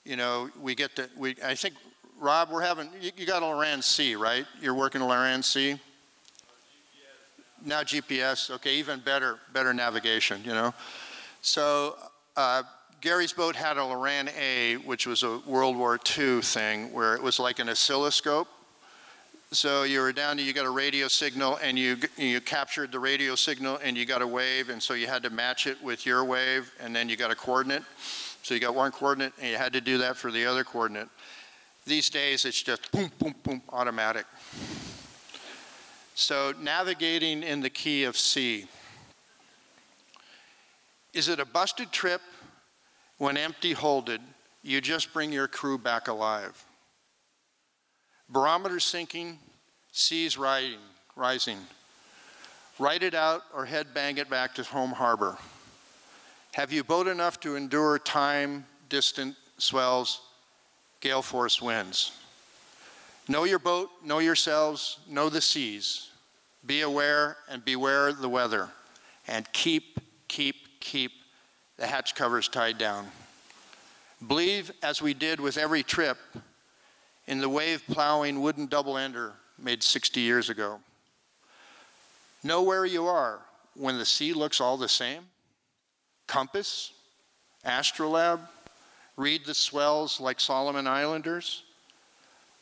you 0.04 0.18
know, 0.18 0.50
we 0.60 0.76
get 0.76 0.98
the, 0.98 1.10
we, 1.16 1.38
I 1.42 1.56
think 1.56 1.76
Rob, 2.22 2.52
we're 2.52 2.62
having, 2.62 2.88
you, 3.02 3.10
you 3.18 3.26
got 3.26 3.42
a 3.42 3.46
Loran 3.48 3.84
C, 3.84 4.16
right? 4.16 4.46
You're 4.62 4.76
working 4.76 5.02
a 5.02 5.06
Loran 5.06 5.44
C? 5.44 5.80
Now 7.66 7.82
GPS, 7.82 8.52
okay, 8.52 8.76
even 8.76 9.00
better, 9.00 9.40
better 9.54 9.74
navigation, 9.74 10.40
you 10.46 10.52
know. 10.52 10.72
So 11.42 11.96
uh, 12.38 12.62
Gary's 13.02 13.34
boat 13.34 13.56
had 13.56 13.78
a 13.78 13.82
Loran 13.82 14.30
A, 14.38 14.76
which 14.86 15.08
was 15.08 15.24
a 15.24 15.40
World 15.48 15.76
War 15.76 16.00
II 16.18 16.42
thing, 16.42 16.94
where 16.94 17.16
it 17.16 17.24
was 17.24 17.40
like 17.40 17.58
an 17.58 17.70
oscilloscope. 17.70 18.48
So 19.52 19.82
you 19.84 20.00
were 20.00 20.14
down, 20.14 20.38
there, 20.38 20.46
you 20.46 20.54
got 20.54 20.66
a 20.66 20.72
radio 20.72 21.08
signal, 21.08 21.58
and 21.62 21.78
you 21.78 21.98
you 22.18 22.40
captured 22.40 22.92
the 22.92 23.00
radio 23.00 23.34
signal, 23.34 23.80
and 23.84 23.98
you 23.98 24.06
got 24.06 24.22
a 24.22 24.28
wave, 24.28 24.70
and 24.70 24.82
so 24.82 24.94
you 24.94 25.08
had 25.08 25.24
to 25.24 25.32
match 25.32 25.66
it 25.66 25.82
with 25.84 26.06
your 26.06 26.24
wave, 26.24 26.72
and 26.80 26.96
then 26.96 27.10
you 27.10 27.18
got 27.18 27.32
a 27.32 27.36
coordinate. 27.36 27.84
So 28.44 28.54
you 28.54 28.60
got 28.60 28.76
one 28.76 28.92
coordinate, 28.92 29.34
and 29.40 29.50
you 29.50 29.58
had 29.58 29.74
to 29.74 29.82
do 29.82 29.98
that 29.98 30.18
for 30.18 30.32
the 30.32 30.46
other 30.46 30.64
coordinate. 30.64 31.10
These 31.86 32.10
days, 32.10 32.46
it's 32.46 32.62
just 32.62 32.92
boom, 32.92 33.12
boom, 33.18 33.36
boom, 33.44 33.62
automatic. 33.70 34.26
So, 36.14 36.54
navigating 36.60 37.42
in 37.42 37.62
the 37.62 37.70
key 37.70 38.04
of 38.04 38.16
C. 38.16 38.68
Is 41.14 41.28
it 41.28 41.40
a 41.40 41.46
busted 41.46 41.92
trip 41.92 42.22
when 43.18 43.36
empty 43.38 43.74
holded, 43.74 44.22
you 44.62 44.80
just 44.80 45.14
bring 45.14 45.34
your 45.34 45.48
crew 45.48 45.78
back 45.78 46.08
alive? 46.08 46.64
Barometer 48.30 48.80
sinking, 48.80 49.40
seas 49.92 50.38
rising, 50.38 50.80
rising. 51.16 51.58
Write 52.80 53.04
it 53.04 53.14
out 53.14 53.42
or 53.54 53.66
head 53.66 53.88
bang 53.94 54.18
it 54.18 54.30
back 54.30 54.56
to 54.56 54.64
home 54.64 54.92
harbor. 54.92 55.38
Have 56.54 56.72
you 56.72 56.84
boat 56.84 57.08
enough 57.08 57.40
to 57.42 57.56
endure 57.56 58.00
time, 58.00 58.66
distant 58.90 59.36
swells, 59.58 60.22
gale 61.02 61.22
force 61.22 61.62
winds. 61.62 62.18
Know 63.28 63.44
your 63.44 63.60
boat, 63.60 63.90
know 64.04 64.20
yourselves, 64.20 65.00
know 65.08 65.30
the 65.30 65.42
seas. 65.42 66.10
Be 66.66 66.82
aware 66.82 67.38
and 67.50 67.64
beware 67.66 68.14
the 68.14 68.30
weather. 68.30 68.70
And 69.28 69.52
keep, 69.52 70.00
keep, 70.28 70.80
keep 70.80 71.12
the 71.78 71.88
hatch 71.88 72.16
covers 72.16 72.48
tied 72.48 72.78
down. 72.78 73.08
Believe, 74.26 74.72
as 74.84 75.02
we 75.02 75.14
did 75.14 75.40
with 75.40 75.58
every 75.58 75.82
trip, 75.82 76.18
in 77.28 77.40
the 77.40 77.50
wave 77.50 77.84
plowing 77.88 78.42
wooden 78.42 78.68
double 78.68 78.98
ender 78.98 79.34
made 79.58 79.82
60 79.82 80.20
years 80.20 80.50
ago. 80.50 80.80
Know 82.44 82.62
where 82.64 82.86
you 82.86 83.08
are 83.08 83.40
when 83.76 83.98
the 83.98 84.06
sea 84.06 84.34
looks 84.34 84.60
all 84.60 84.78
the 84.78 84.90
same. 84.90 85.24
Compass, 86.28 86.92
astrolabe, 87.64 88.42
read 89.18 89.46
the 89.46 89.54
swells 89.54 90.20
like 90.20 90.40
Solomon 90.40 90.88
Islanders. 90.88 91.64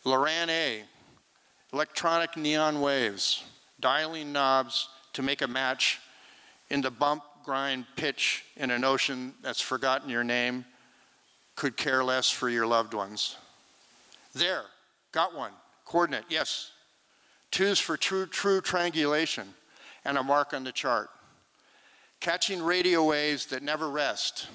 Loran 0.06 0.50
A, 0.50 0.84
electronic 1.74 2.38
neon 2.38 2.82
waves, 2.82 3.44
dialing 3.80 4.32
knobs 4.32 4.88
to 5.14 5.22
make 5.22 5.42
a 5.42 5.48
match 5.48 6.00
in 6.70 6.82
the 6.82 6.92
bump, 6.92 7.24
grind, 7.44 7.86
pitch 7.96 8.46
in 8.58 8.72
an 8.72 8.84
ocean 8.84 9.34
that's 9.42 9.62
forgotten 9.62 10.10
your 10.10 10.24
name, 10.24 10.66
could 11.56 11.76
care 11.76 12.04
less 12.04 12.30
for 12.30 12.50
your 12.50 12.66
loved 12.66 12.94
ones. 12.94 13.36
There, 14.34 14.64
got 15.12 15.36
one. 15.36 15.52
Coordinate, 15.86 16.26
yes. 16.30 16.72
Two's 17.52 17.80
for 17.80 17.98
true, 17.98 18.28
true 18.28 18.62
triangulation 18.62 19.54
and 20.06 20.18
a 20.18 20.24
mark 20.24 20.54
on 20.54 20.64
the 20.64 20.72
chart. 20.72 21.10
Catching 22.20 22.62
radio 22.62 23.04
waves 23.04 23.48
that 23.48 23.64
never 23.64 23.90
rest 23.90 24.48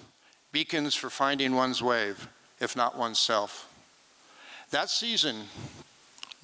beacons 0.55 0.95
for 0.95 1.11
finding 1.11 1.57
one's 1.57 1.83
wave, 1.83 2.29
if 2.61 2.77
not 2.77 2.97
oneself. 2.97 3.69
That 4.71 4.89
season, 4.89 5.37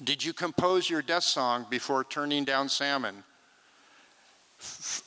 did 0.03 0.21
you 0.21 0.33
compose 0.33 0.89
your 0.89 1.01
death 1.01 1.23
song 1.23 1.65
before 1.69 2.03
turning 2.03 2.43
down 2.43 2.67
salmon 2.67 3.23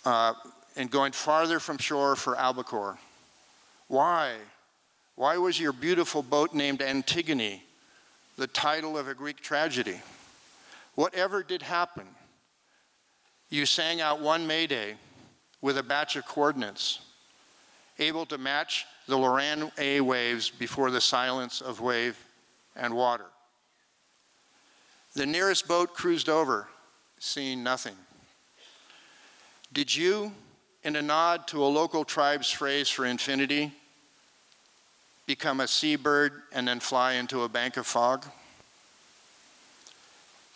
uh, 0.06 0.32
and 0.74 0.90
going 0.90 1.12
farther 1.12 1.60
from 1.60 1.76
shore 1.76 2.16
for 2.16 2.34
albacore? 2.34 2.98
Why? 3.88 4.36
Why 5.16 5.36
was 5.36 5.60
your 5.60 5.74
beautiful 5.74 6.22
boat 6.22 6.54
named 6.54 6.80
Antigone, 6.80 7.62
the 8.38 8.46
title 8.46 8.96
of 8.96 9.06
a 9.06 9.14
Greek 9.14 9.40
tragedy? 9.42 10.00
Whatever 10.94 11.42
did 11.42 11.60
happen, 11.60 12.06
you 13.50 13.66
sang 13.66 14.00
out 14.00 14.22
one 14.22 14.46
Mayday 14.46 14.94
with 15.60 15.76
a 15.76 15.82
batch 15.82 16.16
of 16.16 16.24
coordinates, 16.24 17.00
able 17.98 18.26
to 18.26 18.38
match 18.38 18.86
the 19.06 19.16
Loran 19.16 19.70
A 19.78 20.00
waves 20.00 20.50
before 20.50 20.90
the 20.90 21.00
silence 21.00 21.60
of 21.60 21.80
wave 21.80 22.18
and 22.76 22.94
water. 22.94 23.26
The 25.14 25.26
nearest 25.26 25.68
boat 25.68 25.94
cruised 25.94 26.28
over, 26.28 26.66
seeing 27.18 27.62
nothing. 27.62 27.94
Did 29.72 29.94
you, 29.94 30.32
in 30.82 30.96
a 30.96 31.02
nod 31.02 31.46
to 31.48 31.64
a 31.64 31.66
local 31.66 32.04
tribe's 32.04 32.50
phrase 32.50 32.88
for 32.88 33.06
infinity, 33.06 33.72
become 35.26 35.60
a 35.60 35.68
seabird 35.68 36.42
and 36.52 36.66
then 36.66 36.80
fly 36.80 37.14
into 37.14 37.42
a 37.42 37.48
bank 37.48 37.76
of 37.76 37.86
fog? 37.86 38.26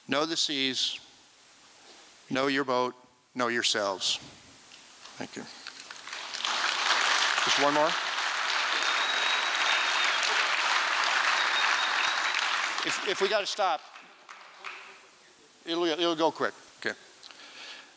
know 0.08 0.24
the 0.24 0.36
seas, 0.36 0.98
know 2.30 2.46
your 2.46 2.64
boat, 2.64 2.94
know 3.34 3.48
yourselves. 3.48 4.18
Thank 5.16 5.36
you. 5.36 5.42
Just 7.48 7.62
one 7.62 7.72
more. 7.72 7.86
If, 12.86 13.08
if 13.08 13.22
we 13.22 13.28
got 13.30 13.40
to 13.40 13.46
stop, 13.46 13.80
it'll, 15.64 15.86
it'll 15.86 16.14
go 16.14 16.30
quick. 16.30 16.52
Okay. 16.78 16.94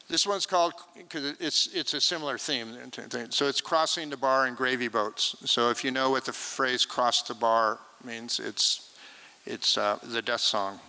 This 0.08 0.26
one's 0.26 0.46
called, 0.46 0.72
because 0.98 1.36
it's, 1.42 1.68
it's 1.74 1.94
a 1.94 2.00
similar 2.00 2.38
theme. 2.38 2.78
So 3.32 3.50
it's 3.50 3.60
crossing 3.60 4.10
the 4.10 4.16
bar 4.16 4.48
in 4.48 4.56
gravy 4.56 4.88
boats. 4.88 5.36
So 5.44 5.70
if 5.70 5.84
you 5.84 5.92
know 5.92 6.12
what 6.12 6.24
the 6.24 6.32
phrase 6.32 6.86
cross 6.86 7.22
the 7.24 7.34
bar 7.34 7.78
means, 8.06 8.40
it's, 8.40 8.96
it's 9.46 9.78
uh, 9.78 10.00
the 10.02 10.22
death 10.22 10.40
song. 10.40 10.80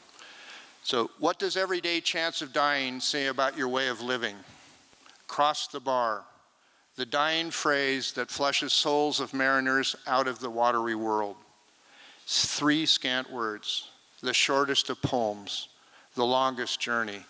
So, 0.84 1.10
what 1.18 1.40
does 1.40 1.56
everyday 1.56 2.00
chance 2.00 2.42
of 2.42 2.52
dying 2.52 3.00
say 3.00 3.26
about 3.26 3.58
your 3.58 3.66
way 3.66 3.88
of 3.88 4.00
living? 4.00 4.36
Cross 5.26 5.68
the 5.68 5.80
bar, 5.80 6.22
the 7.02 7.06
dying 7.06 7.50
phrase 7.50 8.12
that 8.12 8.30
flushes 8.30 8.72
souls 8.72 9.18
of 9.18 9.34
mariners 9.34 9.96
out 10.06 10.28
of 10.28 10.38
the 10.38 10.48
watery 10.48 10.94
world. 10.94 11.34
Three 12.28 12.86
scant 12.86 13.28
words, 13.28 13.90
the 14.22 14.32
shortest 14.32 14.88
of 14.88 15.02
poems, 15.02 15.66
the 16.14 16.24
longest 16.24 16.78
journey. 16.78 17.24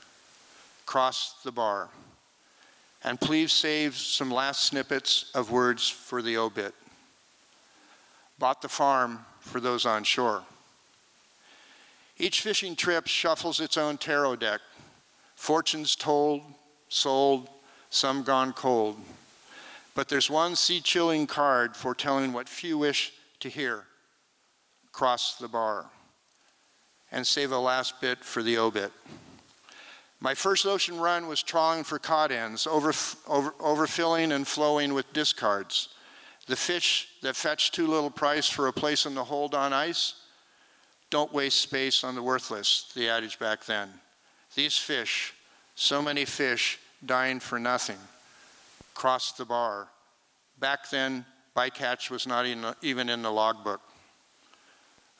Cross 0.84 1.36
the 1.42 1.52
bar. 1.52 1.88
And 3.02 3.18
please 3.18 3.50
save 3.50 3.96
some 3.96 4.30
last 4.30 4.60
snippets 4.60 5.30
of 5.34 5.50
words 5.50 5.88
for 5.88 6.20
the 6.20 6.36
obit. 6.36 6.74
Bought 8.38 8.60
the 8.60 8.68
farm 8.68 9.20
for 9.40 9.58
those 9.58 9.86
on 9.86 10.04
shore. 10.04 10.42
Each 12.18 12.42
fishing 12.42 12.76
trip 12.76 13.06
shuffles 13.06 13.58
its 13.58 13.78
own 13.78 13.96
tarot 13.96 14.36
deck. 14.36 14.60
Fortunes 15.34 15.96
told, 15.96 16.42
sold, 16.90 17.48
some 17.88 18.22
gone 18.22 18.52
cold. 18.52 18.98
But 19.94 20.08
there's 20.08 20.30
one 20.30 20.56
sea 20.56 20.80
chilling 20.80 21.26
card 21.26 21.76
foretelling 21.76 22.32
what 22.32 22.48
few 22.48 22.78
wish 22.78 23.12
to 23.40 23.48
hear 23.48 23.84
cross 24.92 25.36
the 25.36 25.48
bar. 25.48 25.86
And 27.10 27.26
save 27.26 27.52
a 27.52 27.58
last 27.58 28.00
bit 28.00 28.24
for 28.24 28.42
the 28.42 28.58
obit. 28.58 28.92
My 30.20 30.34
first 30.34 30.66
ocean 30.66 30.98
run 30.98 31.26
was 31.26 31.42
trawling 31.42 31.82
for 31.82 31.98
cod 31.98 32.30
ends, 32.30 32.66
over, 32.66 32.92
over, 33.26 33.50
overfilling 33.52 34.32
and 34.34 34.46
flowing 34.46 34.94
with 34.94 35.12
discards. 35.12 35.88
The 36.46 36.56
fish 36.56 37.08
that 37.22 37.36
fetch 37.36 37.72
too 37.72 37.86
little 37.86 38.10
price 38.10 38.48
for 38.48 38.68
a 38.68 38.72
place 38.72 39.04
in 39.04 39.14
the 39.14 39.24
hold 39.24 39.54
on 39.54 39.72
ice 39.72 40.14
don't 41.10 41.32
waste 41.32 41.60
space 41.60 42.04
on 42.04 42.14
the 42.14 42.22
worthless, 42.22 42.90
the 42.94 43.08
adage 43.10 43.38
back 43.38 43.66
then. 43.66 43.90
These 44.54 44.78
fish, 44.78 45.34
so 45.74 46.00
many 46.00 46.24
fish 46.24 46.78
dying 47.04 47.38
for 47.38 47.58
nothing, 47.58 47.98
crossed 48.94 49.38
the 49.38 49.44
bar. 49.44 49.88
Back 50.58 50.90
then, 50.90 51.24
bycatch 51.56 52.10
was 52.10 52.26
not 52.26 52.46
even 52.82 53.08
in 53.08 53.22
the 53.22 53.30
logbook. 53.30 53.80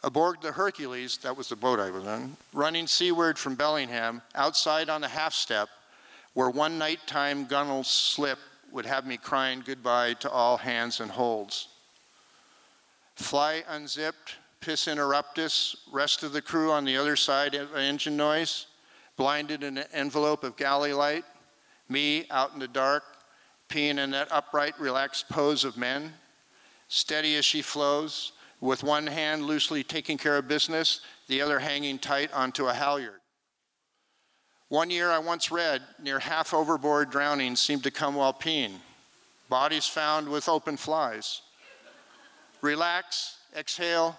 Aboard 0.05 0.39
the 0.43 0.53
Hercules, 0.53 1.19
that 1.19 1.37
was 1.37 1.49
the 1.49 1.57
boat 1.57 1.79
I 1.79 1.91
was 1.91 2.05
on, 2.05 2.37
running 2.53 2.89
seaward 2.89 3.39
from 3.39 3.55
Bellingham, 3.55 4.21
outside 4.35 4.89
on 4.89 5.01
the 5.01 5.09
half 5.09 5.33
step, 5.33 5.69
where 6.35 6.51
one 6.51 6.77
nighttime 6.77 7.47
gunnel 7.47 7.85
slip 7.85 8.39
would 8.73 8.87
have 8.87 9.07
me 9.07 9.17
crying 9.17 9.63
goodbye 9.65 10.15
to 10.15 10.31
all 10.31 10.57
hands 10.57 11.01
and 11.01 11.11
holds. 11.11 11.69
Fly 13.15 13.63
unzipped, 13.69 14.37
Piss 14.61 14.87
interruptus, 14.87 15.77
rest 15.93 16.23
of 16.23 16.33
the 16.33 16.41
crew 16.41 16.71
on 16.71 16.85
the 16.85 16.97
other 16.97 17.17
side 17.17 17.55
of 17.55 17.75
engine 17.77 18.17
noise, 18.17 18.67
blinded 19.17 19.63
in 19.63 19.77
an 19.77 19.87
envelope 19.93 20.45
of 20.45 20.57
galley 20.57 20.93
light, 20.93 21.25
me 21.89 22.27
out 22.31 22.53
in 22.55 22.61
the 22.61 22.69
dark, 22.69 23.03
peeing 23.73 23.99
in 23.99 24.11
that 24.11 24.31
upright, 24.31 24.79
relaxed 24.79 25.29
pose 25.29 25.65
of 25.65 25.77
men, 25.77 26.13
steady 26.89 27.37
as 27.37 27.45
she 27.45 27.63
flows, 27.63 28.33
with 28.61 28.85
one 28.85 29.07
hand 29.07 29.45
loosely 29.45 29.83
taking 29.83 30.19
care 30.19 30.37
of 30.37 30.47
business, 30.47 31.01
the 31.27 31.41
other 31.41 31.59
hanging 31.59 31.99
tight 31.99 32.33
onto 32.33 32.67
a 32.67 32.75
halyard. 32.75 33.21
One 34.69 34.91
year 34.91 35.11
I 35.11 35.19
once 35.19 35.51
read, 35.51 35.83
near 36.03 36.19
half 36.19 36.55
overboard 36.55 37.11
drowning 37.11 37.57
seemed 37.57 37.83
to 37.85 37.91
come 37.91 38.15
while 38.15 38.33
peeing. 38.33 38.75
Bodies 39.49 39.87
found 39.87 40.29
with 40.29 40.49
open 40.49 40.77
flies. 40.77 41.41
Relax, 42.61 43.39
exhale, 43.57 44.17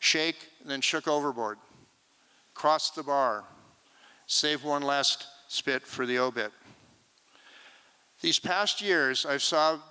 shake, 0.00 0.48
then 0.64 0.80
shook 0.80 1.08
overboard. 1.08 1.58
Crossed 2.54 2.96
the 2.96 3.02
bar, 3.02 3.44
Save 4.26 4.64
one 4.64 4.82
last 4.82 5.26
spit 5.46 5.82
for 5.82 6.04
the 6.04 6.18
obit. 6.18 6.50
These 8.26 8.40
past 8.40 8.82
years, 8.82 9.24
I've 9.24 9.40
sobbed, 9.40 9.84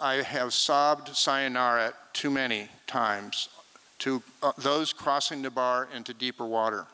I 0.00 0.14
have 0.22 0.54
sobbed 0.54 1.14
sayonara 1.14 1.92
too 2.14 2.30
many 2.30 2.68
times 2.86 3.50
to 3.98 4.22
uh, 4.42 4.52
those 4.56 4.94
crossing 4.94 5.42
the 5.42 5.50
bar 5.50 5.88
into 5.94 6.14
deeper 6.14 6.46
water, 6.46 6.86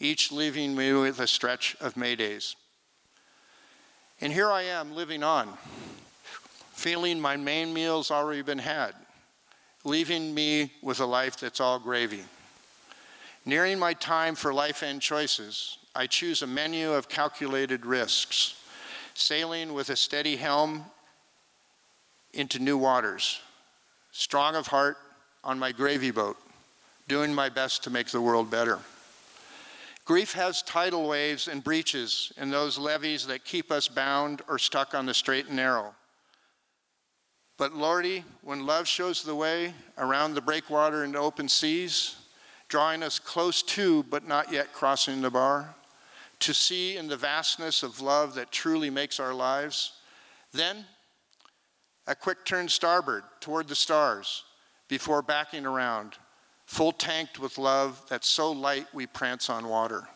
each 0.00 0.32
leaving 0.32 0.74
me 0.74 0.94
with 0.94 1.20
a 1.20 1.26
stretch 1.26 1.76
of 1.78 1.92
Maydays. 1.92 2.54
And 4.22 4.32
here 4.32 4.50
I 4.50 4.62
am 4.62 4.94
living 4.94 5.22
on, 5.22 5.58
feeling 6.72 7.20
my 7.20 7.36
main 7.36 7.74
meal's 7.74 8.10
already 8.10 8.40
been 8.40 8.56
had, 8.56 8.94
leaving 9.84 10.32
me 10.32 10.72
with 10.80 11.00
a 11.00 11.06
life 11.06 11.38
that's 11.38 11.60
all 11.60 11.78
gravy. 11.78 12.24
Nearing 13.44 13.78
my 13.78 13.92
time 13.92 14.36
for 14.36 14.54
life 14.54 14.82
end 14.82 15.02
choices, 15.02 15.76
I 15.94 16.06
choose 16.06 16.40
a 16.40 16.46
menu 16.46 16.94
of 16.94 17.10
calculated 17.10 17.84
risks, 17.84 18.54
sailing 19.14 19.72
with 19.72 19.90
a 19.90 19.96
steady 19.96 20.36
helm 20.36 20.84
into 22.32 22.58
new 22.58 22.76
waters, 22.76 23.40
strong 24.10 24.54
of 24.56 24.66
heart 24.66 24.96
on 25.42 25.58
my 25.58 25.72
gravy 25.72 26.10
boat, 26.10 26.36
doing 27.08 27.34
my 27.34 27.48
best 27.48 27.84
to 27.84 27.90
make 27.90 28.08
the 28.08 28.20
world 28.20 28.50
better. 28.50 28.78
Grief 30.04 30.34
has 30.34 30.62
tidal 30.62 31.08
waves 31.08 31.48
and 31.48 31.64
breaches 31.64 32.32
in 32.36 32.50
those 32.50 32.76
levees 32.76 33.26
that 33.26 33.44
keep 33.44 33.72
us 33.72 33.88
bound 33.88 34.42
or 34.48 34.58
stuck 34.58 34.94
on 34.94 35.06
the 35.06 35.14
straight 35.14 35.46
and 35.46 35.56
narrow. 35.56 35.94
But 37.56 37.74
Lordy, 37.74 38.24
when 38.42 38.66
love 38.66 38.86
shows 38.86 39.22
the 39.22 39.34
way 39.34 39.72
around 39.96 40.34
the 40.34 40.40
breakwater 40.40 41.04
and 41.04 41.16
open 41.16 41.48
seas, 41.48 42.16
drawing 42.68 43.02
us 43.02 43.18
close 43.18 43.62
to 43.62 44.02
but 44.04 44.26
not 44.26 44.52
yet 44.52 44.72
crossing 44.72 45.22
the 45.22 45.30
bar, 45.30 45.74
to 46.40 46.54
see 46.54 46.96
in 46.96 47.08
the 47.08 47.16
vastness 47.16 47.82
of 47.82 48.00
love 48.00 48.34
that 48.34 48.52
truly 48.52 48.90
makes 48.90 49.20
our 49.20 49.34
lives, 49.34 49.92
then 50.52 50.84
a 52.06 52.14
quick 52.14 52.44
turn 52.44 52.68
starboard 52.68 53.24
toward 53.40 53.68
the 53.68 53.74
stars 53.74 54.44
before 54.88 55.22
backing 55.22 55.66
around, 55.66 56.14
full 56.66 56.92
tanked 56.92 57.38
with 57.38 57.58
love 57.58 58.00
that's 58.08 58.28
so 58.28 58.52
light 58.52 58.86
we 58.92 59.06
prance 59.06 59.48
on 59.48 59.68
water. 59.68 60.06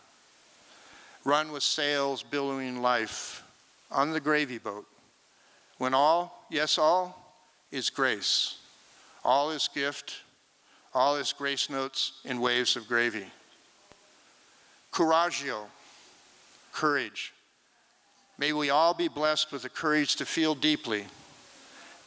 Run 1.25 1.53
with 1.53 1.63
sails 1.63 2.23
billowing 2.23 2.81
life 2.81 3.43
on 3.91 4.13
the 4.13 4.21
gravy 4.21 4.59
boat. 4.59 4.87
When 5.79 5.95
all, 5.95 6.47
yes, 6.51 6.79
all, 6.79 7.35
is 7.71 7.91
grace. 7.91 8.59
All 9.25 9.51
is 9.51 9.69
gift, 9.75 10.23
all 10.95 11.17
is 11.17 11.33
grace 11.33 11.69
notes 11.69 12.21
in 12.25 12.41
waves 12.41 12.77
of 12.77 12.89
gravy. 12.89 13.27
Coraggio, 14.93 15.67
courage. 16.73 17.33
May 18.39 18.53
we 18.53 18.71
all 18.71 18.95
be 18.95 19.09
blessed 19.09 19.51
with 19.51 19.63
the 19.63 19.69
courage 19.69 20.17
to 20.17 20.25
feel 20.25 20.55
deeply, 20.55 21.07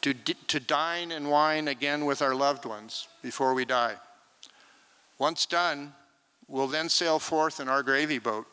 to, 0.00 0.14
to 0.14 0.60
dine 0.60 1.12
and 1.12 1.30
wine 1.30 1.68
again 1.68 2.06
with 2.06 2.22
our 2.22 2.34
loved 2.34 2.64
ones 2.64 3.06
before 3.22 3.54
we 3.54 3.64
die. 3.64 3.96
Once 5.18 5.46
done, 5.46 5.92
we'll 6.48 6.66
then 6.66 6.88
sail 6.88 7.18
forth 7.18 7.60
in 7.60 7.68
our 7.68 7.82
gravy 7.82 8.18
boat 8.18 8.46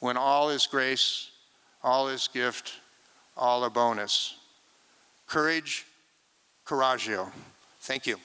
when 0.00 0.16
all 0.16 0.50
is 0.50 0.66
grace, 0.66 1.30
all 1.82 2.08
is 2.08 2.28
gift, 2.28 2.74
all 3.36 3.64
a 3.64 3.70
bonus. 3.70 4.36
Courage, 5.26 5.86
Coraggio. 6.66 7.30
Thank 7.80 8.06
you. 8.06 8.18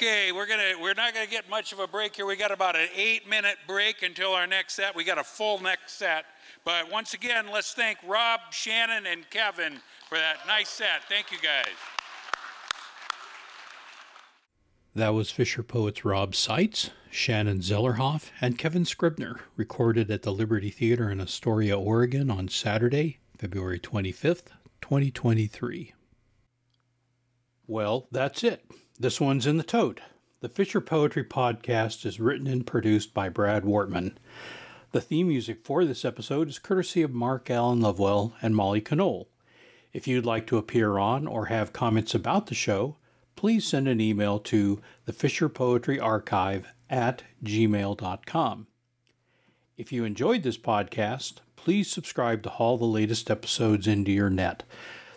Okay, 0.00 0.30
we're 0.30 0.46
gonna 0.46 0.74
we're 0.80 0.94
not 0.94 1.12
gonna 1.12 1.26
get 1.26 1.50
much 1.50 1.72
of 1.72 1.80
a 1.80 1.88
break 1.88 2.14
here. 2.14 2.24
We 2.24 2.36
got 2.36 2.52
about 2.52 2.76
an 2.76 2.86
eight 2.94 3.28
minute 3.28 3.56
break 3.66 4.04
until 4.04 4.32
our 4.32 4.46
next 4.46 4.74
set. 4.74 4.94
We 4.94 5.02
got 5.02 5.18
a 5.18 5.24
full 5.24 5.60
next 5.60 5.98
set. 5.98 6.24
But 6.64 6.88
once 6.88 7.14
again, 7.14 7.46
let's 7.52 7.74
thank 7.74 7.98
Rob, 8.06 8.38
Shannon, 8.52 9.06
and 9.06 9.28
Kevin 9.30 9.80
for 10.08 10.16
that 10.16 10.36
nice 10.46 10.68
set. 10.68 11.02
Thank 11.08 11.32
you 11.32 11.38
guys. 11.38 11.66
That 14.94 15.08
was 15.14 15.32
Fisher 15.32 15.64
Poets 15.64 16.04
Rob 16.04 16.36
Seitz, 16.36 16.90
Shannon 17.10 17.58
Zellerhoff, 17.58 18.30
and 18.40 18.56
Kevin 18.56 18.84
Scribner, 18.84 19.40
recorded 19.56 20.12
at 20.12 20.22
the 20.22 20.32
Liberty 20.32 20.70
Theatre 20.70 21.10
in 21.10 21.20
Astoria, 21.20 21.76
Oregon 21.76 22.30
on 22.30 22.46
Saturday, 22.46 23.18
February 23.36 23.80
25th, 23.80 24.52
2023. 24.80 25.92
Well, 27.66 28.06
that's 28.12 28.44
it. 28.44 28.64
This 29.00 29.20
one's 29.20 29.46
in 29.46 29.58
the 29.58 29.62
tote. 29.62 30.00
The 30.40 30.48
Fisher 30.48 30.80
Poetry 30.80 31.22
Podcast 31.22 32.04
is 32.04 32.18
written 32.18 32.48
and 32.48 32.66
produced 32.66 33.14
by 33.14 33.28
Brad 33.28 33.62
Wortman. 33.62 34.16
The 34.90 35.00
theme 35.00 35.28
music 35.28 35.64
for 35.64 35.84
this 35.84 36.04
episode 36.04 36.48
is 36.48 36.58
courtesy 36.58 37.02
of 37.02 37.14
Mark 37.14 37.48
Alan 37.48 37.80
Lovewell 37.80 38.34
and 38.42 38.56
Molly 38.56 38.84
Knoll. 38.90 39.28
If 39.92 40.08
you'd 40.08 40.26
like 40.26 40.48
to 40.48 40.56
appear 40.56 40.98
on 40.98 41.28
or 41.28 41.46
have 41.46 41.72
comments 41.72 42.12
about 42.12 42.46
the 42.48 42.56
show, 42.56 42.96
please 43.36 43.64
send 43.64 43.86
an 43.86 44.00
email 44.00 44.40
to 44.40 44.80
the 45.04 45.12
Fisher 45.12 45.48
Poetry 45.48 46.00
Archive 46.00 46.66
at 46.90 47.22
gmail.com. 47.44 48.66
If 49.76 49.92
you 49.92 50.02
enjoyed 50.02 50.42
this 50.42 50.58
podcast, 50.58 51.34
please 51.54 51.88
subscribe 51.88 52.42
to 52.42 52.48
haul 52.48 52.76
the 52.76 52.84
latest 52.84 53.30
episodes 53.30 53.86
into 53.86 54.10
your 54.10 54.28
net. 54.28 54.64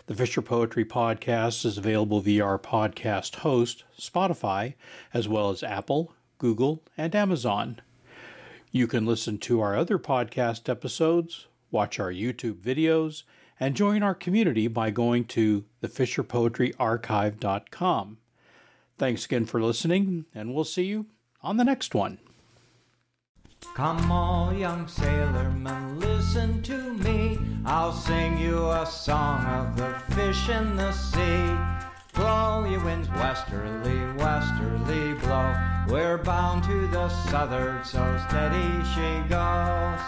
The 0.06 0.16
Fisher 0.16 0.42
Poetry 0.42 0.84
Podcast 0.84 1.64
is 1.64 1.78
available 1.78 2.18
via 2.20 2.44
our 2.44 2.58
podcast 2.58 3.36
host, 3.36 3.84
Spotify, 3.96 4.74
as 5.14 5.28
well 5.28 5.50
as 5.50 5.62
Apple, 5.62 6.12
Google, 6.38 6.82
and 6.98 7.14
Amazon. 7.14 7.80
You 8.72 8.88
can 8.88 9.06
listen 9.06 9.38
to 9.38 9.60
our 9.60 9.76
other 9.76 10.00
podcast 10.00 10.68
episodes, 10.68 11.46
watch 11.70 12.00
our 12.00 12.10
YouTube 12.10 12.56
videos, 12.56 13.22
and 13.60 13.76
join 13.76 14.02
our 14.02 14.16
community 14.16 14.66
by 14.66 14.90
going 14.90 15.24
to 15.26 15.66
thefisherpoetryarchive.com. 15.84 18.18
Thanks 18.98 19.24
again 19.24 19.46
for 19.46 19.62
listening, 19.62 20.24
and 20.34 20.52
we'll 20.52 20.64
see 20.64 20.86
you 20.86 21.06
on 21.42 21.58
the 21.58 21.64
next 21.64 21.94
one. 21.94 22.18
Come 23.74 24.12
all 24.12 24.52
young 24.52 24.86
sailormen, 24.86 25.98
listen 25.98 26.62
to 26.62 26.92
me. 26.94 27.38
I'll 27.64 27.92
sing 27.92 28.38
you 28.38 28.68
a 28.70 28.84
song 28.84 29.44
of 29.46 29.76
the 29.76 30.14
fish 30.14 30.48
in 30.50 30.76
the 30.76 30.92
sea. 30.92 31.56
Blow 32.12 32.64
ye 32.68 32.76
winds 32.76 33.08
westerly, 33.08 33.98
westerly 34.18 35.14
blow. 35.14 35.54
We're 35.88 36.18
bound 36.18 36.64
to 36.64 36.86
the 36.88 37.08
southward, 37.08 37.86
so 37.86 38.02
steady 38.28 38.84
she 38.92 39.28
goes. 39.28 40.00